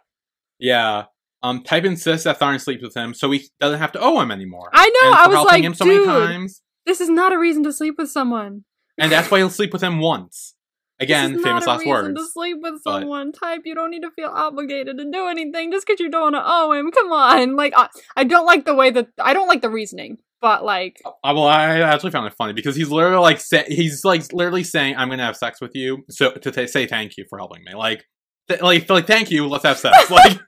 yeah. 0.58 1.04
Um, 1.42 1.64
Type 1.64 1.84
insists 1.84 2.24
that 2.24 2.38
Tharn 2.38 2.60
sleeps 2.60 2.82
with 2.82 2.94
him, 2.94 3.14
so 3.14 3.30
he 3.30 3.48
doesn't 3.58 3.80
have 3.80 3.90
to 3.92 4.00
owe 4.00 4.20
him 4.20 4.30
anymore. 4.30 4.70
I 4.72 4.88
know, 5.02 5.10
I 5.12 5.26
was 5.28 5.44
like, 5.46 5.64
him 5.64 5.74
so 5.74 5.84
dude, 5.84 6.06
many 6.06 6.26
times, 6.26 6.62
this 6.86 7.00
is 7.00 7.08
not 7.08 7.32
a 7.32 7.38
reason 7.38 7.64
to 7.64 7.72
sleep 7.72 7.94
with 7.98 8.10
someone. 8.10 8.64
and 8.96 9.10
that's 9.10 9.28
why 9.30 9.38
he'll 9.38 9.50
sleep 9.50 9.72
with 9.72 9.82
him 9.82 9.98
once. 9.98 10.54
Again, 11.02 11.32
this 11.32 11.38
is 11.40 11.44
famous 11.44 11.66
not 11.66 11.76
a 11.76 11.78
last 11.78 11.86
words. 11.86 12.20
to 12.20 12.26
sleep 12.28 12.58
with 12.60 12.82
but- 12.84 13.00
someone. 13.00 13.32
Type, 13.32 13.62
you 13.64 13.74
don't 13.74 13.90
need 13.90 14.02
to 14.02 14.10
feel 14.10 14.28
obligated 14.28 14.98
to 14.98 15.04
do 15.10 15.26
anything 15.26 15.72
just 15.72 15.86
because 15.86 16.00
you 16.00 16.10
don't 16.10 16.32
want 16.32 16.34
to 16.36 16.42
owe 16.44 16.72
him. 16.72 16.90
Come 16.90 17.12
on, 17.12 17.56
like 17.56 17.72
I, 17.76 17.88
I 18.16 18.24
don't 18.24 18.46
like 18.46 18.64
the 18.64 18.74
way 18.74 18.90
that 18.90 19.08
I 19.20 19.32
don't 19.34 19.48
like 19.48 19.62
the 19.62 19.70
reasoning, 19.70 20.18
but 20.40 20.64
like 20.64 21.00
I, 21.24 21.32
well, 21.32 21.44
I 21.46 21.80
actually 21.80 22.10
found 22.10 22.26
it 22.26 22.34
funny 22.34 22.52
because 22.52 22.76
he's 22.76 22.90
literally 22.90 23.20
like 23.20 23.40
say, 23.40 23.64
he's 23.68 24.04
like 24.04 24.32
literally 24.32 24.64
saying, 24.64 24.96
"I'm 24.96 25.08
gonna 25.08 25.24
have 25.24 25.36
sex 25.36 25.60
with 25.60 25.74
you," 25.74 26.04
so 26.10 26.32
to 26.32 26.50
t- 26.50 26.66
say 26.66 26.86
thank 26.86 27.16
you 27.16 27.24
for 27.28 27.38
helping 27.38 27.64
me, 27.64 27.74
like, 27.74 28.04
th- 28.48 28.60
like, 28.60 28.88
like 28.88 29.06
thank 29.06 29.30
you, 29.30 29.46
let's 29.48 29.64
have 29.64 29.78
sex, 29.78 30.10
like, 30.10 30.38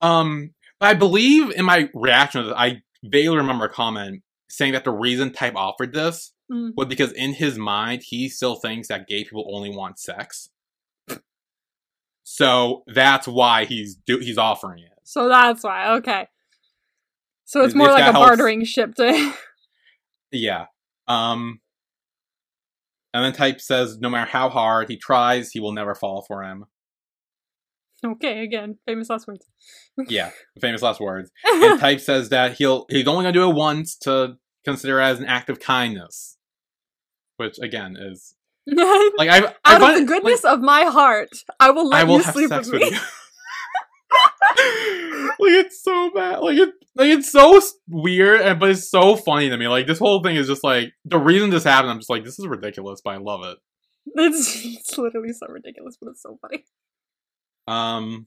um, 0.00 0.50
I 0.80 0.94
believe 0.94 1.50
in 1.50 1.64
my 1.64 1.88
reaction 1.94 2.42
to 2.42 2.48
this, 2.48 2.56
I 2.56 2.82
vaguely 3.04 3.36
remember 3.36 3.66
a 3.66 3.70
comment 3.70 4.22
saying 4.48 4.72
that 4.72 4.84
the 4.84 4.92
reason 4.92 5.32
Type 5.32 5.56
offered 5.56 5.92
this 5.92 6.32
mm, 6.50 6.70
was 6.76 6.86
because 6.88 7.12
in 7.12 7.34
his 7.34 7.58
mind 7.58 8.02
he 8.04 8.28
still 8.28 8.54
thinks 8.56 8.88
that 8.88 9.06
gay 9.08 9.24
people 9.24 9.50
only 9.54 9.70
want 9.70 9.98
sex, 9.98 10.50
so 12.24 12.82
that's 12.86 13.26
why 13.26 13.64
he's 13.64 13.96
do 13.96 14.18
he's 14.18 14.38
offering 14.38 14.80
it. 14.84 14.92
so 15.04 15.28
that's 15.28 15.62
why. 15.64 15.92
Okay, 15.96 16.26
so 17.44 17.62
it's 17.64 17.74
more 17.74 17.88
if 17.88 17.94
like 17.94 18.02
a 18.08 18.12
helps- 18.12 18.26
bartering 18.28 18.64
ship 18.64 18.94
to. 18.96 19.32
Yeah. 20.30 20.66
Um 21.06 21.60
and 23.14 23.24
then 23.24 23.32
Type 23.32 23.62
says 23.62 23.98
no 23.98 24.10
matter 24.10 24.30
how 24.30 24.50
hard 24.50 24.90
he 24.90 24.98
tries, 24.98 25.52
he 25.52 25.60
will 25.60 25.72
never 25.72 25.94
fall 25.94 26.20
for 26.20 26.42
him. 26.42 26.66
okay, 28.04 28.44
again, 28.44 28.76
famous 28.86 29.08
last 29.08 29.26
words. 29.26 29.46
Yeah, 30.08 30.30
famous 30.60 30.82
last 30.82 31.00
words. 31.00 31.30
And 31.50 31.80
Type 31.80 32.00
says 32.00 32.28
that 32.28 32.58
he'll 32.58 32.84
he's 32.90 33.06
only 33.08 33.22
gonna 33.24 33.32
do 33.32 33.48
it 33.50 33.54
once 33.54 33.96
to 34.00 34.36
consider 34.64 35.00
it 35.00 35.04
as 35.04 35.18
an 35.18 35.24
act 35.26 35.48
of 35.48 35.58
kindness. 35.60 36.36
Which 37.38 37.58
again 37.60 37.96
is 37.98 38.34
like 38.66 39.30
I 39.30 39.54
Out 39.64 39.80
find 39.80 39.82
of 39.82 40.00
the 40.00 40.04
goodness 40.06 40.44
of 40.44 40.60
my 40.60 40.84
heart, 40.84 41.30
I 41.58 41.70
will 41.70 41.88
let 41.88 42.00
I 42.00 42.04
will 42.04 42.18
you 42.18 42.22
sleep 42.24 42.50
with 42.50 42.70
with 42.70 42.82
me. 42.82 42.90
you. 42.90 42.98
like 45.38 45.52
it's 45.52 45.82
so 45.82 46.10
bad. 46.14 46.40
Like 46.40 46.58
it 46.58 46.70
like 46.94 47.08
it's 47.08 47.30
so 47.30 47.60
weird 47.88 48.40
and 48.40 48.58
but 48.58 48.70
it's 48.70 48.90
so 48.90 49.16
funny 49.16 49.48
to 49.48 49.56
me. 49.56 49.68
Like 49.68 49.86
this 49.86 49.98
whole 49.98 50.22
thing 50.22 50.36
is 50.36 50.46
just 50.48 50.64
like 50.64 50.92
the 51.04 51.18
reason 51.18 51.50
this 51.50 51.64
happened, 51.64 51.90
I'm 51.92 51.98
just 51.98 52.10
like, 52.10 52.24
this 52.24 52.38
is 52.38 52.46
ridiculous, 52.46 53.00
but 53.02 53.10
I 53.10 53.16
love 53.18 53.44
it. 53.44 53.58
It's, 54.14 54.64
it's 54.64 54.98
literally 54.98 55.32
so 55.32 55.46
ridiculous, 55.48 55.96
but 56.00 56.10
it's 56.10 56.22
so 56.22 56.38
funny. 56.42 56.64
Um, 57.66 58.26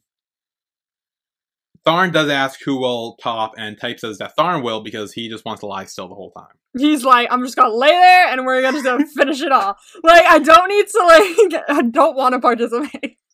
Tharn 1.86 2.12
does 2.12 2.30
ask 2.30 2.60
who 2.63 2.78
will 2.78 3.17
top, 3.22 3.54
and 3.58 3.80
Type 3.80 4.00
says 4.00 4.20
that 4.20 4.34
Tharn 4.38 4.63
will 4.63 4.82
because 4.82 5.13
he 5.13 5.30
just 5.30 5.46
wants 5.46 5.62
to 5.62 5.65
lie 5.65 5.86
still 5.86 6.08
the 6.08 6.15
whole 6.15 6.32
time. 6.32 6.56
He's 6.78 7.04
like, 7.04 7.28
I'm 7.32 7.44
just 7.44 7.56
gonna 7.56 7.74
lay 7.74 7.89
there 7.89 8.28
and 8.28 8.46
we're 8.46 8.62
gonna 8.62 8.82
just 8.82 9.13
finish 9.17 9.41
it 9.41 9.52
all. 9.52 9.76
Like, 10.04 10.26
I 10.26 10.39
don't 10.39 10.70
need 10.70 10.88
to 10.88 11.04
like, 11.06 11.63
I 11.70 11.82
don't 11.82 12.15
want 12.15 12.34
to 12.34 12.39
participate. 12.39 13.17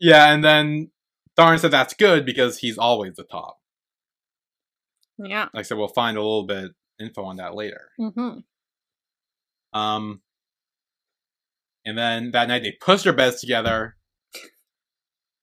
Yeah, 0.00 0.32
and 0.32 0.44
then 0.44 0.92
Tharn 1.36 1.58
said 1.58 1.72
that's 1.72 1.92
good 1.92 2.24
because 2.24 2.58
he's 2.58 2.78
always 2.78 3.16
the 3.16 3.24
top. 3.24 3.58
Yeah. 5.18 5.48
Like 5.52 5.60
I 5.60 5.62
said, 5.62 5.76
we'll 5.76 5.88
find 5.88 6.16
a 6.16 6.20
little 6.20 6.46
bit 6.46 6.70
info 7.00 7.24
on 7.24 7.36
that 7.36 7.54
later. 7.54 7.90
Mm-hmm. 7.98 8.38
Um, 9.78 10.22
and 11.84 11.98
then 11.98 12.30
that 12.30 12.48
night 12.48 12.62
they 12.62 12.76
push 12.80 13.02
their 13.02 13.12
beds 13.12 13.40
together. 13.40 13.96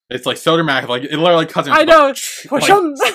It's 0.10 0.26
like 0.26 0.38
so 0.38 0.56
dramatic, 0.56 0.90
like 0.90 1.04
it 1.04 1.18
literally 1.18 1.46
cuts. 1.46 1.68
I 1.70 1.84
know. 1.84 2.14
Push 2.48 2.70
on. 2.70 2.96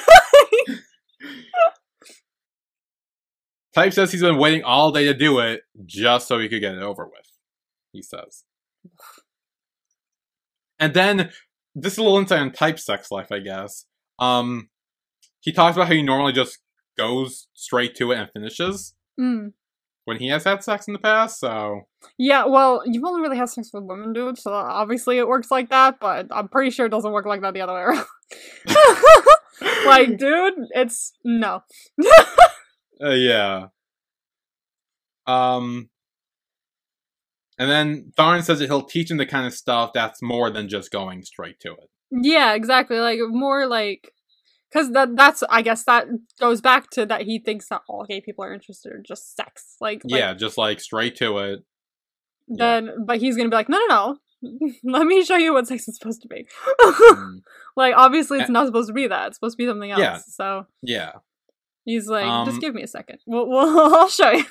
Type 3.75 3.93
says 3.93 4.11
he's 4.11 4.23
been 4.23 4.39
waiting 4.39 4.65
all 4.65 4.91
day 4.91 5.05
to 5.05 5.15
do 5.15 5.39
it 5.39 5.63
just 5.87 6.27
so 6.27 6.41
he 6.41 6.49
could 6.49 6.61
get 6.61 6.75
it 6.75 6.83
over 6.83 7.05
with. 7.05 7.27
He 7.93 8.03
says. 8.03 8.43
And 10.81 10.93
then 10.93 11.31
this 11.75 11.93
is 11.93 11.99
a 11.99 12.03
little 12.03 12.19
insight 12.19 12.41
on 12.41 12.51
Type's 12.51 12.85
sex 12.85 13.13
life, 13.13 13.31
I 13.31 13.39
guess. 13.39 13.87
Um, 14.19 14.71
he 15.41 15.53
talks 15.53 15.77
about 15.77 15.87
how 15.87 15.95
he 15.95 16.03
normally 16.03 16.33
just 16.33 16.59
goes 16.99 17.47
straight 17.55 17.95
to 17.97 18.11
it 18.13 18.19
and 18.19 18.29
finishes 18.33 18.95
Mm. 19.19 19.53
When 20.11 20.19
he 20.19 20.27
has 20.27 20.43
had 20.43 20.65
sex 20.65 20.89
in 20.89 20.93
the 20.93 20.99
past. 20.99 21.39
So 21.39 21.83
Yeah, 22.19 22.45
well, 22.47 22.83
you've 22.85 23.05
only 23.05 23.23
really 23.23 23.37
had 23.37 23.49
sex 23.49 23.71
with 23.73 23.85
women, 23.85 24.13
dude, 24.13 24.37
so 24.39 24.53
obviously 24.53 25.19
it 25.19 25.29
works 25.29 25.53
like 25.53 25.71
that, 25.71 26.01
but 26.01 26.27
I'm 26.33 26.49
pretty 26.49 26.71
sure 26.71 26.87
it 26.87 26.91
doesn't 26.91 27.13
work 27.13 27.27
like 27.27 27.43
that 27.43 27.55
the 27.55 27.61
other 27.61 27.75
way 27.75 27.81
around. 27.81 28.07
like, 29.87 30.19
dude, 30.19 30.55
it's 30.75 31.13
no. 31.25 31.63
uh, 33.03 33.11
yeah. 33.11 33.69
Um. 35.29 35.91
And 37.57 37.71
then 37.71 38.13
Tharn 38.19 38.43
says 38.43 38.59
that 38.59 38.67
he'll 38.67 38.83
teach 38.83 39.13
him 39.13 39.19
the 39.19 39.27
kind 39.27 39.47
of 39.47 39.55
stuff 39.55 39.93
that's 39.95 40.21
more 40.23 40.51
than 40.51 40.69
just 40.69 40.91
going 40.91 41.23
straight 41.23 41.61
to 41.61 41.73
it. 41.73 41.91
Yeah, 42.11 42.55
exactly. 42.55 42.99
Like 42.99 43.21
more 43.29 43.67
like 43.69 44.13
Because 44.73 44.93
that 44.93 45.17
that's 45.17 45.43
I 45.49 45.63
guess 45.63 45.85
that 45.85 46.07
goes 46.39 46.61
back 46.61 46.91
to 46.91 47.07
that 47.07 47.23
he 47.23 47.39
thinks 47.39 47.69
that 47.69 47.83
all 47.89 48.05
gay 48.05 48.21
people 48.21 48.45
are 48.45 48.55
interested 48.55 48.93
in 48.93 49.03
just 49.05 49.37
sex. 49.37 49.77
Like, 49.81 50.03
like 50.05 50.19
yeah, 50.21 50.35
just 50.35 50.57
like 50.57 50.81
straight 50.81 51.17
to 51.17 51.39
it. 51.39 51.65
yeah. 52.49 52.81
then 52.81 53.05
but 53.05 53.19
he's 53.19 53.37
gonna 53.37 53.49
be 53.49 53.57
like, 53.57 53.69
no 53.69 53.79
no 53.79 53.87
no. 53.89 54.19
Let 54.85 55.07
me 55.07 55.25
show 55.25 55.37
you 55.37 55.53
what 55.53 55.67
sex 55.67 55.87
is 55.89 55.99
supposed 55.99 56.23
to 56.23 56.29
be. 56.29 56.47
Mm, 56.81 57.41
like 57.77 57.95
obviously 57.97 58.39
it's 58.39 58.49
not 58.49 58.67
supposed 58.67 58.89
to 58.89 58.95
be 58.95 59.07
that. 59.07 59.29
It's 59.29 59.37
supposed 59.37 59.57
to 59.59 59.63
be 59.63 59.69
something 59.69 59.91
else. 59.91 60.01
Yeah. 60.01 60.19
So 60.27 60.67
yeah. 60.83 61.13
he's 61.85 62.07
like, 62.07 62.25
Um, 62.27 62.47
just 62.47 62.61
give 62.61 62.75
me 62.75 62.83
a 62.83 62.87
second. 62.87 63.19
We'll, 63.27 63.49
we'll 63.49 63.95
I'll 63.95 64.09
show 64.09 64.31
you. 64.31 64.45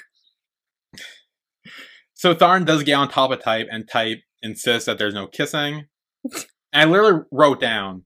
So 2.14 2.36
Tharn 2.36 2.66
does 2.66 2.84
get 2.84 2.96
on 2.96 3.08
top 3.08 3.32
of 3.32 3.42
Type, 3.42 3.68
and 3.72 3.88
Type 3.88 4.20
insists 4.42 4.88
that 4.88 4.98
there's 4.98 5.14
no 5.14 5.26
kissing. 5.26 5.86
and 6.26 6.46
I 6.74 6.84
literally 6.84 7.24
wrote 7.32 7.62
down. 7.62 8.04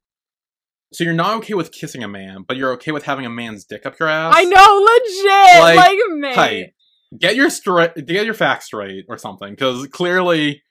So 0.93 1.03
you're 1.03 1.13
not 1.13 1.37
okay 1.37 1.55
with 1.55 1.71
kissing 1.71 2.03
a 2.03 2.07
man, 2.07 2.43
but 2.47 2.55
you're 2.55 2.71
okay 2.73 2.91
with 2.91 3.03
having 3.03 3.25
a 3.25 3.29
man's 3.29 3.65
dick 3.65 3.85
up 3.85 3.99
your 3.99 4.09
ass. 4.09 4.33
I 4.37 4.43
know, 4.43 4.87
legit. 4.87 5.61
Like, 5.61 5.77
Like, 5.77 5.97
man. 6.09 6.35
Type, 6.35 6.73
get 7.19 7.35
your 7.35 7.49
straight, 7.49 7.95
get 8.05 8.25
your 8.25 8.33
facts 8.33 8.65
straight 8.65 9.05
or 9.09 9.17
something, 9.17 9.51
because 9.51 9.87
clearly 9.87 10.61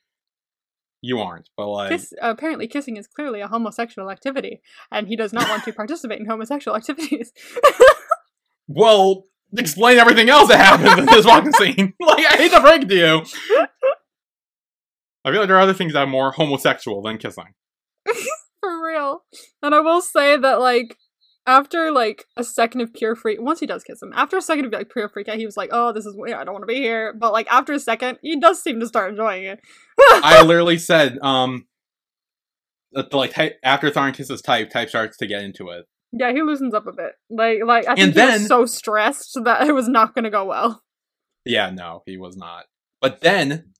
you 1.00 1.18
aren't. 1.18 1.48
But 1.56 1.68
like, 1.68 1.90
Kiss, 1.90 2.12
apparently, 2.22 2.68
kissing 2.68 2.96
is 2.96 3.08
clearly 3.08 3.40
a 3.40 3.48
homosexual 3.48 4.10
activity, 4.10 4.60
and 4.90 5.08
he 5.08 5.16
does 5.16 5.32
not 5.32 5.48
want 5.48 5.64
to 5.64 5.72
participate 5.74 6.20
in 6.20 6.26
homosexual 6.26 6.76
activities. 6.76 7.32
well, 8.68 9.24
explain 9.56 9.98
everything 9.98 10.30
else 10.30 10.48
that 10.48 10.58
happens 10.58 11.00
in 11.00 11.06
this 11.06 11.26
fucking 11.26 11.52
scene. 11.52 11.94
Like, 12.00 12.26
I 12.26 12.36
hate 12.36 12.52
to 12.52 12.60
break 12.60 12.82
it 12.82 12.88
to 12.88 12.94
you. 12.94 13.66
I 15.24 15.30
feel 15.30 15.40
like 15.40 15.48
there 15.48 15.56
are 15.56 15.60
other 15.60 15.74
things 15.74 15.92
that 15.92 16.00
are 16.00 16.06
more 16.06 16.32
homosexual 16.32 17.02
than 17.02 17.18
kissing. 17.18 17.54
For 18.62 18.82
real. 18.86 19.24
And 19.62 19.74
I 19.74 19.80
will 19.80 20.00
say 20.00 20.36
that, 20.36 20.60
like, 20.60 20.96
after 21.46 21.90
like 21.90 22.26
a 22.36 22.44
second 22.44 22.80
of 22.82 22.94
pure 22.94 23.16
freak, 23.16 23.40
once 23.42 23.58
he 23.58 23.66
does 23.66 23.82
kiss 23.82 24.00
him, 24.00 24.12
after 24.14 24.36
a 24.36 24.40
second 24.42 24.66
of 24.66 24.72
like 24.72 24.90
pure 24.90 25.08
freak 25.08 25.28
out, 25.28 25.36
he 25.38 25.44
was 25.46 25.56
like, 25.56 25.70
"Oh, 25.72 25.92
this 25.92 26.06
is 26.06 26.14
weird. 26.16 26.36
I 26.38 26.44
don't 26.44 26.54
want 26.54 26.62
to 26.62 26.66
be 26.72 26.76
here." 26.80 27.12
But 27.12 27.32
like 27.32 27.48
after 27.50 27.72
a 27.72 27.80
second, 27.80 28.18
he 28.22 28.38
does 28.38 28.62
seem 28.62 28.78
to 28.78 28.86
start 28.86 29.10
enjoying 29.10 29.44
it. 29.44 29.58
I 29.98 30.42
literally 30.42 30.78
said, 30.78 31.18
um, 31.20 31.66
that 32.92 33.12
like 33.12 33.32
type, 33.32 33.58
after 33.64 33.90
Tharn 33.90 34.14
kisses 34.14 34.40
Type, 34.40 34.70
Type 34.70 34.88
starts 34.88 35.16
to 35.16 35.26
get 35.26 35.42
into 35.42 35.70
it. 35.70 35.86
yeah, 36.12 36.30
he 36.30 36.42
loosens 36.42 36.74
up 36.74 36.86
a 36.86 36.92
bit. 36.92 37.12
Like, 37.28 37.58
like 37.66 37.88
I 37.88 37.94
think 37.96 37.98
And 37.98 38.08
he 38.12 38.14
then- 38.14 38.32
was 38.42 38.46
so 38.46 38.64
stressed 38.66 39.36
that 39.42 39.66
it 39.66 39.72
was 39.72 39.88
not 39.88 40.14
going 40.14 40.24
to 40.24 40.30
go 40.30 40.44
well. 40.44 40.80
Yeah, 41.44 41.70
no, 41.70 42.02
he 42.06 42.16
was 42.16 42.36
not. 42.36 42.66
But 43.00 43.20
then 43.22 43.72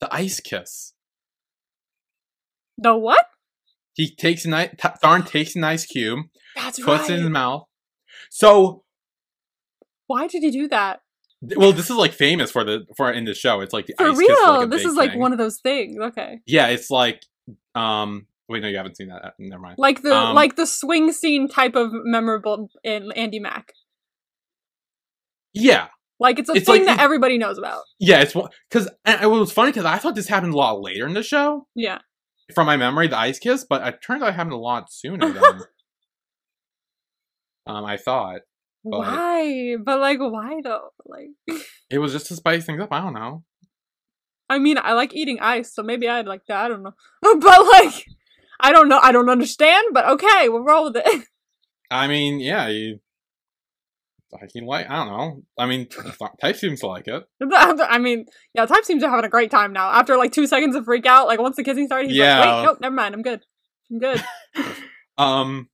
the 0.00 0.14
ice 0.14 0.38
kiss. 0.40 0.92
The 2.76 2.94
what? 2.94 3.24
He 3.94 4.14
takes 4.14 4.44
an 4.44 4.54
ice. 4.54 4.70
Tharn 5.02 5.26
takes 5.26 5.56
an 5.56 5.64
ice 5.64 5.84
cube, 5.86 6.20
That's 6.56 6.78
puts 6.78 7.02
right. 7.02 7.10
it 7.10 7.14
in 7.14 7.20
his 7.22 7.30
mouth. 7.30 7.64
So, 8.30 8.84
Why 10.06 10.26
did 10.26 10.42
he 10.42 10.50
do 10.50 10.68
that? 10.68 11.00
th- 11.46 11.56
well, 11.58 11.72
this 11.72 11.90
is 11.90 11.96
like 11.96 12.12
famous 12.12 12.50
for 12.50 12.64
the 12.64 12.86
for 12.96 13.10
in 13.10 13.24
the 13.24 13.34
show. 13.34 13.60
It's 13.60 13.72
like 13.72 13.86
the 13.86 13.94
For 13.98 14.08
ice 14.10 14.16
real? 14.16 14.28
kiss. 14.28 14.38
Is 14.38 14.44
like 14.46 14.62
a 14.64 14.66
this 14.68 14.82
big 14.82 14.90
is 14.90 14.96
like 14.96 15.10
thing. 15.12 15.20
one 15.20 15.32
of 15.32 15.38
those 15.38 15.58
things. 15.60 15.96
Okay. 16.00 16.40
Yeah, 16.46 16.68
it's 16.68 16.90
like 16.90 17.24
um. 17.74 18.26
Wait, 18.48 18.62
no, 18.62 18.68
you 18.68 18.76
haven't 18.76 18.96
seen 18.96 19.08
that. 19.08 19.34
Never 19.38 19.62
mind. 19.62 19.76
Like 19.78 20.02
the 20.02 20.12
Um, 20.14 20.34
like 20.34 20.56
the 20.56 20.66
swing 20.66 21.12
scene 21.12 21.46
type 21.48 21.76
of 21.76 21.90
memorable 21.92 22.68
in 22.82 23.12
Andy 23.12 23.38
Mack. 23.38 23.72
Yeah, 25.52 25.88
Like 26.18 26.38
it's 26.38 26.48
a 26.48 26.52
It's 26.54 26.66
thing 26.66 26.80
like 26.80 26.86
that 26.86 26.96
the- 26.98 27.02
everybody 27.02 27.38
knows 27.38 27.58
about. 27.58 27.82
yeah. 27.98 28.20
It's 28.20 28.32
because 28.68 28.88
it 29.06 29.26
was 29.30 29.52
funny 29.52 29.70
because 29.70 29.84
I 29.84 29.98
thought 29.98 30.14
this 30.14 30.28
happened 30.28 30.54
a 30.54 30.56
lot 30.56 30.80
later 30.80 31.06
in 31.06 31.14
the 31.14 31.22
show. 31.22 31.66
Yeah. 31.74 31.98
From 32.54 32.66
my 32.66 32.76
memory, 32.76 33.08
the 33.08 33.18
ice 33.18 33.38
kiss, 33.38 33.64
but 33.68 33.86
it 33.86 34.00
turns 34.02 34.22
out 34.22 34.28
it 34.30 34.34
happened 34.34 34.54
a 34.54 34.58
lot 34.58 34.92
sooner 34.92 35.32
than 35.32 35.44
um, 37.66 37.84
I 37.84 37.96
thought. 37.96 38.40
But- 38.84 39.00
Why? 39.00 39.76
But 39.82 40.00
like 40.00 40.18
why 40.20 40.60
though? 40.62 40.90
Like 41.04 41.28
It 41.90 41.98
was 41.98 42.12
just 42.12 42.26
to 42.26 42.36
spice 42.36 42.64
things 42.64 42.80
up. 42.80 42.92
I 42.92 43.00
don't 43.00 43.14
know. 43.14 43.44
I 44.48 44.58
mean, 44.58 44.78
I 44.78 44.94
like 44.94 45.14
eating 45.14 45.38
ice, 45.40 45.72
so 45.74 45.82
maybe 45.82 46.08
I'd 46.08 46.26
like 46.26 46.44
that. 46.48 46.64
I 46.64 46.68
don't 46.68 46.82
know. 46.82 46.94
but 47.22 47.42
like 47.66 48.04
I 48.58 48.72
don't 48.72 48.88
know. 48.88 48.98
I 49.02 49.12
don't 49.12 49.30
understand, 49.30 49.88
but 49.92 50.06
okay, 50.06 50.48
we'll 50.48 50.64
roll 50.64 50.84
with 50.92 51.02
it. 51.04 51.24
I 51.90 52.06
mean, 52.06 52.40
yeah, 52.40 52.68
you. 52.68 53.00
You 54.54 54.66
like, 54.66 54.88
I 54.88 54.96
don't 54.96 55.08
know. 55.08 55.42
I 55.58 55.66
mean, 55.66 55.88
Type 56.40 56.56
seems 56.56 56.80
to 56.80 56.86
like 56.86 57.08
it. 57.08 57.24
I 57.52 57.98
mean, 57.98 58.26
yeah, 58.54 58.64
Type 58.66 58.84
seems 58.84 59.02
to 59.02 59.08
having 59.10 59.24
a 59.24 59.28
great 59.28 59.50
time 59.50 59.72
now. 59.72 59.90
After 59.90 60.16
like 60.16 60.32
two 60.32 60.46
seconds 60.46 60.76
of 60.76 60.84
freak 60.84 61.04
out, 61.06 61.26
like 61.26 61.40
once 61.40 61.56
the 61.56 61.64
kissing 61.64 61.86
started, 61.86 62.08
he's 62.08 62.16
Yeah. 62.18 62.38
like, 62.38 62.56
wait, 62.56 62.64
nope, 62.64 62.78
never 62.80 62.94
mind, 62.94 63.14
I'm 63.14 63.22
good. 63.22 63.42
I'm 63.90 63.98
good. 63.98 64.24
Um. 65.18 65.68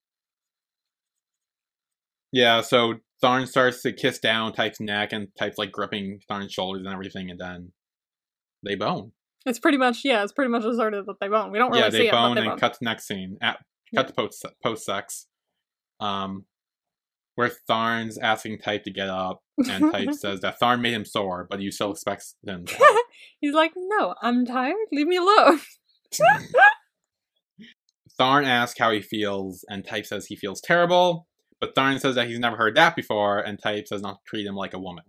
Yeah, 2.32 2.60
so 2.62 2.94
Tharn 3.22 3.46
starts 3.46 3.82
to 3.82 3.92
kiss 3.92 4.18
down 4.18 4.52
Type's 4.52 4.80
neck, 4.80 5.12
and 5.12 5.28
Type's 5.38 5.58
like 5.58 5.70
gripping 5.72 6.18
Tharn's 6.30 6.52
shoulders 6.52 6.84
and 6.84 6.92
everything, 6.92 7.30
and 7.30 7.38
then 7.38 7.72
they 8.64 8.74
bone. 8.74 9.12
It's 9.44 9.58
pretty 9.60 9.78
much 9.78 9.98
yeah, 10.04 10.24
it's 10.24 10.32
pretty 10.32 10.50
much 10.50 10.64
asserted 10.64 11.06
that 11.06 11.20
they 11.20 11.28
bone. 11.28 11.52
We 11.52 11.58
don't 11.58 11.70
really 11.70 11.82
yeah, 11.84 11.90
see 11.90 11.98
they 11.98 12.08
it, 12.08 12.12
but 12.12 12.34
they 12.34 12.40
and 12.40 12.50
bone. 12.50 12.58
cut 12.58 12.72
to 12.74 12.78
next 12.84 13.06
scene. 13.06 13.38
At, 13.40 13.58
Yeah. 13.92 14.00
cut 14.00 14.08
to 14.08 14.14
post 14.14 14.44
post 14.62 14.84
sex. 14.84 15.26
Um, 16.00 16.44
where 17.36 17.52
Tharn's 17.70 18.18
asking 18.18 18.58
Type 18.58 18.82
to 18.84 18.90
get 18.90 19.08
up, 19.08 19.42
and 19.70 19.92
Type 19.92 20.12
says 20.18 20.40
that 20.40 20.58
Tharn 20.60 20.80
made 20.80 20.94
him 20.94 21.04
sore, 21.04 21.46
but 21.48 21.60
you 21.60 21.70
still 21.70 21.92
expect 21.92 22.24
him 22.44 22.66
to. 22.66 23.04
He's 23.40 23.54
like, 23.54 23.72
no, 23.76 24.14
I'm 24.20 24.44
tired. 24.44 24.74
Leave 24.90 25.06
me 25.06 25.16
alone. 25.16 25.60
Tharn 28.18 28.46
asks 28.46 28.80
how 28.80 28.90
he 28.90 29.02
feels, 29.02 29.64
and 29.68 29.86
Type 29.86 30.06
says 30.06 30.26
he 30.26 30.36
feels 30.36 30.60
terrible. 30.60 31.28
But 31.60 31.74
Tharn 31.74 32.00
says 32.00 32.16
that 32.16 32.28
he's 32.28 32.38
never 32.38 32.56
heard 32.56 32.76
that 32.76 32.96
before, 32.96 33.38
and 33.38 33.58
Type 33.62 33.86
says 33.86 34.02
not 34.02 34.14
to 34.14 34.20
treat 34.26 34.46
him 34.46 34.56
like 34.56 34.74
a 34.74 34.78
woman. 34.78 35.04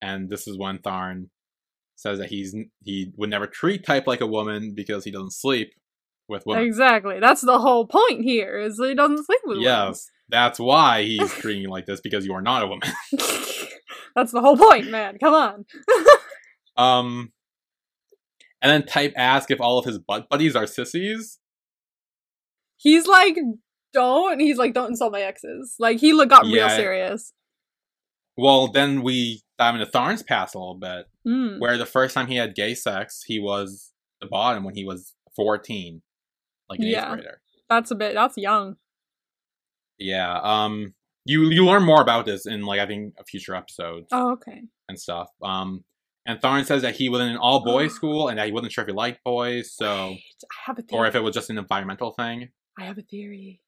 And 0.00 0.30
this 0.30 0.46
is 0.46 0.56
when 0.56 0.78
Tharn 0.78 1.28
says 1.96 2.18
that 2.20 2.30
he's 2.30 2.54
he 2.84 3.12
would 3.16 3.30
never 3.30 3.48
treat 3.48 3.84
Type 3.84 4.06
like 4.06 4.20
a 4.20 4.26
woman 4.26 4.72
because 4.74 5.04
he 5.04 5.10
doesn't 5.10 5.32
sleep 5.32 5.72
with 6.28 6.44
women. 6.46 6.64
Exactly. 6.64 7.20
That's 7.20 7.40
the 7.40 7.58
whole 7.58 7.86
point 7.86 8.22
here. 8.22 8.58
Is 8.58 8.76
that 8.76 8.88
he 8.88 8.94
doesn't 8.94 9.24
sleep 9.24 9.40
with 9.44 9.58
women. 9.58 9.64
Yes, 9.64 10.10
that's 10.28 10.58
why 10.58 11.02
he's 11.02 11.32
treating 11.34 11.62
you 11.62 11.70
like 11.70 11.86
this 11.86 12.00
because 12.00 12.26
you 12.26 12.34
are 12.34 12.42
not 12.42 12.62
a 12.62 12.66
woman. 12.66 12.88
That's 14.14 14.32
the 14.32 14.40
whole 14.40 14.56
point, 14.56 14.90
man. 14.90 15.18
Come 15.18 15.34
on. 15.34 15.64
Um, 16.76 17.32
and 18.60 18.72
then 18.72 18.84
Type 18.84 19.12
ask 19.16 19.50
if 19.50 19.60
all 19.60 19.78
of 19.78 19.84
his 19.84 19.98
butt 19.98 20.28
buddies 20.28 20.56
are 20.56 20.66
sissies. 20.66 21.38
He's 22.78 23.06
like, 23.06 23.36
don't. 23.92 24.40
He's 24.40 24.58
like, 24.58 24.74
don't 24.74 24.90
insult 24.90 25.12
my 25.12 25.20
exes. 25.20 25.76
Like 25.78 26.00
he 26.00 26.12
look 26.12 26.30
got 26.30 26.46
real 26.46 26.68
serious. 26.68 27.32
Well, 28.36 28.68
then 28.68 29.02
we 29.02 29.42
dive 29.56 29.74
into 29.74 29.86
Tharn's 29.86 30.22
past 30.22 30.54
a 30.54 30.58
little 30.58 30.78
bit. 30.78 31.06
Mm. 31.28 31.60
where 31.60 31.76
the 31.76 31.84
first 31.84 32.14
time 32.14 32.26
he 32.26 32.36
had 32.36 32.54
gay 32.54 32.74
sex, 32.74 33.22
he 33.26 33.38
was 33.38 33.92
the 34.20 34.26
bottom 34.26 34.64
when 34.64 34.74
he 34.74 34.84
was 34.84 35.14
14, 35.36 36.00
like 36.68 36.78
an 36.80 36.86
Yeah. 36.86 37.06
eighth 37.12 37.14
grader. 37.20 37.40
That's 37.68 37.90
a 37.90 37.94
bit. 37.94 38.14
That's 38.14 38.36
young. 38.36 38.76
Yeah. 39.98 40.38
Um. 40.42 40.94
You 41.24 41.50
you 41.50 41.64
learn 41.66 41.82
more 41.84 42.00
about 42.00 42.24
this 42.26 42.46
in 42.46 42.62
like 42.62 42.80
I 42.80 42.86
think 42.86 43.14
a 43.18 43.24
future 43.24 43.54
episodes 43.54 44.08
Oh, 44.12 44.32
okay. 44.32 44.62
and 44.88 44.98
stuff. 44.98 45.28
Um. 45.42 45.84
And 46.26 46.38
Tharn 46.40 46.66
says 46.66 46.82
that 46.82 46.96
he 46.96 47.08
was 47.08 47.22
in 47.22 47.28
an 47.28 47.36
all 47.38 47.64
boys 47.64 47.94
school 47.94 48.28
and 48.28 48.38
that 48.38 48.46
he 48.46 48.52
wasn't 48.52 48.70
sure 48.72 48.82
if 48.82 48.88
he 48.88 48.92
liked 48.92 49.24
boys, 49.24 49.72
so 49.74 50.08
Wait, 50.08 50.22
I 50.44 50.54
have 50.66 50.78
a 50.78 50.82
theory. 50.82 51.00
or 51.00 51.06
if 51.06 51.14
it 51.14 51.20
was 51.20 51.34
just 51.34 51.48
an 51.48 51.56
environmental 51.56 52.12
thing. 52.12 52.50
I 52.78 52.84
have 52.84 52.98
a 52.98 53.02
theory. 53.02 53.62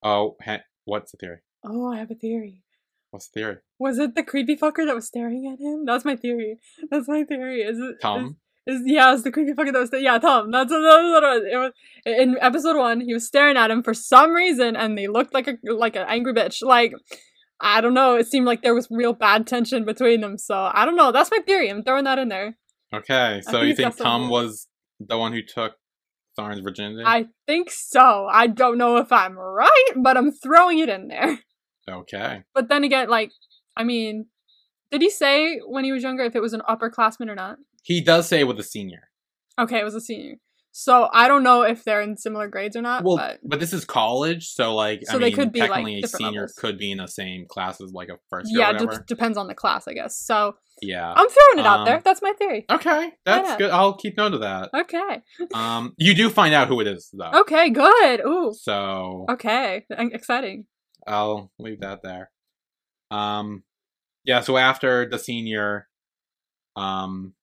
Oh, 0.00 0.36
ha- 0.40 0.60
what's 0.84 1.10
the 1.10 1.16
theory? 1.18 1.38
Oh, 1.64 1.92
I 1.92 1.96
have 1.98 2.12
a 2.12 2.14
theory. 2.14 2.62
What's 3.10 3.28
the 3.30 3.40
theory? 3.40 3.56
Was 3.80 3.98
it 3.98 4.14
the 4.14 4.22
creepy 4.22 4.54
fucker 4.56 4.86
that 4.86 4.94
was 4.94 5.06
staring 5.08 5.50
at 5.52 5.58
him? 5.60 5.84
That's 5.86 6.04
my 6.04 6.14
theory. 6.14 6.58
That's 6.88 7.08
my 7.08 7.24
theory. 7.24 7.62
Is 7.62 7.80
it 7.80 7.96
Tom. 8.00 8.24
Is, 8.26 8.32
is 8.66 8.82
yeah, 8.84 9.12
it's 9.12 9.22
the 9.22 9.30
creepy 9.30 9.52
fucking 9.52 9.72
that 9.72 9.78
was 9.78 9.90
yeah, 9.92 10.18
Tom. 10.18 10.50
That's, 10.50 10.70
that's 10.70 10.82
what 10.82 11.22
it 11.22 11.26
was. 11.26 11.42
It 11.52 11.56
was 11.56 11.72
in 12.06 12.36
episode 12.40 12.76
one. 12.76 13.00
He 13.00 13.12
was 13.12 13.26
staring 13.26 13.56
at 13.56 13.70
him 13.70 13.82
for 13.82 13.94
some 13.94 14.32
reason, 14.32 14.76
and 14.76 14.96
they 14.96 15.06
looked 15.06 15.34
like 15.34 15.48
a 15.48 15.56
like 15.72 15.96
an 15.96 16.06
angry 16.08 16.32
bitch. 16.32 16.62
Like 16.62 16.92
I 17.60 17.80
don't 17.80 17.94
know. 17.94 18.16
It 18.16 18.26
seemed 18.26 18.46
like 18.46 18.62
there 18.62 18.74
was 18.74 18.88
real 18.90 19.12
bad 19.12 19.46
tension 19.46 19.84
between 19.84 20.20
them. 20.20 20.38
So 20.38 20.70
I 20.72 20.84
don't 20.84 20.96
know. 20.96 21.12
That's 21.12 21.30
my 21.30 21.40
theory. 21.40 21.70
I'm 21.70 21.82
throwing 21.82 22.04
that 22.04 22.18
in 22.18 22.28
there. 22.28 22.56
Okay, 22.92 23.40
so 23.42 23.52
think 23.52 23.66
you 23.66 23.74
think 23.74 23.96
Tom 23.96 24.22
something- 24.22 24.30
was 24.30 24.68
the 25.00 25.18
one 25.18 25.32
who 25.32 25.42
took 25.42 25.72
Tharn's 26.38 26.60
virginity? 26.60 27.02
I 27.04 27.26
think 27.46 27.70
so. 27.70 28.28
I 28.30 28.46
don't 28.46 28.78
know 28.78 28.96
if 28.98 29.10
I'm 29.12 29.36
right, 29.36 29.90
but 29.96 30.16
I'm 30.16 30.30
throwing 30.30 30.78
it 30.78 30.88
in 30.88 31.08
there. 31.08 31.40
Okay. 31.88 32.42
But 32.54 32.68
then 32.68 32.82
again, 32.82 33.08
like, 33.10 33.30
I 33.76 33.84
mean, 33.84 34.26
did 34.90 35.02
he 35.02 35.10
say 35.10 35.58
when 35.66 35.84
he 35.84 35.92
was 35.92 36.02
younger 36.02 36.24
if 36.24 36.34
it 36.34 36.40
was 36.40 36.54
an 36.54 36.62
upperclassman 36.68 37.28
or 37.28 37.34
not? 37.34 37.58
He 37.84 38.00
does 38.00 38.26
say 38.26 38.42
with 38.44 38.58
a 38.58 38.62
senior. 38.64 39.10
Okay, 39.60 39.78
it 39.78 39.84
was 39.84 39.94
a 39.94 40.00
senior. 40.00 40.36
So 40.72 41.08
I 41.12 41.28
don't 41.28 41.44
know 41.44 41.62
if 41.62 41.84
they're 41.84 42.00
in 42.00 42.16
similar 42.16 42.48
grades 42.48 42.74
or 42.74 42.82
not. 42.82 43.04
Well, 43.04 43.16
but 43.16 43.38
but 43.44 43.60
this 43.60 43.72
is 43.72 43.84
college, 43.84 44.48
so 44.48 44.74
like 44.74 45.02
So 45.04 45.14
I 45.16 45.18
they 45.18 45.24
mean, 45.26 45.36
could 45.36 45.52
be, 45.52 45.60
like, 45.60 45.70
technically 45.70 46.00
a 46.02 46.08
senior 46.08 46.40
levels. 46.40 46.54
could 46.54 46.78
be 46.78 46.90
in 46.90 46.98
the 46.98 47.06
same 47.06 47.46
class 47.46 47.80
as 47.80 47.92
like 47.92 48.08
a 48.08 48.18
first 48.28 48.50
year 48.50 48.60
yeah, 48.62 48.72
de- 48.72 49.04
depends 49.06 49.38
on 49.38 49.46
the 49.46 49.54
class, 49.54 49.86
I 49.86 49.92
guess. 49.92 50.18
So 50.18 50.56
yeah. 50.82 51.12
I'm 51.14 51.28
throwing 51.28 51.58
it 51.60 51.66
out 51.66 51.84
there. 51.84 51.98
Um, 51.98 52.02
That's 52.04 52.20
my 52.22 52.32
theory. 52.32 52.64
Okay, 52.68 53.12
that's 53.24 53.56
good. 53.56 53.70
I'll 53.70 53.96
keep 53.96 54.16
note 54.16 54.34
of 54.34 54.40
that. 54.40 54.70
Okay. 54.74 55.22
Um, 55.54 55.92
you 55.96 56.12
do 56.14 56.28
find 56.28 56.52
out 56.52 56.66
who 56.66 56.80
it 56.80 56.88
is 56.88 57.08
though. 57.12 57.30
Okay. 57.42 57.70
Good. 57.70 58.20
Ooh. 58.26 58.52
So 58.52 59.26
Okay. 59.30 59.84
Exciting. 59.90 60.64
I'll 61.06 61.52
leave 61.60 61.82
that 61.82 62.00
there. 62.02 62.32
Um, 63.12 63.62
yeah. 64.24 64.40
So 64.40 64.56
after 64.56 65.08
the 65.08 65.20
senior, 65.20 65.86
um, 66.74 67.34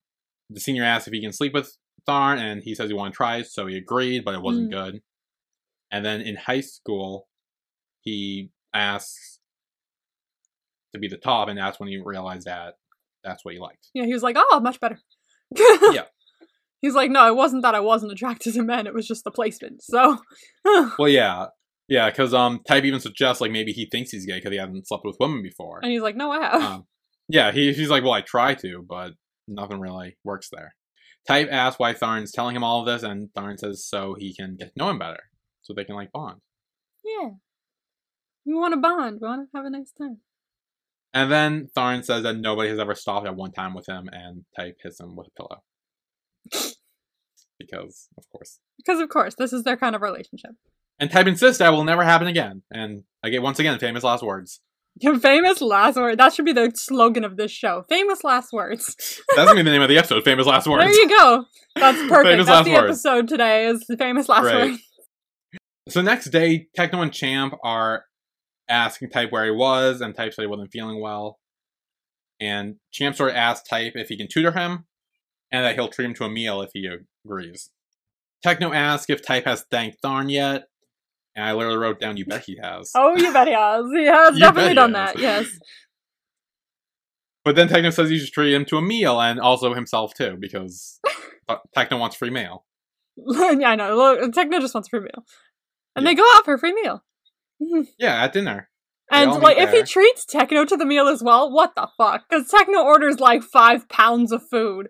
the 0.51 0.59
senior 0.59 0.83
asks 0.83 1.07
if 1.07 1.13
he 1.13 1.21
can 1.21 1.33
sleep 1.33 1.53
with 1.53 1.75
Tharn, 2.07 2.37
and 2.37 2.63
he 2.63 2.75
says 2.75 2.89
he 2.89 2.93
want 2.95 3.13
to 3.13 3.17
try, 3.17 3.41
so 3.43 3.67
he 3.67 3.77
agreed, 3.77 4.23
but 4.25 4.33
it 4.35 4.41
wasn't 4.41 4.71
good. 4.71 5.01
And 5.91 6.05
then 6.05 6.21
in 6.21 6.35
high 6.35 6.61
school, 6.61 7.27
he 8.01 8.49
asks 8.73 9.39
to 10.93 10.99
be 10.99 11.07
the 11.07 11.17
top, 11.17 11.47
and 11.47 11.57
that's 11.57 11.79
when 11.79 11.89
he 11.89 11.97
realized 12.03 12.45
that 12.47 12.75
that's 13.23 13.45
what 13.45 13.53
he 13.53 13.59
liked. 13.59 13.87
Yeah, 13.93 14.05
he 14.05 14.13
was 14.13 14.23
like, 14.23 14.35
oh, 14.37 14.59
much 14.61 14.79
better. 14.79 14.99
Yeah. 15.91 16.05
He's 16.81 16.95
like, 16.95 17.11
no, 17.11 17.27
it 17.27 17.35
wasn't 17.35 17.61
that 17.61 17.75
I 17.75 17.79
wasn't 17.79 18.11
attracted 18.11 18.55
to 18.55 18.63
men, 18.63 18.87
it 18.87 18.93
was 18.93 19.07
just 19.07 19.23
the 19.23 19.29
placement. 19.31 19.83
So, 19.83 20.17
Well, 20.97 21.07
yeah, 21.07 21.47
yeah, 21.87 22.09
because 22.09 22.33
um, 22.33 22.61
Type 22.67 22.85
even 22.85 22.99
suggests 22.99 23.39
like 23.39 23.51
maybe 23.51 23.71
he 23.71 23.85
thinks 23.85 24.09
he's 24.09 24.25
gay 24.25 24.37
because 24.39 24.51
he 24.51 24.57
hasn't 24.57 24.87
slept 24.87 25.05
with 25.05 25.17
women 25.19 25.43
before. 25.43 25.79
and 25.83 25.91
he's 25.91 26.01
like, 26.01 26.15
no, 26.15 26.31
I 26.31 26.41
have. 26.41 26.61
Um, 26.63 26.87
yeah, 27.27 27.51
he, 27.51 27.71
he's 27.73 27.89
like, 27.89 28.01
well, 28.03 28.13
I 28.13 28.21
try 28.21 28.55
to, 28.55 28.83
but 28.87 29.11
nothing 29.55 29.79
really 29.79 30.17
works 30.23 30.49
there. 30.51 30.75
Type 31.27 31.49
asks 31.51 31.79
why 31.79 31.93
Tharn's 31.93 32.31
telling 32.31 32.55
him 32.55 32.63
all 32.63 32.79
of 32.79 32.87
this, 32.87 33.03
and 33.03 33.29
Tharn 33.37 33.59
says 33.59 33.85
so 33.85 34.15
he 34.17 34.33
can 34.33 34.55
get 34.57 34.73
to 34.73 34.79
know 34.79 34.89
him 34.89 34.99
better, 34.99 35.19
so 35.61 35.73
they 35.73 35.83
can 35.83 35.95
like 35.95 36.11
bond. 36.11 36.41
yeah. 37.03 37.29
We 38.43 38.55
want 38.55 38.73
to 38.73 38.79
bond. 38.79 39.19
We 39.21 39.27
want 39.27 39.47
to 39.51 39.57
have 39.57 39.65
a 39.65 39.69
nice 39.69 39.91
time. 39.91 40.17
And 41.13 41.31
then 41.31 41.69
Tharn 41.77 42.03
says 42.03 42.23
that 42.23 42.37
nobody 42.37 42.69
has 42.69 42.79
ever 42.79 42.95
stopped 42.95 43.27
at 43.27 43.35
one 43.35 43.51
time 43.51 43.73
with 43.75 43.87
him, 43.87 44.09
and 44.11 44.45
Type 44.57 44.77
hits 44.81 44.99
him 44.99 45.15
with 45.15 45.27
a 45.27 45.31
pillow. 45.31 45.63
because, 47.59 48.07
of 48.17 48.27
course. 48.29 48.59
Because, 48.77 48.99
of 48.99 49.09
course, 49.09 49.35
this 49.35 49.53
is 49.53 49.63
their 49.63 49.77
kind 49.77 49.95
of 49.95 50.01
relationship. 50.01 50.51
And 50.99 51.11
Type 51.11 51.27
insists 51.27 51.59
that 51.59 51.71
will 51.71 51.83
never 51.83 52.03
happen 52.03 52.27
again. 52.27 52.63
And 52.71 53.03
I 53.23 53.29
get 53.29 53.41
once 53.43 53.59
again 53.59 53.77
famous 53.77 54.03
last 54.03 54.23
words. 54.23 54.61
Your 54.99 55.17
famous 55.19 55.61
last 55.61 55.95
word. 55.95 56.19
That 56.19 56.33
should 56.33 56.45
be 56.45 56.53
the 56.53 56.71
slogan 56.75 57.23
of 57.23 57.37
this 57.37 57.51
show. 57.51 57.85
Famous 57.89 58.23
last 58.23 58.51
words. 58.53 58.95
That's 59.35 59.47
gonna 59.49 59.55
be 59.55 59.63
the 59.63 59.71
name 59.71 59.81
of 59.81 59.89
the 59.89 59.97
episode. 59.97 60.23
Famous 60.23 60.45
last 60.45 60.67
words. 60.67 60.83
There 60.83 60.93
you 60.93 61.09
go. 61.09 61.45
That's 61.75 61.97
perfect. 62.09 62.25
Famous 62.27 62.45
That's 62.45 62.57
last 62.57 62.65
the 62.65 62.73
words. 62.73 63.05
episode 63.05 63.27
today 63.27 63.65
is 63.67 63.83
the 63.87 63.97
famous 63.97 64.29
last 64.29 64.43
Right. 64.45 64.71
word. 64.71 64.79
So 65.89 66.01
next 66.01 66.25
day, 66.29 66.67
Techno 66.75 67.01
and 67.01 67.11
Champ 67.11 67.55
are 67.63 68.05
asking 68.69 69.09
Type 69.09 69.31
where 69.31 69.45
he 69.45 69.51
was, 69.51 70.01
and 70.01 70.13
Type 70.15 70.33
said 70.33 70.43
he 70.43 70.47
wasn't 70.47 70.71
feeling 70.71 71.01
well. 71.01 71.39
And 72.39 72.75
Champ 72.91 73.15
sort 73.15 73.31
of 73.31 73.35
asks 73.37 73.67
Type 73.67 73.93
if 73.95 74.09
he 74.09 74.17
can 74.17 74.27
tutor 74.27 74.51
him, 74.51 74.85
and 75.51 75.65
that 75.65 75.75
he'll 75.75 75.87
treat 75.89 76.05
him 76.05 76.13
to 76.15 76.25
a 76.25 76.29
meal 76.29 76.61
if 76.61 76.69
he 76.73 76.87
agrees. 77.25 77.71
Techno 78.43 78.71
asks 78.73 79.09
if 79.09 79.21
Type 79.25 79.45
has 79.45 79.65
thanked 79.71 79.97
Tharn 80.03 80.31
yet, 80.31 80.65
and 81.35 81.45
I 81.45 81.53
literally 81.53 81.77
wrote 81.77 81.99
down, 81.99 82.17
"You 82.17 82.25
bet 82.25 82.43
he 82.45 82.57
has." 82.61 82.91
Oh, 82.95 83.15
you 83.17 83.31
bet 83.33 83.47
he 83.47 83.53
has. 83.53 83.85
He 83.93 84.05
has 84.05 84.37
definitely 84.39 84.73
done 84.75 84.91
that. 84.93 85.17
Yes. 85.19 85.47
But 87.43 87.55
then 87.55 87.67
Techno 87.67 87.89
says 87.89 88.09
he 88.09 88.19
should 88.19 88.31
treat 88.33 88.53
him 88.53 88.65
to 88.65 88.77
a 88.77 88.81
meal, 88.83 89.19
and 89.19 89.39
also 89.39 89.73
himself 89.73 90.13
too, 90.13 90.37
because 90.39 90.99
Techno 91.73 91.97
wants 91.97 92.15
free 92.15 92.29
meal. 92.29 92.65
yeah, 93.17 93.69
I 93.69 93.75
know. 93.75 93.95
Look, 93.95 94.31
Techno 94.33 94.59
just 94.59 94.75
wants 94.75 94.89
free 94.89 94.99
meal, 94.99 95.25
and 95.95 96.03
Yeah. 96.05 96.11
they 96.11 96.15
go 96.15 96.23
out 96.35 96.45
for 96.45 96.53
a 96.53 96.59
free 96.59 96.73
meal. 96.73 97.03
Yeah, 97.97 98.23
at 98.23 98.33
dinner. 98.33 98.69
And 99.11 99.31
like, 99.41 99.57
if 99.57 99.71
he 99.71 99.83
treats 99.83 100.23
Techno 100.23 100.65
to 100.65 100.77
the 100.77 100.85
meal 100.85 101.07
as 101.07 101.21
well, 101.23 101.51
what 101.51 101.73
the 101.75 101.87
fuck? 101.97 102.23
Because 102.29 102.47
Techno 102.47 102.83
orders 102.83 103.19
like 103.19 103.41
five 103.43 103.89
pounds 103.89 104.31
of 104.31 104.41
food. 104.49 104.89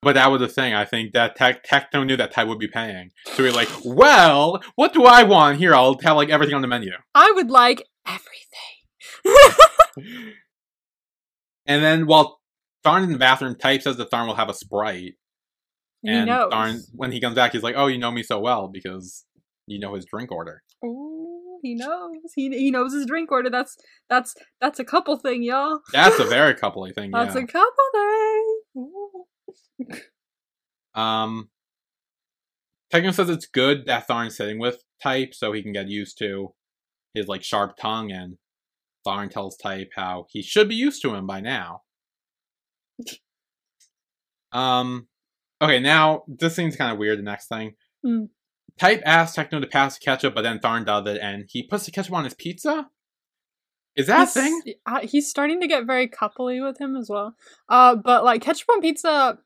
But 0.00 0.14
that 0.14 0.30
was 0.30 0.40
the 0.40 0.48
thing. 0.48 0.74
I 0.74 0.84
think 0.84 1.12
that 1.12 1.34
Tech 1.34 1.64
Techno 1.64 2.04
knew 2.04 2.16
that 2.16 2.30
Type 2.32 2.46
would 2.46 2.58
be 2.60 2.68
paying, 2.68 3.10
so 3.34 3.42
he's 3.44 3.54
like, 3.56 3.68
"Well, 3.84 4.62
what 4.76 4.92
do 4.92 5.04
I 5.04 5.24
want 5.24 5.58
here? 5.58 5.74
I'll 5.74 5.98
have 6.02 6.16
like 6.16 6.28
everything 6.30 6.54
on 6.54 6.62
the 6.62 6.68
menu." 6.68 6.92
I 7.14 7.32
would 7.34 7.50
like 7.50 7.82
everything. 8.06 8.24
And 11.66 11.84
then 11.84 12.06
while 12.06 12.40
Tharn 12.84 13.04
in 13.04 13.12
the 13.12 13.18
bathroom, 13.18 13.54
Type 13.54 13.82
says 13.82 13.98
that 13.98 14.10
Tharn 14.10 14.26
will 14.26 14.36
have 14.36 14.48
a 14.48 14.54
sprite, 14.54 15.14
he 16.02 16.10
and 16.10 16.26
knows. 16.26 16.50
Tharn, 16.50 16.80
when 16.94 17.12
he 17.12 17.20
comes 17.20 17.34
back, 17.34 17.52
he's 17.52 17.62
like, 17.62 17.74
"Oh, 17.76 17.88
you 17.88 17.98
know 17.98 18.10
me 18.10 18.22
so 18.22 18.40
well 18.40 18.68
because 18.68 19.26
you 19.66 19.78
know 19.78 19.94
his 19.94 20.06
drink 20.06 20.32
order." 20.32 20.62
Ooh, 20.82 21.58
he 21.62 21.74
knows. 21.74 22.16
He 22.34 22.48
he 22.56 22.70
knows 22.70 22.94
his 22.94 23.04
drink 23.04 23.30
order. 23.30 23.50
That's 23.50 23.76
that's 24.08 24.34
that's 24.62 24.78
a 24.78 24.84
couple 24.84 25.18
thing, 25.18 25.42
y'all. 25.42 25.80
That's 25.92 26.18
a 26.18 26.24
very 26.38 26.54
coupley 26.54 26.94
thing. 26.94 27.10
That's 27.10 27.34
Yeah. 27.34 27.42
a 27.42 27.46
couple 27.46 27.84
thing. 27.92 28.37
Um, 30.94 31.50
Techno 32.90 33.10
says 33.12 33.28
it's 33.30 33.46
good 33.46 33.86
that 33.86 34.08
Tharn's 34.08 34.36
sitting 34.36 34.58
with 34.58 34.82
Type 35.02 35.34
so 35.34 35.52
he 35.52 35.62
can 35.62 35.72
get 35.72 35.88
used 35.88 36.18
to 36.18 36.54
his 37.14 37.28
like 37.28 37.42
sharp 37.44 37.76
tongue, 37.76 38.10
and 38.10 38.38
Tharn 39.06 39.30
tells 39.30 39.56
Type 39.56 39.90
how 39.94 40.26
he 40.30 40.42
should 40.42 40.68
be 40.68 40.74
used 40.74 41.02
to 41.02 41.14
him 41.14 41.26
by 41.26 41.40
now. 41.40 41.82
Um, 44.52 45.08
okay, 45.60 45.78
now 45.80 46.24
this 46.26 46.56
seems 46.56 46.76
kind 46.76 46.92
of 46.92 46.98
weird. 46.98 47.18
The 47.18 47.22
next 47.22 47.48
thing, 47.48 47.74
Hmm. 48.04 48.24
Type 48.78 49.02
asks 49.04 49.34
Techno 49.34 49.60
to 49.60 49.66
pass 49.66 49.98
the 49.98 50.04
ketchup, 50.04 50.34
but 50.34 50.42
then 50.42 50.58
Tharn 50.60 50.86
does 50.86 51.06
it, 51.06 51.20
and 51.20 51.44
he 51.48 51.62
puts 51.64 51.84
the 51.84 51.90
ketchup 51.90 52.14
on 52.14 52.24
his 52.24 52.34
pizza. 52.34 52.88
Is 53.96 54.06
that 54.06 54.14
a 54.14 54.18
He's- 54.20 54.34
thing? 54.34 54.62
uh, 54.86 55.00
he's 55.00 55.28
starting 55.28 55.60
to 55.60 55.66
get 55.66 55.84
very 55.84 56.06
coupley 56.08 56.64
with 56.64 56.80
him 56.80 56.94
as 56.96 57.10
well. 57.10 57.34
Uh, 57.68 57.96
but 57.96 58.22
like 58.24 58.40
ketchup 58.42 58.68
on 58.70 58.80
pizza, 58.80 59.38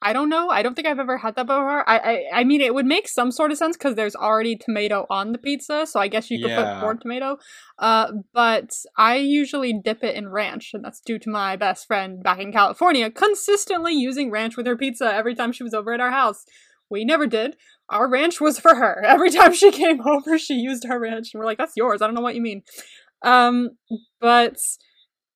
I 0.00 0.12
don't 0.12 0.28
know. 0.28 0.48
I 0.48 0.62
don't 0.62 0.74
think 0.74 0.86
I've 0.86 0.98
ever 1.00 1.18
had 1.18 1.34
that 1.36 1.46
before. 1.46 1.88
I 1.88 1.98
I, 1.98 2.24
I 2.40 2.44
mean, 2.44 2.60
it 2.60 2.72
would 2.74 2.86
make 2.86 3.08
some 3.08 3.30
sort 3.32 3.50
of 3.50 3.58
sense 3.58 3.76
because 3.76 3.94
there's 3.96 4.14
already 4.14 4.56
tomato 4.56 5.06
on 5.10 5.32
the 5.32 5.38
pizza, 5.38 5.86
so 5.86 5.98
I 6.00 6.08
guess 6.08 6.30
you 6.30 6.40
could 6.40 6.50
Yeah. 6.50 6.74
put 6.74 6.80
more 6.80 6.94
tomato. 6.94 7.38
Uh, 7.78 8.12
but 8.32 8.70
I 8.96 9.16
usually 9.16 9.72
dip 9.72 10.04
it 10.04 10.14
in 10.14 10.28
ranch, 10.28 10.70
and 10.74 10.84
that's 10.84 11.00
due 11.00 11.18
to 11.18 11.30
my 11.30 11.56
best 11.56 11.86
friend 11.86 12.22
back 12.22 12.38
in 12.38 12.52
California 12.52 13.10
consistently 13.10 13.92
using 13.94 14.30
ranch 14.30 14.56
with 14.56 14.66
her 14.66 14.76
pizza 14.76 15.12
every 15.12 15.34
time 15.34 15.52
she 15.52 15.62
was 15.64 15.74
over 15.74 15.92
at 15.92 16.00
our 16.00 16.10
house. 16.12 16.44
We 16.90 17.04
never 17.04 17.26
did. 17.26 17.56
Our 17.90 18.08
ranch 18.08 18.40
was 18.40 18.58
for 18.58 18.74
her. 18.74 19.02
Every 19.04 19.30
time 19.30 19.52
she 19.54 19.70
came 19.70 20.00
over, 20.06 20.38
she 20.38 20.54
used 20.54 20.84
her 20.86 20.98
ranch, 21.00 21.30
and 21.32 21.38
we're 21.40 21.46
like, 21.46 21.58
"That's 21.58 21.76
yours." 21.76 22.00
I 22.02 22.06
don't 22.06 22.14
know 22.14 22.20
what 22.22 22.34
you 22.34 22.42
mean. 22.42 22.62
Um, 23.22 23.70
but 24.20 24.56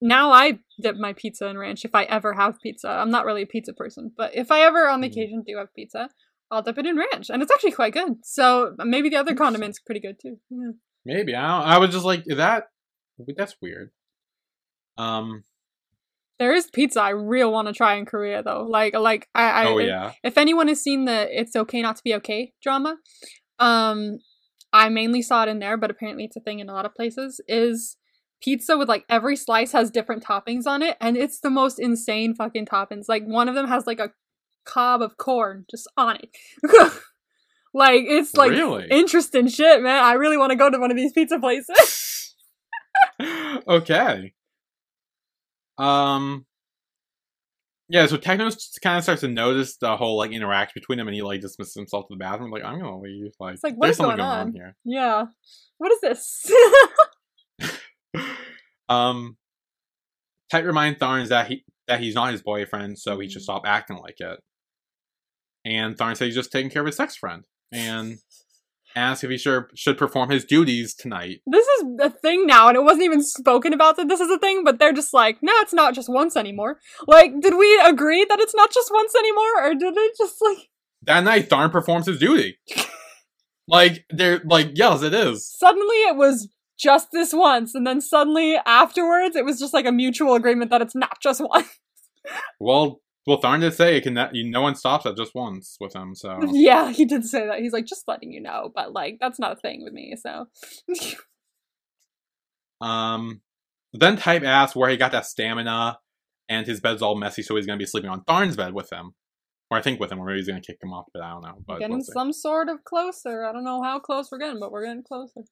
now 0.02 0.32
I 0.32 0.58
dip 0.82 0.96
my 0.96 1.12
pizza 1.14 1.46
in 1.46 1.56
ranch 1.56 1.84
if 1.84 1.94
I 1.94 2.02
ever 2.04 2.34
have 2.34 2.60
pizza. 2.60 2.88
I'm 2.90 3.10
not 3.10 3.24
really 3.24 3.42
a 3.42 3.46
pizza 3.46 3.72
person, 3.72 4.12
but 4.16 4.34
if 4.34 4.50
I 4.50 4.60
ever 4.60 4.88
on 4.88 5.00
the 5.00 5.08
Mm. 5.08 5.12
occasion 5.12 5.42
do 5.46 5.56
have 5.56 5.72
pizza, 5.74 6.10
I'll 6.50 6.60
dip 6.62 6.76
it 6.76 6.84
in 6.86 6.96
ranch, 6.98 7.30
and 7.30 7.40
it's 7.42 7.50
actually 7.52 7.72
quite 7.72 7.94
good. 7.94 8.24
So 8.24 8.74
maybe 8.84 9.08
the 9.08 9.16
other 9.16 9.34
condiments 9.34 9.78
pretty 9.78 10.00
good 10.00 10.16
too. 10.20 10.36
Yeah. 10.50 10.72
Maybe 11.04 11.34
I 11.34 11.42
don't. 11.60 11.68
I 11.68 11.78
was 11.78 11.90
just 11.90 12.04
like, 12.04 12.24
that? 12.26 12.64
That's 13.36 13.56
weird. 13.62 13.90
Um. 14.98 15.44
There 16.38 16.52
is 16.54 16.66
pizza 16.70 17.00
I 17.00 17.10
real 17.10 17.52
want 17.52 17.68
to 17.68 17.74
try 17.74 17.94
in 17.94 18.04
Korea 18.04 18.42
though. 18.42 18.66
Like 18.68 18.94
like 18.94 19.28
I, 19.34 19.44
I 19.50 19.64
oh 19.66 19.78
if- 19.78 19.86
yeah. 19.86 20.12
if 20.24 20.36
anyone 20.36 20.66
has 20.68 20.80
seen 20.82 21.04
the 21.04 21.28
"It's 21.40 21.54
Okay 21.54 21.80
Not 21.82 21.96
to 21.96 22.02
Be 22.02 22.14
Okay" 22.14 22.52
drama, 22.62 22.96
um, 23.60 24.18
I 24.72 24.88
mainly 24.88 25.22
saw 25.22 25.44
it 25.44 25.48
in 25.48 25.60
there, 25.60 25.76
but 25.76 25.90
apparently 25.90 26.24
it's 26.24 26.36
a 26.36 26.40
thing 26.40 26.58
in 26.58 26.68
a 26.68 26.72
lot 26.74 26.84
of 26.86 26.94
places. 26.94 27.40
Is 27.46 27.96
pizza 28.42 28.76
with 28.76 28.88
like 28.88 29.04
every 29.08 29.36
slice 29.36 29.72
has 29.72 29.90
different 29.90 30.24
toppings 30.24 30.66
on 30.66 30.82
it, 30.82 30.96
and 31.00 31.16
it's 31.16 31.40
the 31.40 31.50
most 31.50 31.78
insane 31.78 32.34
fucking 32.34 32.66
toppings. 32.66 33.04
Like 33.08 33.24
one 33.24 33.48
of 33.48 33.54
them 33.54 33.68
has 33.68 33.86
like 33.86 34.00
a 34.00 34.10
cob 34.64 35.02
of 35.02 35.16
corn 35.16 35.64
just 35.70 35.88
on 35.96 36.16
it. 36.16 36.28
like 37.74 38.02
it's 38.06 38.34
like 38.34 38.50
Really? 38.50 38.86
interesting 38.90 39.48
shit, 39.48 39.82
man. 39.82 40.02
I 40.04 40.12
really 40.14 40.36
want 40.36 40.50
to 40.50 40.56
go 40.56 40.68
to 40.70 40.78
one 40.78 40.90
of 40.90 40.96
these 40.96 41.12
pizza 41.12 41.38
places. 41.38 42.34
okay. 43.68 44.32
Um. 45.78 46.46
Yeah, 47.88 48.06
so 48.06 48.16
Techno 48.16 48.48
kind 48.82 48.96
of 48.98 49.02
starts 49.02 49.20
to 49.20 49.28
notice 49.28 49.76
the 49.76 49.96
whole 49.98 50.16
like 50.16 50.30
interaction 50.32 50.72
between 50.80 50.96
them, 50.98 51.08
and 51.08 51.14
he 51.14 51.20
like 51.22 51.40
dismisses 51.42 51.74
himself 51.74 52.06
to 52.08 52.14
the 52.14 52.18
bathroom. 52.18 52.50
Like, 52.50 52.64
I'm 52.64 52.78
gonna 52.80 52.98
leave. 53.00 53.32
Like, 53.38 53.54
It's 53.54 53.64
like, 53.64 53.74
what 53.74 53.86
there's 53.88 53.96
something 53.98 54.16
going 54.16 54.28
going 54.28 54.38
on 54.40 54.46
on? 54.48 54.52
here. 54.54 54.76
yeah. 54.84 55.24
What 55.78 55.92
is 55.92 56.00
this? 56.00 56.50
um, 58.92 59.36
Type 60.50 60.64
reminds 60.64 60.98
Tharn 60.98 61.28
that 61.28 61.46
he 61.48 61.64
that 61.88 62.00
he's 62.00 62.14
not 62.14 62.32
his 62.32 62.42
boyfriend, 62.42 62.98
so 62.98 63.18
he 63.18 63.26
Mm. 63.26 63.32
should 63.32 63.42
stop 63.42 63.62
acting 63.66 63.96
like 63.98 64.20
it. 64.20 64.38
And 65.64 65.96
Tharn 65.96 66.16
says 66.16 66.26
he's 66.26 66.34
just 66.34 66.52
taking 66.52 66.70
care 66.70 66.82
of 66.82 66.86
his 66.86 66.96
sex 66.96 67.16
friend, 67.16 67.44
and 67.72 68.18
asks 68.96 69.24
if 69.24 69.30
he 69.30 69.38
should 69.38 69.64
should 69.74 69.96
perform 69.96 70.28
his 70.30 70.44
duties 70.44 70.94
tonight. 70.94 71.40
this 71.46 71.66
is 71.66 71.84
a 72.00 72.10
thing 72.10 72.46
now, 72.46 72.68
and 72.68 72.76
it 72.76 72.82
wasn't 72.82 73.02
even 73.04 73.22
spoken 73.22 73.72
about 73.72 73.96
that 73.96 74.08
this 74.08 74.20
is 74.20 74.30
a 74.30 74.38
thing, 74.38 74.64
but 74.64 74.78
they're 74.78 74.92
just 74.92 75.14
like, 75.14 75.38
no, 75.42 75.52
it's 75.60 75.72
not 75.72 75.94
just 75.94 76.08
once 76.10 76.36
anymore. 76.36 76.78
Like, 77.06 77.32
did 77.40 77.54
we 77.56 77.80
agree 77.80 78.24
that 78.28 78.40
it's 78.40 78.54
not 78.54 78.72
just 78.72 78.90
once 78.92 79.14
anymore, 79.14 79.64
or 79.64 79.74
did 79.74 79.94
it 79.96 80.12
just 80.18 80.36
like 80.42 80.58
That 81.04 81.24
night, 81.24 81.48
Tharn 81.48 81.72
performs 81.72 82.06
his 82.06 82.18
duty. 82.18 82.58
like 83.68 84.04
they're 84.10 84.40
like, 84.44 84.72
yes, 84.74 85.02
it 85.02 85.14
is. 85.14 85.48
suddenly 85.48 85.96
it 86.10 86.16
was 86.16 86.48
just 86.82 87.08
this 87.12 87.32
once, 87.32 87.74
and 87.74 87.86
then 87.86 88.00
suddenly 88.00 88.56
afterwards 88.66 89.36
it 89.36 89.44
was 89.44 89.58
just 89.58 89.74
like 89.74 89.86
a 89.86 89.92
mutual 89.92 90.34
agreement 90.34 90.70
that 90.70 90.82
it's 90.82 90.94
not 90.94 91.20
just 91.20 91.40
once. 91.40 91.68
Well, 92.60 93.00
well, 93.26 93.40
Tharn 93.40 93.62
did 93.62 93.74
say 93.74 93.96
it 93.96 94.02
can. 94.02 94.16
You, 94.32 94.48
no 94.48 94.62
one 94.62 94.76
stops 94.76 95.06
at 95.06 95.16
just 95.16 95.34
once 95.34 95.76
with 95.80 95.92
him. 95.92 96.14
So 96.14 96.38
yeah, 96.52 96.92
he 96.92 97.04
did 97.04 97.24
say 97.24 97.44
that. 97.46 97.58
He's 97.58 97.72
like, 97.72 97.84
just 97.84 98.06
letting 98.06 98.32
you 98.32 98.40
know, 98.40 98.70
but 98.72 98.92
like 98.92 99.18
that's 99.20 99.40
not 99.40 99.50
a 99.50 99.56
thing 99.56 99.82
with 99.82 99.92
me. 99.92 100.14
So 100.16 100.46
Um, 102.82 103.42
then 103.92 104.16
Type 104.16 104.42
asks 104.42 104.74
where 104.74 104.90
he 104.90 104.96
got 104.96 105.12
that 105.12 105.26
stamina, 105.26 105.98
and 106.48 106.66
his 106.66 106.80
bed's 106.80 107.00
all 107.00 107.14
messy, 107.14 107.42
so 107.42 107.56
he's 107.56 107.66
gonna 107.66 107.78
be 107.78 107.86
sleeping 107.86 108.10
on 108.10 108.24
Tharn's 108.24 108.56
bed 108.56 108.74
with 108.74 108.92
him, 108.92 109.14
or 109.70 109.78
I 109.78 109.82
think 109.82 110.00
with 110.00 110.10
him, 110.10 110.18
or 110.18 110.26
maybe 110.26 110.38
he's 110.38 110.48
gonna 110.48 110.60
kick 110.60 110.78
him 110.82 110.92
off. 110.92 111.06
But 111.14 111.22
I 111.22 111.30
don't 111.30 111.42
know. 111.42 111.58
But 111.66 111.78
getting 111.78 112.02
some 112.02 112.32
sort 112.32 112.68
of 112.68 112.84
closer. 112.84 113.44
I 113.44 113.52
don't 113.52 113.64
know 113.64 113.82
how 113.82 114.00
close 114.00 114.30
we're 114.32 114.38
getting, 114.38 114.58
but 114.58 114.72
we're 114.72 114.84
getting 114.84 115.04
closer. 115.04 115.42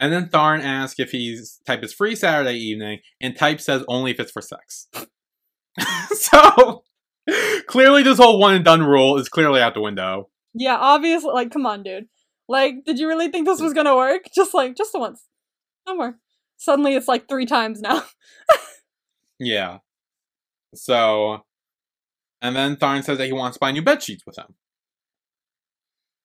And 0.00 0.12
then 0.12 0.28
Tharn 0.28 0.62
asks 0.64 0.98
if 0.98 1.12
he's 1.12 1.60
Type 1.66 1.84
is 1.84 1.92
free 1.92 2.16
Saturday 2.16 2.56
evening, 2.56 3.00
and 3.20 3.36
Type 3.36 3.60
says 3.60 3.84
only 3.86 4.10
if 4.10 4.18
it's 4.18 4.32
for 4.32 4.42
sex. 4.42 4.88
so 6.12 6.82
clearly, 7.68 8.02
this 8.02 8.18
whole 8.18 8.40
one 8.40 8.54
and 8.54 8.64
done 8.64 8.82
rule 8.82 9.18
is 9.18 9.28
clearly 9.28 9.60
out 9.60 9.74
the 9.74 9.80
window. 9.80 10.30
yeah, 10.54 10.76
obviously. 10.76 11.32
Like, 11.32 11.50
come 11.50 11.66
on, 11.66 11.82
dude. 11.82 12.08
Like, 12.48 12.84
did 12.84 12.98
you 12.98 13.06
really 13.06 13.28
think 13.28 13.46
this 13.46 13.60
was 13.60 13.74
gonna 13.74 13.94
work? 13.94 14.22
Just 14.34 14.54
like, 14.54 14.74
just 14.74 14.92
the 14.92 14.98
once. 14.98 15.26
No 15.86 15.94
more. 15.94 16.16
Suddenly, 16.56 16.94
it's 16.94 17.08
like 17.08 17.28
three 17.28 17.46
times 17.46 17.80
now. 17.80 18.04
Yeah. 19.40 19.78
So, 20.74 21.44
and 22.42 22.54
then 22.54 22.76
Tharn 22.76 23.02
says 23.02 23.18
that 23.18 23.26
he 23.26 23.32
wants 23.32 23.56
to 23.56 23.60
buy 23.60 23.72
new 23.72 23.82
bed 23.82 24.02
sheets 24.02 24.24
with 24.26 24.38
him. 24.38 24.54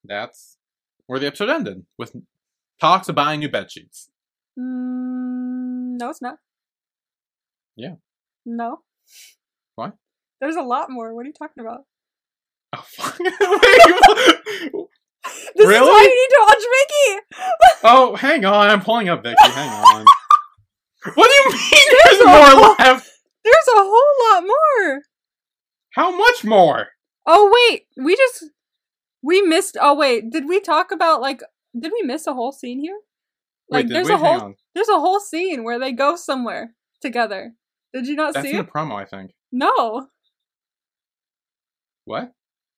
That's 0.04 0.58
where 1.08 1.18
the 1.18 1.28
episode 1.28 1.50
ended 1.50 1.86
with 1.98 2.16
talks 2.86 3.10
of 3.10 3.16
buying 3.16 3.40
new 3.40 3.50
bed 3.50 3.72
sheets. 3.72 4.10
Mm, 4.60 5.98
no, 6.00 6.10
it's 6.10 6.22
not. 6.22 6.36
Yeah. 7.76 7.96
No. 8.46 8.80
Why? 9.76 9.92
There's 10.40 10.56
a 10.56 10.62
lot 10.62 10.90
more. 10.90 11.14
What 11.16 11.26
are 11.26 11.28
you 11.28 11.34
talking 11.34 11.64
about? 11.66 11.82
Oh, 12.76 12.82
fuck. 12.86 13.18
This 15.56 15.68
Really? 15.68 15.88
is 15.88 15.88
why 15.88 16.02
you 16.04 16.16
need 16.22 16.36
to 16.36 16.46
watch 16.48 16.64
Mickey. 16.78 17.22
oh, 17.86 18.16
hang 18.16 18.46
on. 18.46 18.70
I'm 18.70 18.82
pulling 18.82 19.10
up 19.10 19.24
Viki. 19.24 19.36
Hang 19.40 19.70
on. 19.70 20.06
What 21.14 21.28
do 21.28 21.34
you 21.36 21.50
mean 21.52 21.62
There's 21.72 22.18
there's 22.18 22.26
more 22.26 22.36
whole- 22.48 22.76
left? 22.80 23.08
There's 23.44 23.68
a 23.76 23.78
whole 23.78 24.34
lot 24.34 24.42
more. 24.44 25.02
How 25.94 26.10
much 26.18 26.44
more? 26.44 26.88
Oh 27.28 27.52
wait, 27.70 27.84
we 28.04 28.16
just 28.16 28.46
we 29.22 29.42
missed. 29.44 29.78
Oh 29.80 29.94
wait, 29.96 30.32
did 30.32 30.48
we 30.50 30.60
talk 30.60 30.92
about 30.92 31.22
like? 31.22 31.42
Did 31.80 31.92
we 31.92 32.04
miss 32.04 32.28
a 32.28 32.34
whole 32.34 32.52
scene 32.52 32.80
here? 32.80 32.98
Like, 33.70 33.86
Wait, 33.86 33.94
there's 33.94 34.08
we? 34.08 34.14
a 34.14 34.18
whole 34.18 34.54
there's 34.74 34.90
a 34.90 35.00
whole 35.00 35.20
scene 35.20 35.64
where 35.64 35.80
they 35.80 35.92
go 35.92 36.16
somewhere 36.16 36.76
together. 37.02 37.54
Did 37.94 38.08
you 38.08 38.16
not 38.16 38.34
That's 38.34 38.46
see 38.48 38.52
in 38.52 38.58
the 38.58 38.64
promo, 38.64 38.94
I 39.02 39.06
think. 39.06 39.32
No, 39.52 40.08
What? 42.06 42.34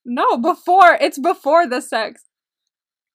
no. 0.06 0.38
Before 0.38 0.98
it's 1.00 1.20
before 1.20 1.68
the 1.68 1.82
sex. 1.82 2.24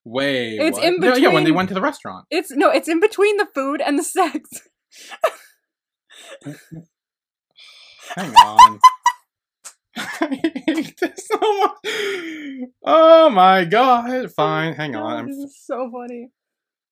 Wait. 0.05 0.57
It's 0.59 0.77
what? 0.77 0.85
in 0.85 1.01
Yeah, 1.01 1.15
Yeah, 1.15 1.29
when 1.29 1.45
they 1.45 1.51
went 1.51 1.69
to 1.69 1.75
the 1.75 1.81
restaurant. 1.81 2.25
It's 2.29 2.51
no. 2.51 2.69
It's 2.69 2.87
in 2.89 2.99
between 2.99 3.37
the 3.37 3.47
food 3.55 3.81
and 3.81 3.97
the 3.97 4.03
sex. 4.03 4.49
Hang 8.15 8.35
on. 8.35 8.79
I 10.21 10.41
hate 10.65 10.99
this 10.99 11.27
so 11.27 11.37
much. 11.37 12.69
Oh 12.83 13.29
my 13.29 13.65
god. 13.65 14.31
Fine, 14.31 14.73
oh 14.73 14.75
hang 14.75 14.95
on. 14.95 15.17
I'm 15.19 15.27
this 15.27 15.37
is 15.37 15.61
so 15.65 15.89
funny. 15.91 16.29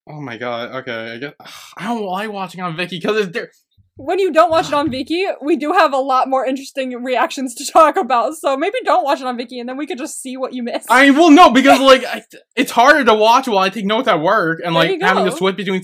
Oh 0.10 0.20
my 0.20 0.38
god. 0.38 0.72
Okay, 0.78 1.14
I 1.14 1.18
get. 1.18 1.36
I 1.78 1.88
don't 1.88 2.06
like 2.06 2.32
watching 2.32 2.62
on 2.62 2.76
Viki 2.76 3.02
because 3.02 3.18
it's 3.18 3.34
there. 3.34 3.52
When 3.98 4.20
you 4.20 4.32
don't 4.32 4.50
watch 4.50 4.68
it 4.68 4.74
on 4.74 4.90
Viki, 4.90 5.32
we 5.44 5.58
do 5.58 5.74
have 5.74 5.94
a 5.94 5.98
lot 5.98 6.28
more 6.28 6.46
interesting 6.46 6.92
reactions 7.04 7.54
to 7.56 7.72
talk 7.72 7.98
about. 7.98 8.34
So 8.36 8.58
maybe 8.58 8.78
don't 8.84 9.04
watch 9.04 9.20
it 9.20 9.28
on 9.28 9.38
Viki, 9.38 9.60
and 9.60 9.70
then 9.70 9.78
we 9.78 9.86
could 9.86 9.98
just 9.98 10.22
see 10.22 10.38
what 10.38 10.54
you 10.54 10.64
missed. 10.64 10.90
I 10.90 11.12
will 11.12 11.30
no 11.30 11.52
because 11.52 11.80
like 11.82 12.04
I, 12.06 12.24
it's 12.56 12.72
harder 12.72 13.04
to 13.04 13.14
watch 13.14 13.48
while 13.48 13.60
I 13.60 13.70
take 13.70 13.86
notes 13.86 14.08
at 14.08 14.20
work 14.22 14.60
and 14.64 14.76
There 14.76 14.84
like 14.84 15.02
having 15.02 15.26
to 15.26 15.32
switch 15.32 15.56
between 15.56 15.82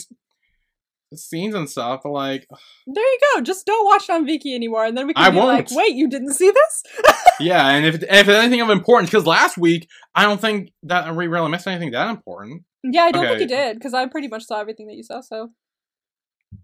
scenes 1.16 1.56
and 1.56 1.70
stuff. 1.70 2.02
But 2.04 2.12
like, 2.12 2.48
There 2.88 3.04
you 3.04 3.20
go. 3.36 3.42
Just 3.42 3.66
don't 3.66 3.86
watch 3.86 4.10
on 4.10 4.26
Viki 4.28 4.54
anymore, 4.56 4.86
and 4.86 4.98
then 4.98 5.08
we 5.08 5.14
can 5.14 5.24
I 5.24 5.30
be 5.30 5.38
won't. 5.38 5.70
"Wait, 5.72 5.96
you 5.96 6.10
didn't 6.10 6.34
see 6.34 6.52
this?" 6.52 6.84
yeah. 7.40 7.70
And 7.70 7.86
if 7.86 7.96
if 7.96 8.04
it's 8.04 8.30
anything 8.30 8.62
of 8.62 8.70
importance, 8.70 9.10
because 9.10 9.26
last 9.26 9.58
week 9.58 9.88
I 10.16 10.24
don't 10.24 10.42
think 10.42 10.72
that 10.84 11.16
we 11.16 11.28
really 11.28 11.50
missed 11.50 11.68
anything 11.68 11.92
that 11.92 12.10
important. 12.10 12.64
Yeah, 12.84 13.04
I 13.04 13.12
don't 13.12 13.26
think 13.28 13.42
you 13.42 13.48
did 13.48 13.76
because 13.78 13.94
I 13.94 14.06
pretty 14.08 14.28
much 14.28 14.46
saw 14.46 14.60
everything 14.60 14.88
that 14.88 14.96
you 14.96 15.04
saw. 15.04 15.22
So, 15.22 15.50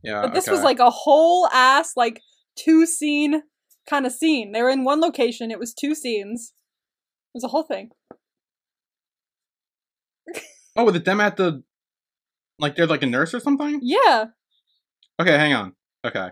Yeah. 0.04 0.22
but 0.24 0.34
this 0.34 0.48
okay. 0.48 0.54
was 0.56 0.64
like 0.64 0.80
a 0.80 0.90
whole 0.90 1.48
ass 1.48 1.94
like 1.98 2.22
two 2.56 2.86
scene 2.86 3.44
kind 3.90 4.06
of 4.06 4.12
scene. 4.14 4.52
They 4.52 4.62
were 4.62 4.70
in 4.70 4.84
one 4.84 5.02
location. 5.02 5.52
It 5.52 5.60
was 5.60 5.74
two 5.74 5.96
scenes. 5.96 6.54
It 7.34 7.38
was 7.38 7.44
a 7.44 7.50
whole 7.50 7.64
thing. 7.64 7.90
oh, 10.76 10.86
with 10.86 11.04
them 11.04 11.20
at 11.20 11.38
the 11.38 11.64
like 12.60 12.76
they're 12.76 12.88
like 12.88 13.04
a 13.04 13.08
nurse 13.08 13.34
or 13.34 13.40
something. 13.40 13.80
Yeah. 13.82 14.26
Okay, 15.20 15.38
hang 15.38 15.54
on. 15.54 15.74
Okay. 16.06 16.30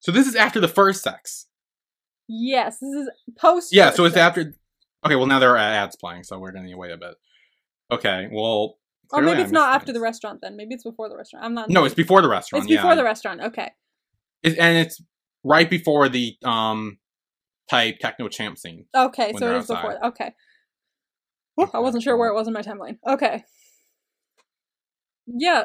So 0.00 0.12
this 0.12 0.26
is 0.26 0.34
after 0.34 0.60
the 0.60 0.68
first 0.68 1.02
sex. 1.02 1.46
Yes. 2.28 2.78
This 2.78 2.94
is 2.94 3.10
post. 3.38 3.72
Yeah, 3.72 3.90
so 3.90 4.04
it's 4.04 4.14
sex. 4.14 4.38
after. 4.38 4.54
Okay, 5.04 5.16
well 5.16 5.26
now 5.26 5.38
there 5.38 5.50
are 5.50 5.56
ads 5.56 5.96
playing, 5.96 6.24
so 6.24 6.38
we're 6.38 6.52
gonna 6.52 6.76
wait 6.76 6.92
a 6.92 6.96
bit. 6.96 7.14
Okay, 7.90 8.28
well. 8.30 8.78
Or 9.12 9.22
maybe 9.22 9.42
it's 9.42 9.50
not 9.50 9.70
missed 9.70 9.82
after 9.82 9.92
the 9.92 10.00
restaurant 10.00 10.40
then. 10.40 10.56
Maybe 10.56 10.74
it's 10.74 10.84
before 10.84 11.08
the 11.08 11.16
restaurant. 11.16 11.44
I'm 11.44 11.54
not. 11.54 11.68
No, 11.68 11.84
it's 11.84 11.96
before 11.96 12.22
the 12.22 12.28
restaurant. 12.28 12.64
It's 12.64 12.70
before 12.70 12.92
yeah. 12.92 12.96
the 12.96 13.04
restaurant. 13.04 13.40
Okay. 13.40 13.72
It- 14.42 14.58
and 14.58 14.78
it's 14.78 15.02
right 15.42 15.68
before 15.68 16.08
the 16.08 16.36
um 16.44 16.98
type 17.68 17.98
techno 18.00 18.28
champ 18.28 18.58
scene. 18.58 18.86
Okay, 18.96 19.32
so 19.36 19.50
it 19.50 19.56
is 19.56 19.66
before. 19.66 19.94
outside. 19.94 20.08
Okay. 20.08 20.34
I 21.74 21.78
wasn't 21.78 22.02
sure 22.02 22.16
where 22.16 22.30
it 22.30 22.34
was 22.34 22.46
in 22.46 22.54
my 22.54 22.62
timeline. 22.62 22.98
Okay. 23.06 23.44
Yeah, 25.36 25.64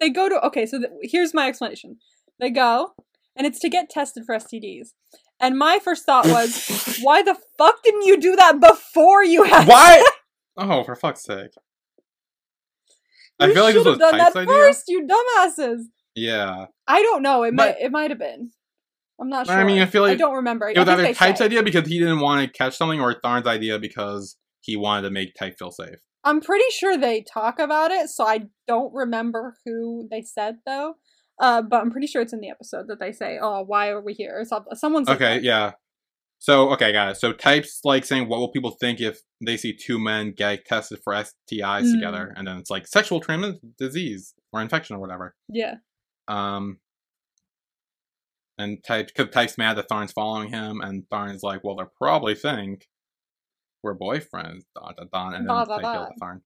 they 0.00 0.10
go 0.10 0.28
to. 0.28 0.40
Okay, 0.46 0.66
so 0.66 0.78
th- 0.78 0.90
here's 1.02 1.34
my 1.34 1.48
explanation. 1.48 1.98
They 2.40 2.50
go, 2.50 2.92
and 3.36 3.46
it's 3.46 3.58
to 3.60 3.68
get 3.68 3.90
tested 3.90 4.24
for 4.26 4.34
STDs. 4.34 4.88
And 5.40 5.58
my 5.58 5.78
first 5.82 6.04
thought 6.04 6.26
was, 6.28 6.98
why 7.02 7.22
the 7.22 7.36
fuck 7.56 7.82
didn't 7.82 8.04
you 8.04 8.20
do 8.20 8.36
that 8.36 8.60
before 8.60 9.24
you 9.24 9.44
had? 9.44 9.66
Why? 9.66 10.04
oh, 10.56 10.84
for 10.84 10.94
fuck's 10.94 11.24
sake! 11.24 11.52
I 13.40 13.52
feel 13.52 13.62
like 13.62 13.74
this 13.74 13.84
was 13.84 13.98
done 13.98 14.18
that 14.18 14.34
idea. 14.34 14.52
first, 14.52 14.84
you 14.88 15.06
dumbasses. 15.06 15.84
Yeah, 16.14 16.66
I 16.86 17.02
don't 17.02 17.22
know. 17.22 17.44
It 17.44 17.54
might. 17.54 17.76
It 17.80 17.92
might 17.92 18.10
have 18.10 18.18
been. 18.18 18.50
I'm 19.20 19.28
not 19.28 19.46
sure. 19.46 19.56
I 19.56 19.64
mean, 19.64 19.80
I 19.80 19.86
feel 19.86 20.02
like 20.02 20.12
I 20.12 20.16
don't 20.16 20.36
remember. 20.36 20.68
it 20.68 20.78
was 20.78 20.88
either 20.88 21.12
Type's 21.12 21.38
say. 21.38 21.44
idea 21.44 21.62
because 21.62 21.88
he 21.88 21.98
didn't 21.98 22.20
want 22.20 22.44
to 22.44 22.52
catch 22.56 22.76
something, 22.76 23.00
or 23.00 23.14
Tharn's 23.20 23.46
idea 23.46 23.78
because 23.78 24.36
he 24.60 24.76
wanted 24.76 25.02
to 25.02 25.10
make 25.10 25.34
Type 25.34 25.56
feel 25.58 25.70
safe. 25.70 25.98
I'm 26.24 26.40
pretty 26.40 26.64
sure 26.70 26.96
they 26.96 27.22
talk 27.22 27.58
about 27.58 27.90
it, 27.90 28.08
so 28.08 28.26
I 28.26 28.46
don't 28.66 28.92
remember 28.92 29.56
who 29.64 30.08
they 30.10 30.22
said 30.22 30.56
though. 30.66 30.94
Uh, 31.40 31.62
but 31.62 31.80
I'm 31.80 31.90
pretty 31.92 32.08
sure 32.08 32.20
it's 32.22 32.32
in 32.32 32.40
the 32.40 32.50
episode 32.50 32.88
that 32.88 32.98
they 32.98 33.12
say, 33.12 33.38
"Oh, 33.40 33.62
why 33.62 33.88
are 33.90 34.00
we 34.00 34.12
here?" 34.14 34.38
or 34.40 34.44
something. 34.44 34.74
Someone's 34.74 35.08
Okay, 35.08 35.38
yeah. 35.40 35.72
So 36.40 36.70
okay, 36.72 36.92
guys. 36.92 37.20
So 37.20 37.32
Type's 37.32 37.80
like 37.84 38.04
saying, 38.04 38.28
"What 38.28 38.40
will 38.40 38.50
people 38.50 38.72
think 38.72 39.00
if 39.00 39.20
they 39.44 39.56
see 39.56 39.72
two 39.76 39.98
men 39.98 40.32
get 40.36 40.64
tested 40.64 40.98
for 41.04 41.12
STIs 41.14 41.84
Mm. 41.84 41.92
together?" 41.94 42.34
And 42.36 42.46
then 42.48 42.58
it's 42.58 42.70
like 42.70 42.86
sexual 42.88 43.20
transmitted 43.20 43.60
disease 43.78 44.34
or 44.52 44.60
infection 44.60 44.96
or 44.96 44.98
whatever. 44.98 45.36
yeah, 45.48 45.76
Um, 46.26 46.78
and 48.58 48.82
Type, 48.84 49.10
cause 49.16 49.28
Type's 49.30 49.56
mad 49.58 49.76
that 49.78 49.88
Tharn's 49.88 50.10
following 50.12 50.48
him, 50.48 50.80
and 50.80 51.04
Tharn's 51.08 51.42
like, 51.44 51.62
"Well, 51.62 51.76
they'll 51.76 51.92
probably 51.96 52.34
think 52.34 52.88
we're 53.82 53.96
boyfriends." 53.96 54.62
Dot 54.74 54.96
dot 54.96 55.10
dot. 55.12 55.34
And 55.34 55.48
then 55.48 55.54
Dot, 55.54 55.68
dot, 55.68 55.82
Type 55.82 55.94
yells 55.94 56.08
dot. 56.08 56.12
at 56.12 56.20
Tharn. 56.20 56.40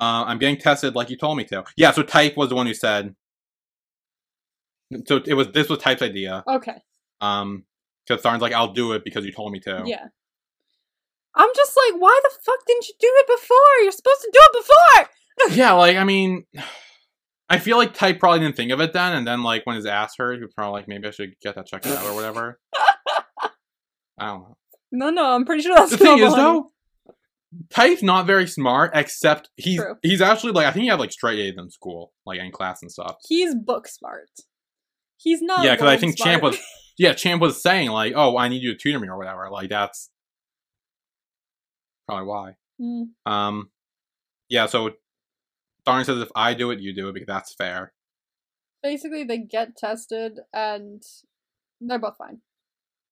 Uh, 0.00 0.24
I'm 0.26 0.38
getting 0.38 0.56
tested 0.56 0.94
like 0.94 1.10
you 1.10 1.16
told 1.16 1.36
me 1.36 1.44
to. 1.44 1.64
Yeah. 1.76 1.90
So 1.92 2.02
Type 2.02 2.36
was 2.36 2.48
the 2.48 2.54
one 2.54 2.66
who 2.66 2.74
said. 2.74 3.14
So 5.06 5.20
it 5.24 5.34
was 5.34 5.48
this 5.52 5.68
was 5.68 5.78
Type's 5.78 6.02
idea. 6.02 6.42
okay, 6.48 6.78
Um, 7.20 7.64
because 8.06 8.22
Tharn's 8.24 8.40
like, 8.42 8.52
"I'll 8.52 8.72
do 8.72 8.92
it 8.92 9.04
because 9.04 9.24
you 9.24 9.32
told 9.32 9.52
me 9.52 9.60
to." 9.60 9.82
yeah. 9.86 10.06
I'm 11.36 11.48
just 11.54 11.76
like, 11.76 12.00
why 12.02 12.20
the 12.24 12.30
fuck 12.44 12.58
didn't 12.66 12.88
you 12.88 12.94
do 12.98 13.06
it 13.08 13.26
before? 13.28 13.56
You're 13.84 13.92
supposed 13.92 14.20
to 14.22 14.30
do 14.32 14.40
it 14.42 14.66
before. 15.46 15.56
yeah, 15.56 15.72
like 15.74 15.96
I 15.96 16.02
mean, 16.02 16.44
I 17.48 17.58
feel 17.58 17.76
like 17.76 17.94
Type 17.94 18.18
probably 18.18 18.40
didn't 18.40 18.56
think 18.56 18.72
of 18.72 18.80
it 18.80 18.92
then, 18.92 19.12
and 19.14 19.24
then 19.26 19.44
like 19.44 19.64
when 19.64 19.76
his 19.76 19.86
ass 19.86 20.14
hurt, 20.18 20.36
he 20.38 20.42
was 20.42 20.52
probably 20.54 20.80
like, 20.80 20.88
maybe 20.88 21.06
I 21.06 21.12
should 21.12 21.34
get 21.40 21.54
that 21.54 21.66
checked 21.66 21.86
out 21.86 22.04
or 22.04 22.14
whatever. 22.16 22.58
I 24.18 24.26
don't 24.26 24.40
know. 24.40 24.56
No, 24.92 25.10
no, 25.10 25.34
I'm 25.34 25.44
pretty 25.44 25.62
sure 25.62 25.74
that's 25.74 25.90
the 25.92 25.98
thing 25.98 26.18
is 26.18 26.34
though, 26.34 26.70
Type's 27.70 28.02
not 28.02 28.26
very 28.26 28.46
smart, 28.46 28.92
except 28.94 29.50
he's 29.56 29.78
True. 29.80 29.96
he's 30.02 30.20
actually 30.20 30.52
like 30.52 30.66
I 30.66 30.72
think 30.72 30.82
he 30.84 30.88
had 30.88 31.00
like 31.00 31.12
straight 31.12 31.38
A's 31.40 31.54
in 31.58 31.70
school, 31.70 32.12
like 32.26 32.38
in 32.40 32.50
class 32.50 32.82
and 32.82 32.90
stuff. 32.90 33.16
he's 33.28 33.54
book 33.54 33.86
smart. 33.88 34.28
He's 35.16 35.42
not. 35.42 35.64
yeah, 35.64 35.74
because 35.74 35.88
I 35.88 35.96
think 35.96 36.16
smart. 36.16 36.28
Champ 36.30 36.42
was 36.42 36.58
yeah 36.98 37.12
Champ 37.12 37.40
was 37.42 37.62
saying 37.62 37.90
like, 37.90 38.14
oh, 38.16 38.36
I 38.36 38.48
need 38.48 38.62
you 38.62 38.72
to 38.72 38.78
tutor 38.78 38.98
me 39.00 39.08
or 39.08 39.16
whatever. 39.18 39.48
Like 39.50 39.68
that's 39.70 40.10
probably 42.06 42.26
why. 42.26 42.54
Mm, 42.80 43.08
Um, 43.26 43.70
yeah, 44.48 44.66
so 44.66 44.90
Tharn 45.86 46.04
says 46.04 46.18
if 46.20 46.30
I 46.34 46.54
do 46.54 46.70
it, 46.70 46.80
you 46.80 46.94
do 46.94 47.08
it 47.08 47.12
because 47.14 47.26
that's 47.26 47.54
fair. 47.54 47.92
basically, 48.82 49.24
they 49.24 49.38
get 49.38 49.76
tested 49.76 50.40
and 50.52 51.02
they're 51.80 51.98
both 51.98 52.16
fine, 52.16 52.40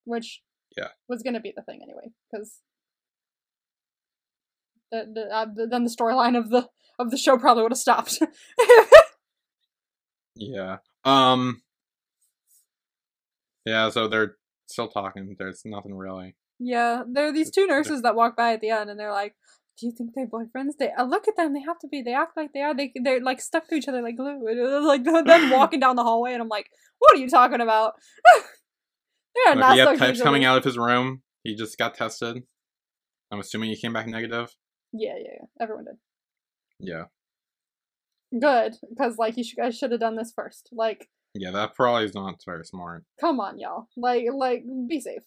which 0.05 0.43
Yeah. 0.79 0.89
was 1.09 1.23
gonna 1.23 1.41
be 1.41 1.53
the 1.55 1.63
thing 1.63 1.81
anyway, 1.83 2.13
because 2.31 2.61
the, 4.91 5.07
the, 5.13 5.35
uh, 5.35 5.47
the, 5.55 5.67
then 5.67 5.85
the 5.85 5.91
storyline 5.91 6.37
of 6.39 6.51
the 6.51 6.69
of 6.99 7.11
the 7.11 7.17
show 7.17 7.37
probably 7.39 7.63
would 7.63 7.73
have 7.73 7.79
stopped. 7.79 8.19
Yeah. 10.39 10.77
Um. 11.05 11.63
Yeah. 13.67 13.91
So 13.91 14.09
they're 14.09 14.37
still 14.67 14.89
talking. 14.89 15.37
There's 15.39 15.63
nothing 15.65 15.95
really. 15.95 16.37
Yeah, 16.61 17.03
there 17.09 17.29
are 17.29 17.33
these 17.33 17.51
two 17.51 17.67
nurses 17.67 18.03
that 18.03 18.17
walk 18.17 18.37
by 18.37 18.53
at 18.53 18.61
the 18.61 18.71
end, 18.71 18.91
and 18.91 18.99
they're 18.99 19.13
like, 19.13 19.35
"Do 19.79 19.87
you 19.87 19.93
think 19.93 20.11
they're 20.15 20.27
boyfriends?" 20.27 20.77
They 20.79 20.91
uh, 20.91 21.05
look 21.05 21.29
at 21.29 21.37
them; 21.37 21.55
they 21.55 21.61
have 21.61 21.79
to 21.81 21.89
be. 21.89 22.03
They 22.03 22.15
act 22.15 22.37
like 22.37 22.53
they 22.53 22.63
are. 22.63 22.75
They 22.75 22.93
they're 23.03 23.21
like 23.21 23.41
stuck 23.41 23.69
to 23.69 23.75
each 23.75 23.89
other 23.89 24.03
like 24.03 24.17
glue. 24.17 24.41
Like 24.87 25.05
them 25.27 25.51
walking 25.51 25.81
down 25.81 25.97
the 25.97 26.03
hallway, 26.03 26.33
and 26.33 26.43
I'm 26.43 26.49
like, 26.49 26.71
"What 26.99 27.15
are 27.15 27.19
you 27.19 27.29
talking 27.29 27.61
about?" 27.61 27.95
Look, 29.47 29.59
not 29.59 29.73
he 29.73 29.79
had 29.79 29.85
stuck 29.85 29.95
to 29.95 29.99
types 29.99 30.19
each 30.19 30.25
coming 30.25 30.45
out 30.45 30.59
of 30.59 30.65
his 30.65 30.79
room. 30.79 31.23
He 31.45 31.55
just 31.55 31.79
got 31.79 31.95
tested. 31.95 32.43
I'm 33.31 33.41
assuming 33.41 33.71
he 33.71 33.77
came 33.77 33.93
back 33.93 34.07
negative. 34.07 34.55
Yeah, 34.93 35.15
yeah, 35.19 35.31
yeah. 35.41 35.47
Everyone 35.61 35.85
did. 35.85 35.97
Yeah. 36.81 37.05
Good, 38.39 38.77
because 38.89 39.17
like 39.19 39.37
you 39.37 39.45
guys 39.57 39.77
should 39.77 39.91
have 39.91 40.01
done 40.01 40.17
this 40.17 40.33
first. 40.35 40.69
Like, 40.73 41.09
Yeah. 41.35 41.51
That 41.51 41.75
probably 41.75 42.05
is 42.05 42.15
not 42.15 42.41
very 42.45 42.65
smart. 42.65 43.05
come 43.21 43.41
on, 43.41 43.59
y'all. 43.59 43.89
Like, 43.97 44.25
like, 44.35 44.65
be 44.89 45.01
safe. 45.01 45.23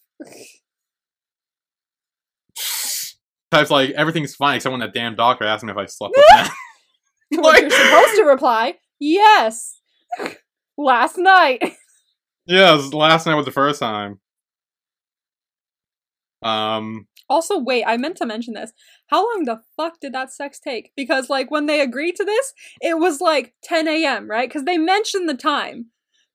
Types 3.50 3.70
like 3.70 3.90
everything's 3.90 4.34
fine 4.34 4.56
except 4.56 4.70
when 4.70 4.80
that 4.80 4.94
damn 4.94 5.14
doctor 5.14 5.44
asked 5.44 5.62
me 5.62 5.72
if 5.72 5.76
I 5.76 5.84
slept 5.84 6.14
with. 6.16 6.46
To 6.46 6.50
which 7.42 7.60
you're 7.60 7.70
supposed 7.70 8.16
to 8.16 8.24
reply, 8.24 8.76
yes. 8.98 9.80
Last 10.78 11.18
night. 11.18 11.62
yeah. 12.46 12.72
Last 12.92 13.26
night 13.26 13.34
was 13.34 13.46
the 13.46 13.52
first 13.52 13.80
time. 13.80 14.20
Um. 16.42 17.06
Also, 17.28 17.58
wait, 17.58 17.84
I 17.86 17.96
meant 17.96 18.16
to 18.16 18.26
mention 18.26 18.54
this. 18.54 18.72
How 19.06 19.24
long 19.24 19.44
the 19.44 19.62
fuck 19.76 20.00
did 20.00 20.12
that 20.12 20.32
sex 20.32 20.58
take? 20.58 20.92
Because, 20.96 21.30
like, 21.30 21.50
when 21.50 21.66
they 21.66 21.80
agreed 21.80 22.16
to 22.16 22.24
this, 22.24 22.52
it 22.80 22.98
was 22.98 23.20
like 23.20 23.54
10 23.64 23.88
a.m., 23.88 24.28
right? 24.28 24.48
Because 24.48 24.64
they 24.64 24.76
mentioned 24.76 25.28
the 25.28 25.34
time. 25.34 25.86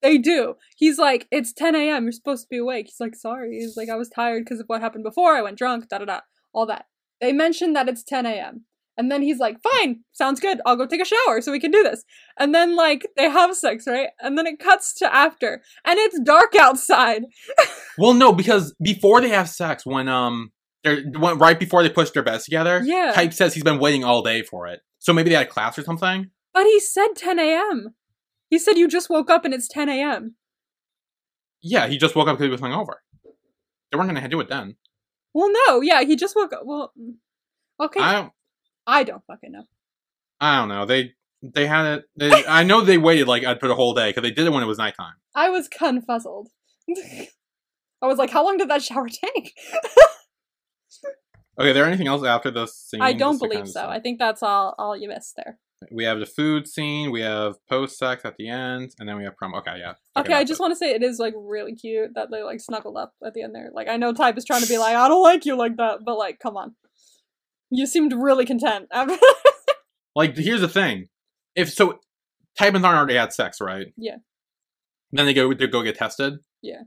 They 0.02 0.18
do. 0.18 0.54
He's 0.76 0.98
like, 0.98 1.28
it's 1.30 1.52
10 1.52 1.74
a.m., 1.76 2.04
you're 2.04 2.12
supposed 2.12 2.44
to 2.44 2.48
be 2.50 2.58
awake. 2.58 2.86
He's 2.86 3.00
like, 3.00 3.14
sorry. 3.14 3.58
He's 3.58 3.76
like, 3.76 3.88
I 3.88 3.96
was 3.96 4.08
tired 4.08 4.44
because 4.44 4.60
of 4.60 4.66
what 4.66 4.80
happened 4.80 5.04
before. 5.04 5.36
I 5.36 5.42
went 5.42 5.58
drunk, 5.58 5.88
da 5.88 5.98
da 5.98 6.04
da. 6.04 6.20
All 6.52 6.66
that. 6.66 6.86
They 7.20 7.32
mentioned 7.32 7.76
that 7.76 7.88
it's 7.88 8.02
10 8.02 8.26
a.m. 8.26 8.64
And 8.98 9.12
then 9.12 9.22
he's 9.22 9.38
like, 9.38 9.58
fine, 9.62 10.00
sounds 10.10 10.40
good. 10.40 10.60
I'll 10.66 10.74
go 10.76 10.84
take 10.84 11.00
a 11.00 11.04
shower 11.04 11.40
so 11.40 11.52
we 11.52 11.60
can 11.60 11.70
do 11.70 11.84
this. 11.84 12.04
And 12.36 12.52
then, 12.52 12.74
like, 12.74 13.06
they 13.16 13.30
have 13.30 13.54
sex, 13.56 13.86
right? 13.86 14.08
And 14.20 14.36
then 14.36 14.44
it 14.46 14.58
cuts 14.58 14.92
to 14.94 15.14
after. 15.14 15.62
And 15.84 15.98
it's 16.00 16.20
dark 16.20 16.54
outside. 16.56 17.22
Well, 18.00 18.14
no, 18.14 18.32
because 18.32 18.76
before 18.80 19.20
they 19.20 19.30
have 19.30 19.48
sex, 19.48 19.84
when 19.84 20.06
um, 20.08 20.52
they're 20.84 21.02
when, 21.18 21.36
right 21.38 21.58
before 21.58 21.82
they 21.82 21.88
push 21.88 22.10
their 22.10 22.22
beds 22.22 22.44
together, 22.44 22.80
Yeah. 22.84 23.10
Type 23.12 23.32
says 23.34 23.54
he's 23.54 23.64
been 23.64 23.80
waiting 23.80 24.04
all 24.04 24.22
day 24.22 24.42
for 24.42 24.68
it. 24.68 24.82
So 25.00 25.12
maybe 25.12 25.30
they 25.30 25.36
had 25.36 25.48
class 25.48 25.76
or 25.76 25.82
something. 25.82 26.30
But 26.54 26.66
he 26.66 26.78
said 26.78 27.08
10 27.16 27.40
a.m. 27.40 27.96
He 28.50 28.58
said 28.60 28.78
you 28.78 28.86
just 28.86 29.10
woke 29.10 29.30
up 29.30 29.44
and 29.44 29.52
it's 29.52 29.66
10 29.66 29.88
a.m. 29.88 30.36
Yeah, 31.60 31.88
he 31.88 31.98
just 31.98 32.14
woke 32.14 32.28
up 32.28 32.38
because 32.38 32.46
he 32.46 32.50
was 32.50 32.60
hungover. 32.60 32.98
They 33.90 33.98
weren't 33.98 34.14
gonna 34.14 34.28
do 34.28 34.40
it 34.40 34.48
then. 34.48 34.76
Well, 35.34 35.50
no, 35.66 35.80
yeah, 35.80 36.02
he 36.02 36.14
just 36.14 36.36
woke 36.36 36.52
up. 36.52 36.62
Well, 36.64 36.92
mm, 36.96 37.14
okay, 37.80 38.00
I 38.00 38.30
I, 38.88 39.04
don't. 39.04 39.22
fucking 39.26 39.52
know. 39.52 39.64
I 40.40 40.58
don't 40.58 40.68
know. 40.68 40.86
They 40.86 41.12
they 41.42 41.66
had 41.66 41.86
it. 41.86 42.04
They, 42.16 42.44
I 42.46 42.64
know 42.64 42.80
they 42.80 42.98
waited 42.98 43.28
like 43.28 43.44
I'd 43.44 43.60
put 43.60 43.70
a 43.70 43.74
whole 43.74 43.94
day 43.94 44.10
because 44.10 44.22
they 44.22 44.30
did 44.30 44.46
it 44.46 44.52
when 44.52 44.62
it 44.62 44.66
was 44.66 44.78
nighttime. 44.78 45.14
I 45.34 45.50
was 45.50 45.68
confuzzled. 45.68 46.46
I 48.00 48.06
was 48.06 48.18
like, 48.18 48.30
how 48.30 48.44
long 48.44 48.56
did 48.56 48.70
that 48.70 48.82
shower 48.82 49.08
take? 49.08 49.52
Okay, 51.58 51.72
there 51.72 51.84
anything 51.84 52.06
else 52.06 52.24
after 52.24 52.52
the 52.52 52.66
scene? 52.66 53.02
I 53.02 53.12
don't 53.12 53.38
believe 53.38 53.68
so. 53.68 53.88
I 53.88 53.98
think 53.98 54.18
that's 54.18 54.42
all 54.42 54.74
all 54.78 54.96
you 54.96 55.08
missed 55.08 55.34
there. 55.36 55.58
We 55.90 56.04
have 56.04 56.20
the 56.20 56.26
food 56.26 56.68
scene. 56.68 57.10
We 57.10 57.20
have 57.20 57.56
post 57.68 57.98
sex 57.98 58.24
at 58.24 58.36
the 58.36 58.48
end, 58.48 58.92
and 58.98 59.08
then 59.08 59.16
we 59.16 59.24
have 59.24 59.36
prom. 59.36 59.54
Okay, 59.54 59.78
yeah. 59.78 59.94
Okay, 60.16 60.34
I 60.34 60.44
just 60.44 60.60
want 60.60 60.72
to 60.72 60.76
say 60.76 60.92
it 60.92 61.02
is 61.02 61.18
like 61.18 61.34
really 61.36 61.74
cute 61.74 62.10
that 62.14 62.30
they 62.30 62.42
like 62.42 62.60
snuggled 62.60 62.96
up 62.96 63.12
at 63.24 63.34
the 63.34 63.42
end 63.42 63.54
there. 63.54 63.70
Like 63.72 63.88
I 63.88 63.96
know 63.96 64.12
Type 64.12 64.38
is 64.38 64.44
trying 64.44 64.62
to 64.62 64.68
be 64.68 64.78
like, 64.78 64.94
I 64.94 65.08
don't 65.08 65.22
like 65.22 65.46
you 65.46 65.56
like 65.56 65.76
that, 65.78 66.00
but 66.04 66.16
like, 66.16 66.38
come 66.38 66.56
on. 66.56 66.76
You 67.70 67.86
seemed 67.86 68.12
really 68.12 68.46
content 68.46 68.88
like. 70.14 70.36
Here's 70.36 70.60
the 70.60 70.68
thing: 70.68 71.08
if 71.54 71.70
so, 71.72 72.00
Type 72.58 72.74
and 72.74 72.84
Tharn 72.84 72.96
already 72.96 73.14
had 73.16 73.32
sex, 73.32 73.60
right? 73.60 73.88
Yeah. 73.96 74.16
Then 75.12 75.26
they 75.26 75.34
go 75.34 75.52
they 75.52 75.66
go 75.66 75.82
get 75.82 75.96
tested. 75.96 76.38
Yeah. 76.62 76.82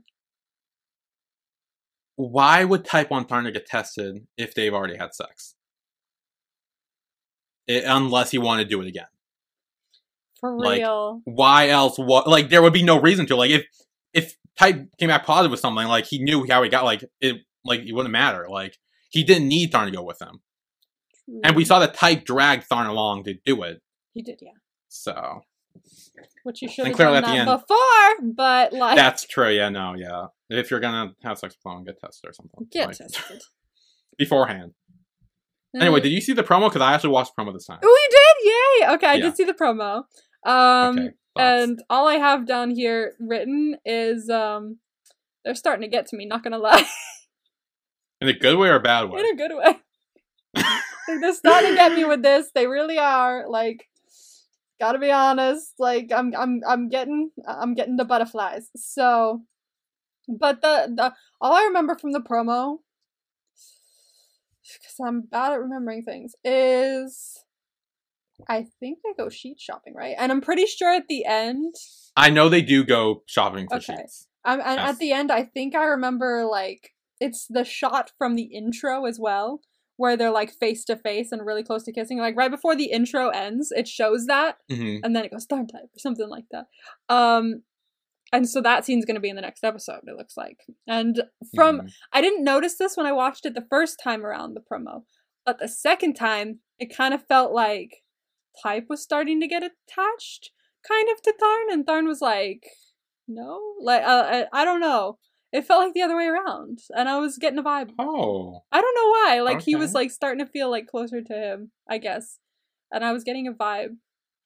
Why 2.16 2.64
would 2.64 2.84
Type 2.84 3.10
want 3.10 3.28
Tharn 3.28 3.44
to 3.44 3.52
get 3.52 3.66
tested 3.66 4.26
if 4.36 4.54
they've 4.54 4.74
already 4.74 4.96
had 4.96 5.14
sex? 5.14 5.54
It, 7.66 7.84
unless 7.86 8.30
he 8.32 8.38
wanted 8.38 8.64
to 8.64 8.70
do 8.70 8.80
it 8.82 8.88
again. 8.88 9.06
for 10.40 10.56
Like, 10.58 10.80
real. 10.80 11.20
why 11.24 11.68
else 11.68 11.96
what 11.98 12.26
like 12.26 12.48
there 12.50 12.60
would 12.60 12.72
be 12.72 12.82
no 12.82 13.00
reason 13.00 13.24
to 13.26 13.36
like 13.36 13.50
if 13.52 13.66
if 14.12 14.36
type 14.58 14.88
came 14.98 15.08
back 15.08 15.24
positive 15.24 15.50
with 15.52 15.60
something 15.60 15.86
like 15.86 16.06
he 16.06 16.18
knew 16.22 16.44
how 16.48 16.62
he 16.62 16.68
got 16.68 16.84
like 16.84 17.04
it 17.20 17.36
like 17.64 17.80
it 17.80 17.92
wouldn't 17.92 18.12
matter 18.12 18.46
like 18.50 18.76
he 19.10 19.22
didn't 19.22 19.46
need 19.48 19.72
Tharn 19.72 19.86
to 19.86 19.92
go 19.92 20.02
with 20.02 20.20
him 20.20 20.40
and 21.44 21.56
we 21.56 21.64
saw 21.64 21.78
that 21.78 21.94
type 21.94 22.24
dragged 22.24 22.68
Tharn 22.68 22.88
along 22.88 23.24
to 23.24 23.34
do 23.44 23.62
it 23.62 23.80
he 24.14 24.22
did, 24.22 24.38
yeah. 24.42 24.50
so 24.88 25.40
Which 26.44 26.60
you 26.62 26.68
should 26.68 26.86
have 26.88 26.96
done 26.96 27.14
at 27.14 27.20
the 27.22 27.26
that 27.28 27.36
end- 27.48 27.60
before, 27.60 28.32
but 28.34 28.72
like 28.72 28.96
that's 28.96 29.26
true 29.26 29.48
yeah 29.50 29.68
no 29.68 29.94
yeah 29.96 30.26
if 30.50 30.70
you're 30.70 30.80
gonna 30.80 31.14
have 31.22 31.38
sex 31.38 31.54
with 31.54 31.62
someone 31.62 31.84
get 31.84 31.98
tested 32.00 32.28
or 32.28 32.32
something 32.32 32.66
get 32.70 32.88
like, 32.88 32.96
tested. 32.98 33.40
beforehand 34.18 34.72
anyway 35.80 36.00
Mm. 36.00 36.02
did 36.02 36.12
you 36.12 36.20
see 36.20 36.34
the 36.34 36.42
promo 36.42 36.68
because 36.68 36.82
I 36.82 36.92
actually 36.92 37.10
watched 37.10 37.32
the 37.34 37.42
promo 37.42 37.52
this 37.54 37.64
time 37.66 37.78
Oh, 37.82 37.88
you 37.88 38.10
did! 38.10 38.88
Yay! 38.90 38.94
Okay, 38.96 39.06
I 39.06 39.14
Yeah. 39.14 39.22
did 39.24 39.36
see 39.36 39.44
the 39.44 39.54
promo. 39.54 40.04
Um, 40.44 40.98
okay 40.98 41.10
and 41.38 41.82
all 41.88 42.06
I 42.08 42.16
have 42.16 42.46
down 42.46 42.68
here 42.70 43.14
written 43.18 43.76
is 43.86 44.28
um, 44.28 44.78
they're 45.46 45.54
starting 45.54 45.80
to 45.80 45.88
get 45.88 46.06
to 46.08 46.16
me. 46.16 46.26
Not 46.26 46.42
gonna 46.44 46.58
lie, 46.58 46.84
in 48.20 48.28
a 48.28 48.34
good 48.34 48.58
way 48.58 48.68
or 48.68 48.74
a 48.74 48.80
bad 48.80 49.04
way 49.10 49.20
in 49.20 49.26
a 49.26 49.34
good 49.36 49.52
way. 49.56 50.62
Like, 51.08 51.20
they're 51.20 51.32
starting 51.34 51.70
to 51.70 51.76
get 51.76 51.92
me 51.94 52.04
with 52.04 52.22
this. 52.22 52.50
They 52.54 52.66
really 52.66 52.98
are. 52.98 53.48
Like, 53.48 53.88
gotta 54.80 54.98
be 54.98 55.10
honest. 55.10 55.74
Like, 55.78 56.10
I'm, 56.14 56.34
I'm, 56.36 56.60
I'm 56.66 56.88
getting, 56.88 57.30
I'm 57.46 57.74
getting 57.74 57.96
the 57.96 58.04
butterflies. 58.04 58.70
So, 58.76 59.42
but 60.28 60.62
the, 60.62 60.92
the 60.94 61.14
all 61.40 61.54
I 61.54 61.64
remember 61.64 61.96
from 61.96 62.12
the 62.12 62.20
promo, 62.20 62.78
because 64.62 64.96
I'm 65.04 65.22
bad 65.22 65.52
at 65.52 65.60
remembering 65.60 66.02
things, 66.04 66.34
is 66.44 67.44
I 68.48 68.66
think 68.80 68.98
they 69.02 69.12
go 69.16 69.28
sheet 69.28 69.60
shopping, 69.60 69.94
right? 69.94 70.14
And 70.18 70.32
I'm 70.32 70.40
pretty 70.40 70.66
sure 70.66 70.92
at 70.92 71.08
the 71.08 71.24
end, 71.24 71.74
I 72.16 72.30
know 72.30 72.48
they 72.48 72.62
do 72.62 72.84
go 72.84 73.22
shopping 73.26 73.68
for 73.68 73.76
Okay. 73.76 73.96
sheets 73.96 74.26
I'm, 74.44 74.60
and 74.60 74.78
Yes. 74.80 74.94
at 74.94 74.98
the 74.98 75.12
end, 75.12 75.30
I 75.30 75.44
think 75.44 75.74
I 75.74 75.84
remember 75.84 76.44
like 76.44 76.90
it's 77.20 77.46
the 77.48 77.64
shot 77.64 78.12
from 78.18 78.34
the 78.34 78.42
intro 78.42 79.04
as 79.06 79.18
well, 79.20 79.60
where 79.96 80.16
they're 80.16 80.30
like 80.32 80.52
face 80.52 80.84
to 80.86 80.96
face 80.96 81.32
and 81.32 81.44
really 81.46 81.62
close 81.62 81.84
to 81.84 81.92
kissing. 81.92 82.18
Like 82.18 82.36
right 82.36 82.50
before 82.50 82.74
the 82.76 82.90
intro 82.90 83.28
ends, 83.28 83.72
it 83.72 83.86
shows 83.88 84.26
that, 84.26 84.56
hmm 84.70 84.96
and 85.04 85.14
then 85.14 85.24
it 85.24 85.30
goes 85.30 85.46
third 85.46 85.68
type 85.70 85.84
or 85.94 85.98
something 85.98 86.28
like 86.28 86.46
that. 86.50 86.66
Um, 87.08 87.62
and 88.32 88.48
so 88.48 88.60
that 88.62 88.84
scene's 88.84 89.04
gonna 89.04 89.20
be 89.20 89.28
in 89.28 89.36
the 89.36 89.42
next 89.42 89.64
episode. 89.64 90.00
It 90.06 90.16
looks 90.16 90.36
like, 90.36 90.58
and 90.86 91.22
from 91.54 91.82
Mhm. 91.82 91.92
I 92.12 92.20
didn't 92.22 92.44
notice 92.44 92.76
this 92.78 92.96
when 92.96 93.06
I 93.06 93.12
watched 93.12 93.44
it 93.46 93.54
the 93.54 93.66
first 93.70 94.00
time 94.02 94.24
around 94.24 94.54
the 94.54 94.60
promo, 94.62 95.04
but 95.44 95.58
the 95.58 95.68
second 95.68 96.14
time 96.14 96.60
it 96.78 96.94
kind 96.96 97.14
of 97.14 97.26
felt 97.26 97.52
like 97.52 98.02
Type 98.62 98.86
was 98.88 99.02
starting 99.02 99.40
to 99.40 99.46
get 99.48 99.62
attached, 99.62 100.50
kind 100.86 101.08
of 101.10 101.22
to 101.22 101.32
Tharn, 101.42 101.72
and 101.72 101.86
Tharn 101.86 102.06
was 102.06 102.20
like, 102.20 102.64
"No, 103.28 103.74
like 103.80 104.02
uh, 104.02 104.46
I, 104.52 104.62
I 104.62 104.64
don't 104.64 104.80
know." 104.80 105.18
It 105.52 105.66
felt 105.66 105.84
like 105.84 105.92
the 105.94 106.02
other 106.02 106.16
way 106.16 106.26
around, 106.26 106.80
and 106.96 107.08
I 107.08 107.18
was 107.18 107.38
getting 107.38 107.58
a 107.58 107.62
vibe. 107.62 107.90
oh 107.98 108.62
I 108.72 108.80
don't 108.80 108.94
know 108.96 109.08
why. 109.10 109.40
Like 109.42 109.60
he 109.62 109.76
was 109.76 109.92
like 109.94 110.10
starting 110.10 110.44
to 110.44 110.50
feel 110.50 110.70
like 110.70 110.86
closer 110.86 111.20
to 111.20 111.34
him, 111.34 111.72
I 111.88 111.98
guess, 111.98 112.38
and 112.90 113.04
I 113.04 113.12
was 113.12 113.22
getting 113.24 113.46
a 113.46 113.52
vibe. 113.52 113.96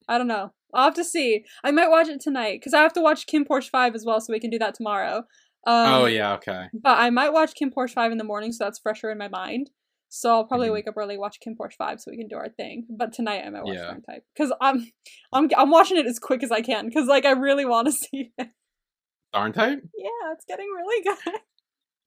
I 0.08 0.18
don't 0.18 0.26
know. 0.26 0.52
I'll 0.74 0.84
have 0.84 0.94
to 0.94 1.04
see. 1.04 1.44
I 1.62 1.70
might 1.70 1.88
watch 1.90 2.08
it 2.08 2.20
tonight 2.20 2.58
because 2.60 2.74
I 2.74 2.82
have 2.82 2.92
to 2.94 3.00
watch 3.00 3.26
KinnPorsche 3.26 3.70
Five 3.70 3.94
as 3.94 4.04
well, 4.04 4.20
so 4.20 4.32
we 4.32 4.40
can 4.40 4.50
do 4.50 4.58
that 4.58 4.74
tomorrow. 4.74 5.18
Um, 5.66 5.86
oh 5.94 6.06
yeah 6.06 6.34
okay 6.34 6.66
but 6.72 6.98
I 6.98 7.10
might 7.10 7.32
watch 7.32 7.54
KinnPorsche 7.60 7.92
5 7.94 8.12
in 8.12 8.18
the 8.18 8.24
morning, 8.24 8.52
so 8.52 8.64
that's 8.64 8.78
fresher 8.78 9.10
in 9.10 9.18
my 9.18 9.28
mind. 9.28 9.70
So 10.08 10.30
I'll 10.30 10.44
probably 10.44 10.68
Mhm. 10.68 10.72
wake 10.74 10.88
up 10.88 10.96
early, 10.96 11.18
watch 11.18 11.38
KinnPorsche 11.40 11.74
5 11.78 12.00
so 12.00 12.10
we 12.10 12.16
can 12.16 12.28
do 12.28 12.36
our 12.36 12.48
thing. 12.50 12.86
But 12.88 13.12
tonight 13.12 13.42
I 13.44 13.50
might 13.50 13.64
watch 13.64 13.76
Yeah. 13.76 13.94
Type. 14.08 14.24
Because 14.34 14.52
I'm, 14.60 14.86
I'm 15.32 15.48
I'm 15.56 15.70
watching 15.70 15.96
it 15.96 16.06
as 16.06 16.18
quick 16.18 16.42
as 16.44 16.52
I 16.52 16.60
can, 16.60 16.86
because 16.86 17.06
like 17.08 17.24
I 17.24 17.30
really 17.32 17.64
want 17.64 17.86
to 17.88 17.92
see 18.04 18.32
it. 18.38 18.48
Darn 19.36 19.52
I? 19.56 19.68
Yeah, 19.96 20.32
it's 20.32 20.44
getting 20.46 20.66
really 20.66 21.02
good. 21.04 21.34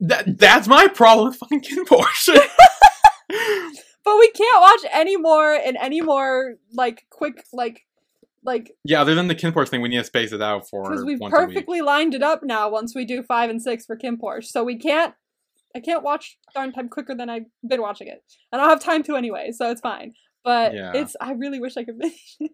That 0.02 0.38
that's 0.38 0.66
my 0.66 0.88
problem 0.88 1.28
with 1.28 1.36
fucking 1.38 1.62
KinnPorsche. 1.62 2.40
But 4.06 4.18
we 4.18 4.32
can't 4.32 4.62
watch 4.62 4.80
any 4.94 5.18
more 5.18 5.54
in 5.54 5.76
any 5.78 6.00
more 6.02 6.56
like 6.74 7.06
quick 7.12 7.44
like 7.54 7.86
like 8.44 8.72
yeah, 8.86 9.02
other 9.02 9.14
than 9.14 9.28
the 9.28 9.36
KinnPorsche 9.36 9.68
thing, 9.68 9.82
we 9.82 9.90
need 9.90 9.98
to 9.98 10.04
space 10.06 10.32
it 10.32 10.42
out 10.42 10.68
for 10.70 10.84
because 10.90 11.04
we've 11.06 11.20
perfectly 11.20 11.82
lined 11.82 12.16
it 12.16 12.24
up 12.24 12.42
now 12.44 12.70
once 12.70 12.96
we 12.96 13.04
do 13.06 13.22
five 13.22 13.50
and 13.50 13.62
six 13.62 13.86
for 13.86 13.98
KinnPorsche. 13.98 14.46
So 14.46 14.64
we 14.64 14.78
can't 14.80 15.14
I 15.76 15.82
can't 15.82 16.02
watch 16.02 16.38
Tharn 16.56 16.74
Type 16.74 16.90
quicker 16.90 17.14
than 17.14 17.30
I've 17.30 17.46
been 17.68 17.82
watching 17.82 18.08
it. 18.08 18.24
And 18.52 18.62
I 18.62 18.64
don't 18.66 18.70
have 18.70 18.84
time 18.84 19.04
to 19.04 19.16
anyway, 19.18 19.52
so 19.52 19.70
it's 19.70 19.82
fine. 19.82 20.14
But 20.46 20.74
Yeah. 20.74 20.94
it's 20.96 21.16
I 21.20 21.34
really 21.34 21.60
wish 21.60 21.76
I 21.76 21.84
could 21.84 21.98
finish 22.02 22.38
it. 22.40 22.52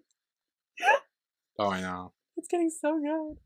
Oh, 1.60 1.70
I 1.70 1.80
know. 1.80 2.12
It's 2.38 2.48
getting 2.48 2.72
so 2.72 3.00
good. 3.00 3.38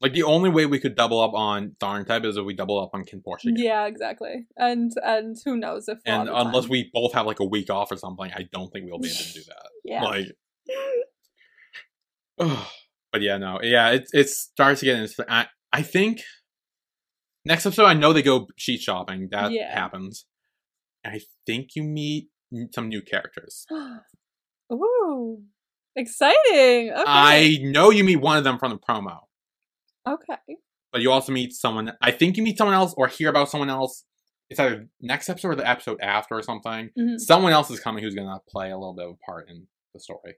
Like 0.00 0.12
the 0.12 0.22
only 0.22 0.48
way 0.48 0.64
we 0.66 0.78
could 0.78 0.94
double 0.94 1.20
up 1.20 1.34
on 1.34 1.72
Tharn 1.80 2.06
type 2.06 2.24
is 2.24 2.36
if 2.36 2.44
we 2.44 2.54
double 2.54 2.80
up 2.80 2.90
on 2.94 3.02
KinnPorsche. 3.04 3.52
Yeah, 3.56 3.86
exactly. 3.86 4.46
And 4.56 4.92
and 5.04 5.36
who 5.44 5.56
knows 5.56 5.88
if 5.88 5.98
And 6.06 6.28
unless 6.28 6.64
time- 6.64 6.70
we 6.70 6.90
both 6.94 7.14
have 7.14 7.26
like 7.26 7.40
a 7.40 7.44
week 7.44 7.68
off 7.68 7.90
or 7.90 7.96
something, 7.96 8.30
I 8.32 8.44
don't 8.52 8.70
think 8.72 8.86
we'll 8.88 9.00
be 9.00 9.08
able 9.08 9.16
to 9.18 9.32
do 9.32 9.40
that. 9.48 9.68
yeah. 9.84 10.02
Like, 10.04 10.26
but 13.12 13.20
yeah, 13.22 13.36
no, 13.38 13.58
yeah, 13.62 13.90
it 13.90 14.08
it 14.12 14.28
starts 14.28 14.80
to 14.80 14.86
get 14.86 14.98
into. 14.98 15.24
I 15.28 15.46
I 15.72 15.82
think 15.82 16.20
next 17.44 17.66
episode, 17.66 17.86
I 17.86 17.94
know 17.94 18.12
they 18.12 18.22
go 18.22 18.46
sheet 18.56 18.80
shopping. 18.80 19.28
That 19.32 19.50
Yeah. 19.52 19.74
happens. 19.74 20.26
I 21.04 21.20
think 21.46 21.70
you 21.74 21.82
meet 21.82 22.28
some 22.72 22.88
new 22.88 23.02
characters. 23.02 23.66
Ooh, 24.72 25.42
exciting. 25.96 26.92
Okay. 26.92 27.02
I 27.06 27.58
know 27.62 27.90
you 27.90 28.04
meet 28.04 28.16
one 28.20 28.36
of 28.36 28.44
them 28.44 28.58
from 28.58 28.70
the 28.72 28.78
promo, 28.78 29.20
okay. 30.14 30.56
but 30.92 31.00
you 31.02 31.10
also 31.12 31.32
meet 31.32 31.52
someone. 31.52 31.92
I 32.00 32.10
think 32.10 32.36
you 32.36 32.42
meet 32.42 32.58
someone 32.58 32.74
else 32.74 32.94
or 32.96 33.08
hear 33.08 33.28
about 33.28 33.50
someone 33.50 33.70
else. 33.70 34.04
It's 34.50 34.58
either 34.58 34.88
next 35.00 35.28
episode 35.28 35.48
or 35.48 35.56
the 35.56 35.68
episode 35.68 36.00
after 36.00 36.34
or 36.36 36.42
something. 36.42 36.90
Mhm. 36.98 37.18
Someone 37.18 37.52
else 37.52 37.70
is 37.70 37.80
coming 37.80 38.02
who's 38.02 38.14
gonna 38.14 38.40
play 38.48 38.70
a 38.70 38.78
little 38.78 38.94
bit 38.94 39.04
of 39.06 39.12
a 39.12 39.16
part 39.30 39.48
in 39.50 39.66
the 39.92 40.00
story. 40.00 40.36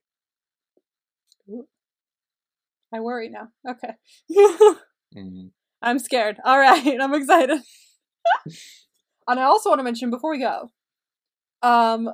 I 2.93 3.01
worry 3.01 3.29
now. 3.29 3.49
Okay. 3.68 3.95
Mm. 5.16 5.51
I'm 5.83 5.99
scared. 5.99 6.37
All 6.45 6.57
right, 6.57 6.87
I'm 7.01 7.14
excited. 7.14 7.59
and 9.27 9.41
I 9.41 9.43
also 9.43 9.71
want 9.71 9.81
to 9.81 9.83
mention 9.83 10.09
before 10.09 10.31
we 10.31 10.39
go, 10.39 10.71
um, 11.62 12.11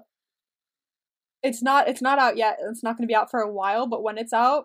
it's 1.43 1.63
not 1.63 1.87
it's 1.87 2.01
not 2.01 2.19
out 2.19 2.39
yet. 2.39 2.57
It's 2.71 2.83
not 2.83 2.97
going 2.97 3.07
to 3.07 3.13
be 3.13 3.15
out 3.15 3.31
for 3.31 3.41
a 3.41 3.53
while. 3.53 3.87
But 3.87 4.03
when 4.03 4.17
it's 4.17 4.33
out, 4.33 4.65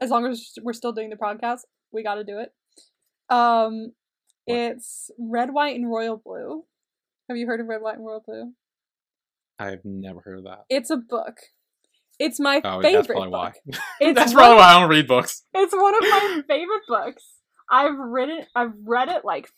as 0.00 0.08
long 0.08 0.24
as 0.24 0.52
we're 0.62 0.72
still 0.72 0.92
doing 0.92 1.10
the 1.10 1.16
podcast, 1.16 1.60
we 1.94 2.02
got 2.02 2.16
to 2.16 2.24
do 2.24 2.38
it. 2.40 2.52
Um, 3.30 3.92
it's 4.46 5.10
red, 5.18 5.52
white, 5.54 5.76
and 5.76 5.90
royal 5.90 6.16
blue. 6.22 6.64
Have 7.28 7.38
you 7.38 7.46
heard 7.46 7.60
of 7.60 7.66
red, 7.66 7.80
white, 7.80 7.96
and 7.96 8.04
royal 8.04 8.22
blue? 8.26 8.52
I've 9.58 9.84
never 9.84 10.20
heard 10.20 10.38
of 10.38 10.44
that. 10.44 10.64
It's 10.68 10.90
a 10.90 10.96
book. 10.96 11.36
It's 12.18 12.38
my 12.38 12.60
Oh, 12.64 12.80
favorite 12.82 12.92
that's 12.98 13.06
probably 13.08 13.28
why. 13.28 13.52
book. 13.66 13.80
It's 14.00 14.18
that's 14.18 14.32
probably 14.32 14.56
why 14.56 14.74
I 14.74 14.80
don't 14.80 14.90
read 14.90 15.06
books. 15.08 15.42
It's 15.54 15.74
one 15.74 15.94
of 15.94 16.00
my 16.02 16.42
favorite 16.48 16.82
books. 16.86 17.24
I've 17.70 17.98
read 17.98 18.28
it. 18.28 18.48
I've 18.54 18.72
read 18.84 19.08
it 19.08 19.24
like 19.24 19.48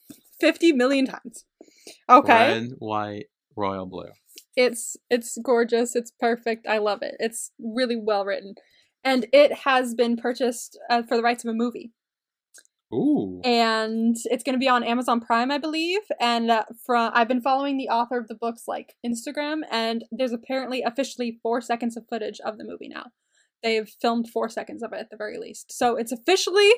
fifty 0.40 0.72
million 0.72 1.06
times. 1.06 1.44
Okay, 2.08 2.32
Red, 2.60 2.70
white, 2.78 3.26
royal 3.56 3.86
blue. 3.86 4.10
it's 4.56 4.96
it's 5.10 5.36
gorgeous. 5.42 5.96
It's 5.96 6.12
perfect. 6.20 6.66
I 6.68 6.78
love 6.78 7.00
it. 7.02 7.16
It's 7.18 7.50
really 7.58 7.96
well 7.96 8.24
written, 8.24 8.54
and 9.04 9.26
it 9.32 9.52
has 9.64 9.94
been 9.94 10.16
purchased 10.16 10.78
uh, 10.88 11.02
for 11.02 11.16
the 11.16 11.22
rights 11.22 11.44
of 11.44 11.50
a 11.50 11.54
movie, 11.54 11.92
Ooh. 12.94 13.40
and 13.44 14.16
it's 14.26 14.44
going 14.44 14.54
to 14.54 14.58
be 14.60 14.68
on 14.68 14.84
Amazon 14.84 15.20
Prime, 15.20 15.50
I 15.50 15.58
believe. 15.58 16.00
And 16.20 16.50
uh, 16.50 16.64
from 16.84 17.10
I've 17.14 17.28
been 17.28 17.40
following 17.42 17.76
the 17.76 17.88
author 17.88 18.18
of 18.18 18.28
the 18.28 18.34
books 18.34 18.62
like 18.68 18.94
Instagram, 19.04 19.62
and 19.70 20.04
there's 20.10 20.32
apparently 20.32 20.82
officially 20.82 21.38
four 21.42 21.60
seconds 21.60 21.96
of 21.96 22.04
footage 22.08 22.40
of 22.44 22.58
the 22.58 22.64
movie 22.64 22.88
now. 22.88 23.06
They've 23.62 23.88
filmed 24.00 24.28
four 24.28 24.48
seconds 24.48 24.82
of 24.82 24.92
it 24.92 25.00
at 25.00 25.10
the 25.10 25.16
very 25.16 25.38
least, 25.38 25.72
so 25.72 25.96
it's 25.96 26.12
officially 26.12 26.70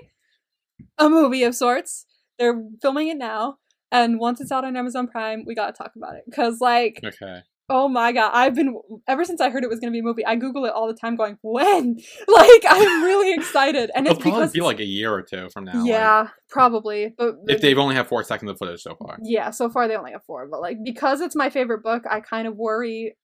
a 0.97 1.09
movie 1.09 1.43
of 1.43 1.55
sorts. 1.55 2.07
They're 2.39 2.63
filming 2.81 3.09
it 3.09 3.19
now, 3.19 3.57
and 3.91 4.19
once 4.19 4.41
it's 4.41 4.53
out 4.53 4.65
on 4.65 4.77
Amazon 4.77 5.09
Prime, 5.09 5.45
we 5.47 5.55
gotta 5.55 5.73
talk 5.73 5.93
about 5.97 6.15
it. 6.17 6.25
Cause 6.35 6.59
like, 6.61 7.01
Okay. 7.05 7.41
Oh 7.71 7.89
my 7.89 8.13
god, 8.13 8.31
I've 8.33 8.55
been 8.55 8.79
ever 9.07 9.25
since 9.25 9.41
I 9.41 9.51
heard 9.51 9.65
it 9.65 9.71
was 9.71 9.81
gonna 9.81 9.93
be 9.93 9.99
a 9.99 10.03
movie. 10.03 10.25
I 10.25 10.37
Google 10.37 10.65
it 10.65 10.73
all 10.73 10.87
the 10.87 10.95
time, 10.95 11.17
going 11.17 11.39
when. 11.43 11.99
Like, 12.29 12.63
I'm 12.69 13.03
really 13.03 13.33
excited, 13.35 13.91
and 13.95 14.07
It'll 14.07 14.17
it's 14.17 14.23
probably 14.23 14.41
because 14.41 14.53
be 14.53 14.61
like 14.61 14.81
a 14.81 14.85
year 14.85 15.13
or 15.13 15.23
two 15.23 15.49
from 15.51 15.65
now. 15.65 15.79
like, 15.79 15.89
yeah, 15.89 16.29
probably. 16.49 17.15
But 17.17 17.37
if 17.47 17.61
they've 17.61 17.79
only 17.79 17.95
had 17.95 18.07
four 18.07 18.23
seconds 18.25 18.51
of 18.51 18.59
footage 18.59 18.83
so 18.83 18.95
far. 18.95 19.19
yeah, 19.23 19.51
so 19.51 19.69
far 19.71 19.89
they 19.89 19.97
only 19.97 20.13
have 20.13 20.25
four, 20.25 20.47
but 20.47 20.61
like 20.61 20.79
because 20.85 21.21
it's 21.21 21.35
my 21.37 21.51
favorite 21.51 21.83
book, 21.83 22.05
I 22.09 22.21
kind 22.21 22.47
of 22.47 22.57
worry. 22.57 23.17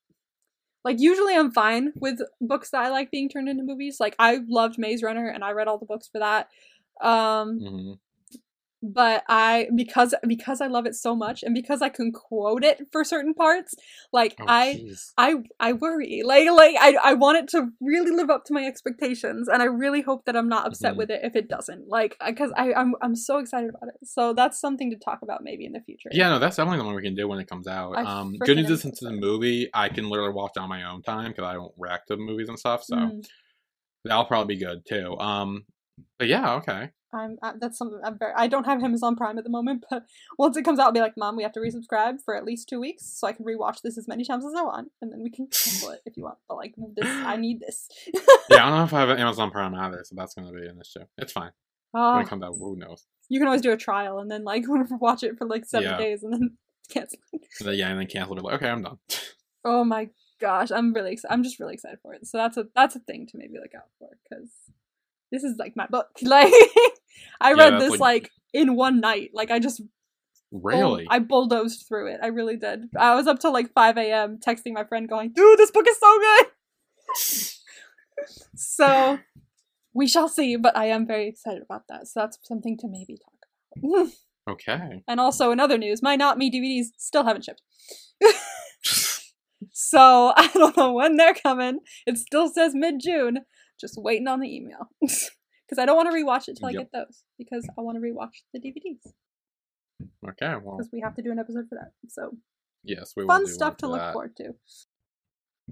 Like 0.84 1.00
usually 1.00 1.34
I'm 1.34 1.50
fine 1.50 1.92
with 1.96 2.18
books 2.40 2.70
that 2.70 2.82
I 2.84 2.90
like 2.90 3.10
being 3.10 3.28
turned 3.28 3.48
into 3.48 3.62
movies. 3.62 3.98
Like 4.00 4.14
I 4.18 4.40
loved 4.46 4.76
Maze 4.78 5.02
Runner 5.02 5.28
and 5.28 5.42
I 5.42 5.52
read 5.52 5.66
all 5.68 5.78
the 5.78 5.86
books 5.86 6.08
for 6.12 6.18
that. 6.18 6.48
Um 7.00 7.58
hmm 7.58 7.92
but 8.92 9.24
I 9.28 9.68
because 9.74 10.14
because 10.26 10.60
I 10.60 10.66
love 10.66 10.86
it 10.86 10.94
so 10.94 11.16
much 11.16 11.42
and 11.42 11.54
because 11.54 11.82
I 11.82 11.88
can 11.88 12.12
quote 12.12 12.64
it 12.64 12.86
for 12.92 13.04
certain 13.04 13.34
parts, 13.34 13.74
like 14.12 14.36
Oh, 14.40 14.44
I. 14.48 14.80
I 15.16 15.36
I 15.60 15.72
worry. 15.74 16.22
Like 16.24 16.50
like 16.50 16.74
I 16.80 16.96
I 17.02 17.14
want 17.14 17.38
it 17.38 17.48
to 17.50 17.68
really 17.80 18.10
live 18.10 18.30
up 18.30 18.44
to 18.46 18.52
my 18.52 18.64
expectations 18.66 19.46
and 19.46 19.62
I 19.62 19.66
really 19.66 20.02
hope 20.02 20.24
that 20.24 20.36
I'm 20.36 20.48
not 20.48 20.66
upset 20.66 20.94
Mhm. 20.94 20.98
with 20.98 21.10
it 21.10 21.20
if 21.22 21.36
it 21.36 21.48
doesn't. 21.48 21.88
Like 21.88 22.16
cuz 22.36 22.50
I 22.56 22.72
I'm 22.72 22.94
I'm 23.00 23.14
so 23.14 23.38
excited 23.38 23.70
about 23.70 23.90
it. 23.90 24.08
So 24.08 24.32
that's 24.32 24.58
something 24.60 24.90
to 24.90 24.96
talk 24.96 25.20
about 25.22 25.44
maybe 25.44 25.64
in 25.66 25.72
the 25.72 25.80
future. 25.80 26.10
Yeah, 26.12 26.30
no, 26.30 26.40
that's 26.40 26.56
definitely 26.56 26.78
the 26.78 26.84
one 26.84 26.96
we 26.96 27.02
can 27.02 27.14
do 27.14 27.28
when 27.28 27.38
it 27.38 27.48
comes 27.48 27.68
out. 27.68 27.96
I 27.96 28.02
Um, 28.02 28.34
good 28.38 28.56
news 28.56 28.70
is 28.70 28.82
since 28.82 28.98
the 28.98 29.12
movie, 29.12 29.70
I 29.72 29.88
can 29.88 30.08
literally 30.08 30.32
watch 30.32 30.56
on 30.56 30.68
my 30.68 30.82
own 30.82 31.02
time 31.02 31.30
because 31.30 31.44
I 31.44 31.54
don't 31.54 31.72
react 31.78 32.08
to 32.08 32.16
movies 32.16 32.48
and 32.48 32.58
stuff. 32.58 32.82
So 32.82 32.96
Mhm. 32.96 33.24
that'll 34.04 34.24
probably 34.24 34.56
be 34.56 34.60
good 34.64 34.82
too. 34.88 35.16
Um, 35.18 35.64
but 36.18 36.28
yeah, 36.28 36.54
okay. 36.54 36.90
I'm 37.14 37.38
uh, 37.42 37.52
that's 37.60 37.78
something 37.78 38.00
I'm 38.04 38.18
very 38.18 38.32
I 38.36 38.46
don't 38.48 38.64
have 38.64 38.82
Amazon 38.82 39.16
Prime 39.16 39.38
at 39.38 39.44
the 39.44 39.50
moment, 39.50 39.84
but 39.88 40.04
once 40.38 40.56
it 40.56 40.64
comes 40.64 40.78
out 40.78 40.86
I'll 40.86 40.92
be 40.92 41.00
like, 41.00 41.14
"Mom, 41.16 41.36
we 41.36 41.42
have 41.44 41.52
to 41.52 41.60
resubscribe 41.60 42.16
for 42.24 42.34
at 42.36 42.44
least 42.44 42.68
2 42.68 42.80
weeks 42.80 43.06
so 43.18 43.26
I 43.26 43.32
can 43.32 43.44
rewatch 43.46 43.80
this 43.82 43.96
as 43.96 44.08
many 44.08 44.24
times 44.24 44.44
as 44.44 44.52
I 44.54 44.62
want 44.62 44.88
and 45.00 45.12
then 45.12 45.22
we 45.22 45.30
can 45.30 45.46
cancel 45.46 45.90
it 45.90 46.00
if 46.04 46.16
you 46.16 46.24
want." 46.24 46.38
But 46.48 46.56
like 46.56 46.74
this 46.96 47.06
I 47.24 47.36
need 47.44 47.60
this. 47.60 47.88
Yeah, 48.50 48.66
I 48.66 48.68
don't 48.70 48.78
know 48.78 48.84
if 48.90 48.92
I 48.94 49.00
have 49.00 49.08
an 49.10 49.18
Amazon 49.18 49.50
Prime 49.50 49.74
either, 49.74 50.02
so 50.04 50.14
that's 50.16 50.34
gonna 50.34 50.52
be 50.52 50.66
an 50.66 50.80
issue. 50.80 51.04
It's 51.18 51.32
fine 51.32 51.52
Oh, 51.94 52.14
when 52.14 52.22
it 52.24 52.28
comes 52.28 52.42
out. 52.42 52.54
Who 52.58 52.76
knows? 52.76 53.06
you 53.30 53.38
can 53.40 53.46
always 53.48 53.62
do 53.62 53.72
a 53.72 53.76
trial 53.76 54.18
and 54.18 54.30
then 54.30 54.44
like 54.44 54.64
watch 55.00 55.22
it 55.22 55.38
for 55.38 55.46
like 55.46 55.64
7 55.64 55.82
Yeah. 55.88 55.96
days 55.96 56.22
and 56.22 56.32
then 56.32 56.58
cancel. 56.90 57.18
Then, 57.60 57.74
yeah, 57.74 57.88
and 57.90 57.98
then 58.00 58.06
cancel. 58.06 58.34
Be 58.34 58.42
like, 58.42 58.54
okay, 58.56 58.68
I'm 58.68 58.82
done. 58.82 58.98
Oh 59.64 59.82
my 59.84 60.10
gosh, 60.40 60.70
I'm 60.70 60.92
really 60.92 61.12
excited. 61.12 61.32
I'm 61.32 61.42
just 61.42 61.58
really 61.58 61.72
excited 61.74 61.98
for 62.02 62.12
it. 62.12 62.26
So 62.26 62.36
that's 62.36 62.56
a 62.58 62.66
that's 62.74 62.96
a 62.96 62.98
thing 62.98 63.26
to 63.28 63.38
maybe 63.38 63.54
look 63.54 63.74
out 63.74 63.88
for 63.98 64.10
because 64.28 64.50
this 65.34 65.42
is 65.44 65.56
like 65.58 65.74
my 65.76 65.86
book. 65.86 66.06
Like 66.22 66.52
I 67.40 67.50
Yeah, 67.50 67.70
read 67.70 67.80
this 67.80 67.90
like- 67.90 68.00
like 68.00 68.30
in 68.52 68.76
one 68.76 69.00
night. 69.00 69.30
Like 69.34 69.50
I 69.50 69.58
just 69.58 69.82
really? 70.52 71.06
I 71.10 71.18
bulldozed 71.18 71.86
through 71.88 72.12
it. 72.12 72.20
I 72.22 72.28
really 72.28 72.56
did. 72.56 72.84
I 72.98 73.14
was 73.16 73.26
up 73.26 73.40
till 73.40 73.52
like 73.52 73.72
5 73.72 73.96
a.m. 73.98 74.38
texting 74.46 74.72
my 74.72 74.84
friend, 74.84 75.08
going, 75.08 75.32
"Dude, 75.34 75.58
this 75.58 75.70
book 75.72 75.86
is 75.88 75.98
so 75.98 76.18
good." 76.20 76.46
so 78.56 79.18
we 79.92 80.06
shall 80.06 80.28
see, 80.28 80.56
but 80.56 80.76
I 80.76 80.86
am 80.86 81.06
very 81.06 81.28
excited 81.28 81.62
about 81.62 81.82
that. 81.88 82.06
So 82.08 82.20
that's 82.20 82.38
something 82.44 82.76
to 82.78 82.88
maybe 82.88 83.18
talk 83.18 83.34
about. 83.76 84.12
okay. 84.50 85.02
and 85.08 85.18
also 85.20 85.50
in 85.50 85.58
other 85.60 85.78
news, 85.78 86.02
my 86.02 86.16
not 86.16 86.38
me 86.38 86.50
DVDs 86.50 86.88
still 86.98 87.24
haven't 87.24 87.44
shipped. 87.44 87.62
So 89.76 90.32
I 90.36 90.48
don't 90.54 90.76
know 90.76 90.92
when 90.92 91.16
they're 91.16 91.34
coming. 91.34 91.80
It 92.06 92.18
still 92.18 92.48
says 92.48 92.72
mid 92.74 93.00
June. 93.00 93.38
Just 93.80 93.96
waiting 93.96 94.28
on 94.28 94.40
the 94.40 94.54
email. 94.54 94.88
Because 95.66 95.82
I 95.82 95.86
don't 95.86 95.96
want 95.96 96.10
to 96.10 96.14
rewatch 96.14 96.48
it 96.48 96.58
till 96.58 96.68
I 96.68 96.72
get 96.72 96.92
those. 96.92 97.24
Because 97.38 97.66
I 97.78 97.80
want 97.80 97.96
to 97.96 98.02
rewatch 98.02 98.42
the 98.52 98.60
DVDs. 98.60 99.12
Okay. 100.28 100.54
Well, 100.62 100.76
Because 100.76 100.90
we 100.92 101.00
have 101.00 101.14
to 101.14 101.22
do 101.22 101.32
an 101.32 101.38
episode 101.38 101.66
for 101.70 101.76
that. 101.76 101.92
So 102.08 102.36
yes, 102.84 103.14
we 103.16 103.24
will 103.24 103.28
fun 103.28 103.46
stuff 103.46 103.78
to 103.78 103.86
for 103.86 103.92
look 103.92 104.12
forward 104.12 104.36
to. 104.36 104.54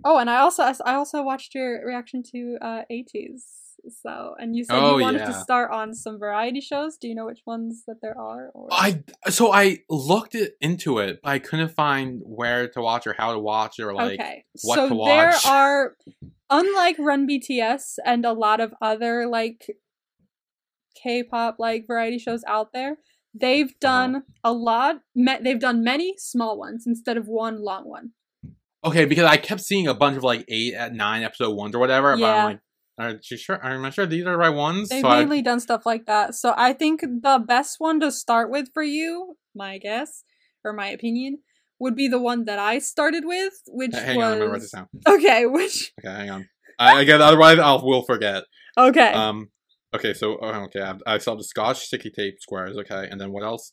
Oh, 0.02 0.18
and 0.18 0.30
I 0.30 0.38
also 0.38 0.62
I 0.62 0.94
also 0.94 1.22
watched 1.22 1.54
your 1.54 1.84
reaction 1.86 2.22
to 2.32 2.56
uh 2.62 2.82
ATEEZ. 2.90 3.42
So 3.88 4.34
and 4.38 4.54
you 4.54 4.64
said 4.64 4.78
Oh, 4.78 4.96
you 4.98 5.02
wanted 5.02 5.26
to 5.26 5.32
start 5.34 5.70
on 5.72 5.92
some 5.94 6.18
variety 6.18 6.60
shows. 6.60 6.96
Do 6.96 7.08
you 7.08 7.14
know 7.14 7.26
which 7.26 7.40
ones 7.46 7.82
that 7.86 7.96
there 8.00 8.16
are? 8.18 8.50
Or 8.54 8.68
I 8.70 9.02
so 9.28 9.52
I 9.52 9.78
looked 9.90 10.34
it 10.34 10.52
into 10.60 10.98
it, 10.98 11.20
but 11.22 11.28
I 11.30 11.38
couldn't 11.40 11.70
find 11.70 12.20
where 12.24 12.68
to 12.68 12.80
watch 12.80 13.06
or 13.06 13.14
how 13.18 13.32
to 13.32 13.38
watch 13.38 13.80
or 13.80 13.92
like. 13.92 14.20
okay, 14.20 14.44
what 14.62 14.76
so 14.76 14.88
to 14.88 14.94
watch. 14.94 15.42
there 15.42 15.52
are, 15.52 15.96
unlike 16.50 16.96
Run 16.98 17.26
BTS 17.28 17.96
and 18.04 18.24
a 18.24 18.32
lot 18.32 18.60
of 18.60 18.72
other 18.80 19.26
like 19.26 19.66
K-pop 21.02 21.56
like 21.58 21.86
variety 21.86 22.18
shows 22.18 22.44
out 22.46 22.72
there, 22.72 22.98
they've 23.34 23.66
Uh-huh. 23.68 23.76
done 23.80 24.22
a 24.44 24.52
lot. 24.52 24.96
Me- 25.14 25.38
they've 25.40 25.58
done 25.58 25.82
many 25.82 26.14
small 26.18 26.58
ones 26.58 26.84
instead 26.86 27.16
of 27.16 27.26
one 27.26 27.62
long 27.62 27.88
one. 27.88 28.10
Okay, 28.84 29.04
because 29.04 29.24
I 29.24 29.36
kept 29.36 29.60
seeing 29.60 29.86
a 29.86 29.94
bunch 29.94 30.16
of 30.16 30.24
like 30.24 30.44
eight 30.48 30.74
at 30.74 30.92
nine 30.92 31.22
episode 31.22 31.50
ones 31.56 31.74
or 31.74 31.78
whatever. 31.78 32.12
But 32.12 32.20
Yeah. 32.20 32.34
I'm 32.36 32.44
like, 32.44 32.60
are 32.98 33.18
you 33.30 33.36
sure? 33.36 33.64
I'm 33.64 33.82
not 33.82 33.94
sure 33.94 34.06
these 34.06 34.22
are 34.26 34.32
the 34.32 34.36
right 34.36 34.50
ones. 34.50 34.88
They've 34.88 35.00
so 35.00 35.08
I, 35.08 35.20
mainly 35.20 35.42
done 35.42 35.60
stuff 35.60 35.86
like 35.86 36.06
that. 36.06 36.34
So 36.34 36.54
I 36.56 36.72
think 36.72 37.00
the 37.00 37.42
best 37.46 37.76
one 37.78 38.00
to 38.00 38.12
start 38.12 38.50
with 38.50 38.68
for 38.74 38.82
you, 38.82 39.36
my 39.54 39.78
guess 39.78 40.24
or 40.64 40.72
my 40.72 40.88
opinion, 40.88 41.38
would 41.78 41.96
be 41.96 42.06
the 42.08 42.20
one 42.20 42.44
that 42.44 42.58
I 42.58 42.78
started 42.78 43.24
with, 43.24 43.54
which 43.66 43.94
hang 43.94 44.16
was 44.16 44.26
on, 44.26 44.32
I'm 44.32 44.38
gonna 44.38 44.50
write 44.50 44.60
this 44.60 44.70
down. 44.70 44.88
okay. 45.08 45.46
Which 45.46 45.92
Okay, 45.98 46.14
hang 46.14 46.30
on. 46.30 46.48
I, 46.78 46.98
I 46.98 47.04
get 47.04 47.20
otherwise 47.20 47.58
I 47.58 47.72
will 47.74 48.02
forget. 48.02 48.44
okay. 48.76 49.12
Um. 49.12 49.48
Okay, 49.94 50.14
so 50.14 50.38
oh, 50.40 50.64
okay, 50.64 50.80
I, 50.80 51.14
I 51.14 51.18
saw 51.18 51.34
the 51.34 51.44
Scotch 51.44 51.80
sticky 51.80 52.10
tape 52.10 52.40
squares. 52.40 52.76
Okay, 52.78 53.08
and 53.10 53.20
then 53.20 53.30
what 53.30 53.42
else? 53.42 53.72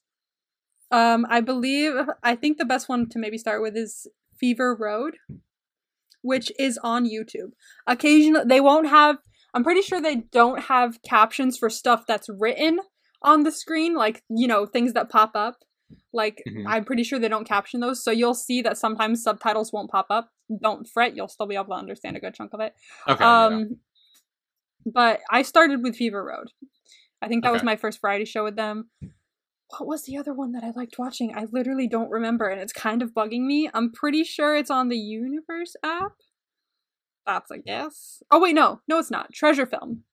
Um, 0.91 1.25
I 1.29 1.39
believe 1.41 1.93
I 2.23 2.35
think 2.35 2.57
the 2.57 2.65
best 2.65 2.89
one 2.89 3.07
to 3.09 3.19
maybe 3.19 3.37
start 3.37 3.61
with 3.61 3.77
is 3.77 4.07
Fever 4.37 4.75
Road, 4.75 5.15
which 6.21 6.51
is 6.59 6.77
on 6.83 7.05
YouTube. 7.09 7.51
Occasionally, 7.87 8.45
they 8.45 8.61
won't 8.61 8.87
have 8.87 9.17
I'm 9.53 9.63
pretty 9.63 9.81
sure 9.81 9.99
they 9.99 10.17
don't 10.31 10.59
have 10.65 11.01
captions 11.01 11.57
for 11.57 11.71
stuff 11.71 12.05
that's 12.07 12.29
written 12.29 12.79
on 13.23 13.43
the 13.43 13.51
screen, 13.51 13.95
like, 13.95 14.21
you 14.29 14.47
know, 14.47 14.67
things 14.67 14.93
that 14.93 15.09
pop 15.09 15.31
up. 15.33 15.63
Like, 16.13 16.43
Mhm. 16.47 16.65
I'm 16.67 16.85
pretty 16.85 17.01
sure 17.03 17.17
they 17.17 17.27
don't 17.29 17.47
caption 17.47 17.79
those. 17.79 18.03
So 18.03 18.11
you'll 18.11 18.35
see 18.35 18.61
that 18.61 18.77
sometimes 18.77 19.23
subtitles 19.23 19.73
won't 19.73 19.89
pop 19.89 20.05
up. 20.11 20.29
Don't 20.61 20.87
fret, 20.87 21.15
you'll 21.15 21.27
still 21.29 21.47
be 21.47 21.55
able 21.55 21.65
to 21.65 21.71
understand 21.73 22.15
a 22.15 22.19
good 22.19 22.35
chunk 22.35 22.53
of 22.53 22.59
it. 22.59 22.75
Okay. 23.07 23.23
yeah. 23.23 23.45
Um, 23.47 23.79
but 24.85 25.19
I 25.31 25.41
started 25.41 25.81
with 25.81 25.95
Fever 25.95 26.23
Road. 26.23 26.51
I 27.21 27.27
think 27.27 27.43
that 27.43 27.51
was 27.51 27.63
my 27.63 27.75
first 27.75 27.99
variety 28.01 28.25
show 28.25 28.43
with 28.43 28.55
them. 28.55 28.89
What 29.77 29.87
was 29.87 30.03
the 30.03 30.17
other 30.17 30.33
one 30.33 30.51
that 30.53 30.63
I 30.63 30.71
liked 30.75 30.97
watching? 30.97 31.35
I 31.35 31.45
literally 31.51 31.87
don't 31.87 32.09
remember, 32.09 32.47
and 32.47 32.59
it's 32.59 32.73
kind 32.73 33.01
of 33.01 33.13
bugging 33.13 33.45
me. 33.45 33.69
I'm 33.73 33.91
pretty 33.91 34.23
sure 34.23 34.55
it's 34.55 34.71
on 34.71 34.89
the 34.89 34.97
Universe 34.97 35.75
app. 35.83 36.13
That's 37.25 37.51
a 37.51 37.59
guess. 37.59 38.23
Oh 38.31 38.39
wait, 38.39 38.55
no, 38.55 38.81
no, 38.87 38.97
it's 38.97 39.11
not. 39.11 39.31
Treasure 39.33 39.67
Film. 39.67 40.03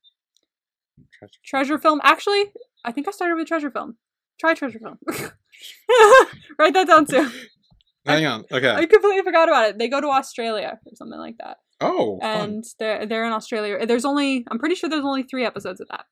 Treasure- 1.18 1.40
Treasure 1.44 1.78
Film. 1.78 2.00
Actually, 2.04 2.52
I 2.84 2.92
think 2.92 3.08
I 3.08 3.10
started 3.12 3.36
with 3.36 3.48
Treasure 3.48 3.70
Film. 3.70 3.96
Try 4.38 4.54
Treasure 4.54 4.78
Film. 4.78 4.98
Write 6.58 6.74
that 6.74 6.86
down 6.86 7.06
too. 7.06 7.30
Hang 8.06 8.26
on. 8.26 8.44
Okay. 8.52 8.70
I 8.70 8.86
completely 8.86 9.22
forgot 9.22 9.48
about 9.48 9.70
it. 9.70 9.78
They 9.78 9.88
go 9.88 10.00
to 10.00 10.08
Australia 10.08 10.78
or 10.84 10.92
something 10.94 11.18
like 11.18 11.38
that 11.38 11.56
oh, 11.80 12.18
fun. 12.20 12.40
and 12.40 12.64
they're 12.78 13.06
they're 13.06 13.24
in 13.24 13.32
Australia. 13.32 13.84
There's 13.86 14.04
only 14.04 14.44
I'm 14.50 14.58
pretty 14.58 14.74
sure 14.74 14.88
there's 14.88 15.04
only 15.04 15.22
three 15.22 15.44
episodes 15.44 15.80
of 15.80 15.88
that, 15.88 16.06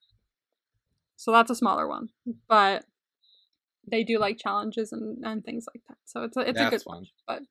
so 1.16 1.32
that's 1.32 1.50
a 1.50 1.54
smaller 1.54 1.88
one. 1.88 2.08
But 2.48 2.84
they 3.90 4.04
do 4.04 4.18
like 4.18 4.38
challenges 4.38 4.92
and, 4.92 5.24
and 5.24 5.44
things 5.44 5.66
like 5.72 5.82
that. 5.88 5.98
So 6.04 6.22
it's 6.22 6.36
a 6.36 6.40
it's 6.40 6.60
a 6.60 6.70
good 6.70 6.82
one. 6.84 7.06
But 7.26 7.42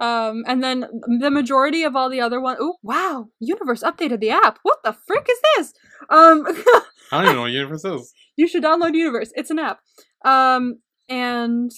um, 0.00 0.44
and 0.46 0.62
then 0.62 0.86
the 1.20 1.30
majority 1.30 1.84
of 1.84 1.94
all 1.94 2.10
the 2.10 2.20
other 2.20 2.40
ones. 2.40 2.58
Oh 2.60 2.76
wow! 2.82 3.28
Universe 3.40 3.82
updated 3.82 4.20
the 4.20 4.30
app. 4.30 4.58
What 4.62 4.78
the 4.82 4.96
frick 5.06 5.26
is 5.30 5.38
this? 5.56 5.72
Um, 6.10 6.44
I 7.12 7.18
don't 7.18 7.24
even 7.24 7.36
know 7.36 7.42
what 7.42 7.52
Universe 7.52 7.84
is. 7.84 8.12
you 8.36 8.48
should 8.48 8.64
download 8.64 8.94
Universe. 8.94 9.32
It's 9.34 9.50
an 9.50 9.58
app. 9.58 9.80
Um, 10.24 10.80
and 11.08 11.70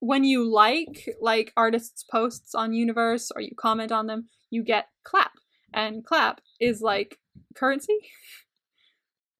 when 0.00 0.22
you 0.24 0.50
like 0.50 1.08
like 1.20 1.52
artists' 1.56 2.04
posts 2.04 2.54
on 2.54 2.72
Universe 2.72 3.30
or 3.34 3.40
you 3.40 3.52
comment 3.58 3.90
on 3.90 4.06
them, 4.06 4.28
you 4.50 4.62
get 4.62 4.86
clap, 5.04 5.32
and 5.72 6.04
clap 6.04 6.40
is 6.60 6.80
like 6.80 7.18
currency. 7.56 7.98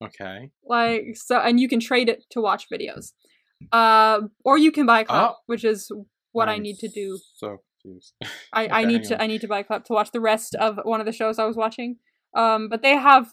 Okay. 0.03 0.51
Like 0.67 1.15
so, 1.15 1.39
and 1.39 1.61
you 1.61 1.69
can 1.69 1.81
trade 1.81 2.09
it 2.09 2.25
to 2.31 2.41
watch 2.41 2.67
videos, 2.71 3.13
uh, 3.73 4.21
or 4.45 4.59
you 4.59 4.71
can 4.73 4.87
buy 4.87 5.05
clap, 5.05 5.31
Oh. 5.33 5.37
which 5.47 5.65
is 5.65 5.91
what 6.33 6.49
I 6.49 6.55
I'm 6.55 6.63
need 6.63 6.79
to 6.81 6.89
do. 6.89 7.19
So 7.37 7.59
confused. 7.83 8.15
I, 8.53 8.69
I 8.69 8.85
need 8.85 9.05
to 9.05 9.15
on. 9.17 9.21
I 9.23 9.27
need 9.27 9.41
to 9.43 9.49
buy 9.49 9.61
a 9.61 9.65
clap 9.65 9.85
to 9.87 9.93
watch 9.93 10.11
the 10.13 10.21
rest 10.21 10.55
of 10.55 10.79
one 10.85 11.01
of 11.01 11.07
the 11.07 11.13
shows 11.13 11.39
I 11.39 11.45
was 11.47 11.57
watching. 11.57 11.97
Um, 12.35 12.69
but 12.69 12.83
they 12.83 12.97
have 12.97 13.33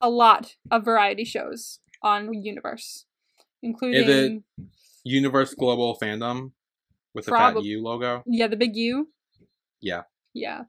a 0.00 0.08
lot 0.10 0.56
of 0.70 0.84
variety 0.84 1.24
shows 1.24 1.80
on 2.02 2.32
Universe, 2.32 3.04
including 3.62 4.44
Universe 5.04 5.54
Global 5.54 5.98
Fandom 6.00 6.52
with 7.14 7.26
the 7.26 7.30
fat 7.32 7.62
U 7.62 7.82
logo. 7.82 8.22
yeah 8.26 8.46
the 8.46 8.56
big 8.56 8.74
U. 8.76 9.08
Yeah. 9.80 10.02
Yeah. 10.32 10.62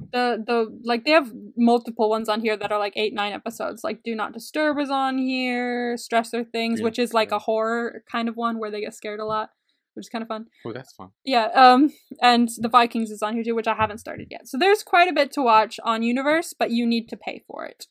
The 0.00 0.42
the 0.44 0.80
like 0.84 1.04
they 1.04 1.12
have 1.12 1.32
multiple 1.56 2.10
ones 2.10 2.28
on 2.28 2.40
here 2.40 2.56
that 2.56 2.72
are 2.72 2.78
like 2.78 2.94
eight 2.96 3.14
nine 3.14 3.32
episodes. 3.32 3.84
Like 3.84 4.02
Do 4.02 4.14
Not 4.14 4.32
Disturb 4.32 4.78
is 4.78 4.90
on 4.90 5.18
here. 5.18 5.94
Stressor 5.96 6.44
Things, 6.50 6.80
Yeah, 6.80 6.84
which 6.84 6.98
is 6.98 7.14
like 7.14 7.30
yeah. 7.30 7.36
a 7.36 7.40
horror 7.40 8.02
kind 8.10 8.28
of 8.28 8.36
one 8.36 8.58
where 8.58 8.70
they 8.70 8.80
get 8.80 8.94
scared 8.94 9.20
a 9.20 9.24
lot, 9.24 9.50
which 9.94 10.06
is 10.06 10.08
kind 10.08 10.22
of 10.22 10.28
fun. 10.28 10.46
Oh, 10.66 10.72
that's 10.72 10.92
fun. 10.92 11.10
Yeah, 11.24 11.46
um, 11.54 11.92
and 12.20 12.48
the 12.58 12.68
Vikings 12.68 13.10
is 13.10 13.22
on 13.22 13.34
here 13.34 13.44
too, 13.44 13.54
which 13.54 13.68
I 13.68 13.74
haven't 13.74 13.98
started 13.98 14.28
yet. 14.30 14.48
So 14.48 14.58
there's 14.58 14.82
quite 14.82 15.08
a 15.08 15.12
bit 15.12 15.30
to 15.32 15.42
watch 15.42 15.78
on 15.84 16.02
Universe, 16.02 16.54
but 16.58 16.70
you 16.70 16.86
need 16.86 17.08
to 17.10 17.16
pay 17.16 17.42
for 17.46 17.64
it. 17.64 17.86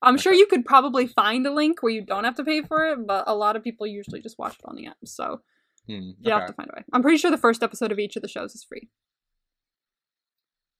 I'm 0.00 0.16
sure 0.16 0.32
you 0.32 0.46
could 0.46 0.64
probably 0.64 1.06
find 1.06 1.46
a 1.46 1.52
link 1.52 1.82
where 1.82 1.92
you 1.92 2.02
don't 2.04 2.24
have 2.24 2.36
to 2.36 2.44
pay 2.44 2.62
for 2.62 2.86
it, 2.86 3.06
but 3.06 3.24
a 3.26 3.34
lot 3.34 3.56
of 3.56 3.64
people 3.64 3.86
usually 3.86 4.20
just 4.22 4.38
watch 4.38 4.54
it 4.54 4.64
on 4.64 4.76
the 4.76 4.86
app. 4.86 4.96
So 5.04 5.40
Hmm, 5.86 6.10
you 6.20 6.32
have 6.32 6.46
to 6.46 6.52
find 6.52 6.70
a 6.72 6.76
way. 6.76 6.84
I'm 6.92 7.02
pretty 7.02 7.18
sure 7.18 7.30
the 7.30 7.36
first 7.38 7.62
episode 7.62 7.90
of 7.92 7.98
each 7.98 8.14
of 8.16 8.22
the 8.22 8.28
shows 8.28 8.54
is 8.54 8.62
free, 8.62 8.88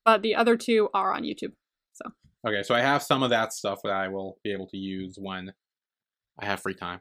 but 0.09 0.23
the 0.23 0.35
other 0.35 0.57
two 0.57 0.89
are 0.95 1.13
on 1.13 1.23
YouTube. 1.23 1.53
So 1.93 2.11
okay, 2.47 2.63
so 2.63 2.75
I 2.75 2.81
have 2.81 3.03
some 3.03 3.23
of 3.23 3.29
that 3.29 3.53
stuff 3.53 3.81
that 3.85 3.93
I 3.93 4.09
will 4.09 4.39
be 4.43 4.53
able 4.53 4.67
to 4.69 4.79
use 4.79 5.17
when 5.19 5.53
I 6.39 6.47
have 6.47 6.61
free 6.61 6.73
time. 6.73 7.01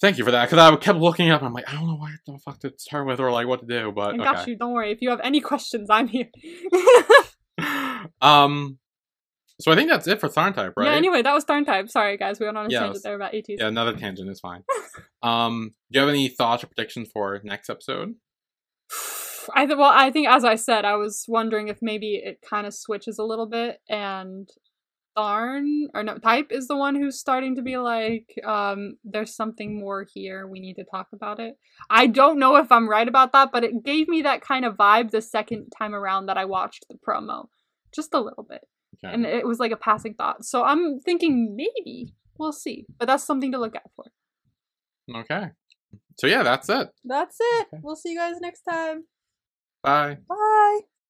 Thank 0.00 0.16
you 0.16 0.24
for 0.24 0.30
that, 0.30 0.48
because 0.48 0.58
I 0.58 0.74
kept 0.76 0.98
looking 0.98 1.30
up 1.30 1.42
and 1.42 1.48
I'm 1.48 1.52
like, 1.52 1.68
I 1.68 1.74
don't 1.74 1.86
know 1.86 1.96
what 1.96 2.12
the 2.26 2.38
fuck 2.38 2.58
to 2.60 2.72
start 2.78 3.06
with 3.06 3.20
or 3.20 3.30
like 3.30 3.46
what 3.46 3.60
to 3.60 3.66
do, 3.66 3.92
but 3.92 4.16
got 4.16 4.38
okay. 4.38 4.52
you. 4.52 4.56
Don't 4.56 4.72
worry. 4.72 4.92
If 4.92 5.02
you 5.02 5.10
have 5.10 5.20
any 5.22 5.42
questions, 5.42 5.90
I'm 5.90 6.08
here. 6.08 6.30
um, 8.22 8.78
so 9.60 9.70
I 9.70 9.74
think 9.74 9.90
that's 9.90 10.08
it 10.08 10.20
for 10.20 10.30
Tharn 10.30 10.54
type, 10.54 10.72
right? 10.78 10.86
Yeah. 10.86 10.96
Anyway, 10.96 11.20
that 11.20 11.34
was 11.34 11.44
Tharn 11.44 11.66
Type. 11.66 11.90
Sorry, 11.90 12.16
guys. 12.16 12.40
We 12.40 12.46
went 12.46 12.56
on 12.56 12.64
a 12.64 12.70
tangent 12.70 13.04
there 13.04 13.14
about 13.14 13.34
ATEEZ. 13.34 13.56
Yeah, 13.58 13.68
another 13.68 13.94
tangent 13.94 14.30
is 14.30 14.40
fine. 14.40 14.62
um, 15.22 15.74
do 15.92 15.98
you 15.98 16.00
have 16.00 16.08
any 16.08 16.28
thoughts 16.28 16.64
or 16.64 16.68
predictions 16.68 17.10
for 17.12 17.38
next 17.44 17.68
episode? 17.68 18.14
I 19.54 19.66
th- 19.66 19.78
well, 19.78 19.90
I 19.92 20.10
think 20.10 20.28
as 20.28 20.44
I 20.44 20.54
said, 20.56 20.84
I 20.84 20.96
was 20.96 21.24
wondering 21.28 21.68
if 21.68 21.78
maybe 21.82 22.16
it 22.16 22.40
kind 22.48 22.66
of 22.66 22.74
switches 22.74 23.18
a 23.18 23.24
little 23.24 23.46
bit, 23.48 23.78
and 23.88 24.48
Tharn 25.16 25.86
or 25.94 26.02
no 26.02 26.18
Type 26.18 26.48
is 26.50 26.68
the 26.68 26.76
one 26.76 26.94
who's 26.94 27.18
starting 27.18 27.56
to 27.56 27.62
be 27.62 27.76
like, 27.78 28.32
um, 28.44 28.94
there's 29.04 29.34
something 29.34 29.78
more 29.78 30.06
here. 30.14 30.46
We 30.46 30.60
need 30.60 30.74
to 30.74 30.84
talk 30.84 31.08
about 31.12 31.40
it. 31.40 31.56
I 31.90 32.06
don't 32.06 32.38
know 32.38 32.56
if 32.56 32.70
I'm 32.70 32.88
right 32.88 33.08
about 33.08 33.32
that, 33.32 33.50
but 33.52 33.64
it 33.64 33.82
gave 33.84 34.08
me 34.08 34.22
that 34.22 34.40
kind 34.40 34.64
of 34.64 34.76
vibe 34.76 35.10
the 35.10 35.20
second 35.20 35.70
time 35.76 35.94
around 35.94 36.26
that 36.26 36.38
I 36.38 36.44
watched 36.44 36.86
the 36.88 36.96
promo, 37.06 37.46
just 37.94 38.14
a 38.14 38.20
little 38.20 38.44
bit, 38.48 38.62
Okay. 39.04 39.12
and 39.12 39.26
it 39.26 39.46
was 39.46 39.58
like 39.58 39.72
a 39.72 39.76
passing 39.76 40.14
thought. 40.14 40.44
So 40.44 40.62
I'm 40.64 41.00
thinking 41.00 41.54
maybe 41.56 42.14
we'll 42.38 42.52
see, 42.52 42.86
but 42.98 43.06
that's 43.06 43.24
something 43.24 43.52
to 43.52 43.58
look 43.58 43.74
out 43.76 43.90
for. 43.96 44.04
okay. 45.22 45.48
So 46.18 46.26
yeah, 46.26 46.42
that's 46.42 46.68
it. 46.68 46.88
That's 47.04 47.36
it. 47.40 47.66
Okay. 47.72 47.80
We'll 47.82 47.96
see 47.96 48.12
you 48.12 48.18
guys 48.18 48.40
next 48.40 48.60
time. 48.62 49.04
Bye. 49.82 50.18
Bye. 50.28 50.80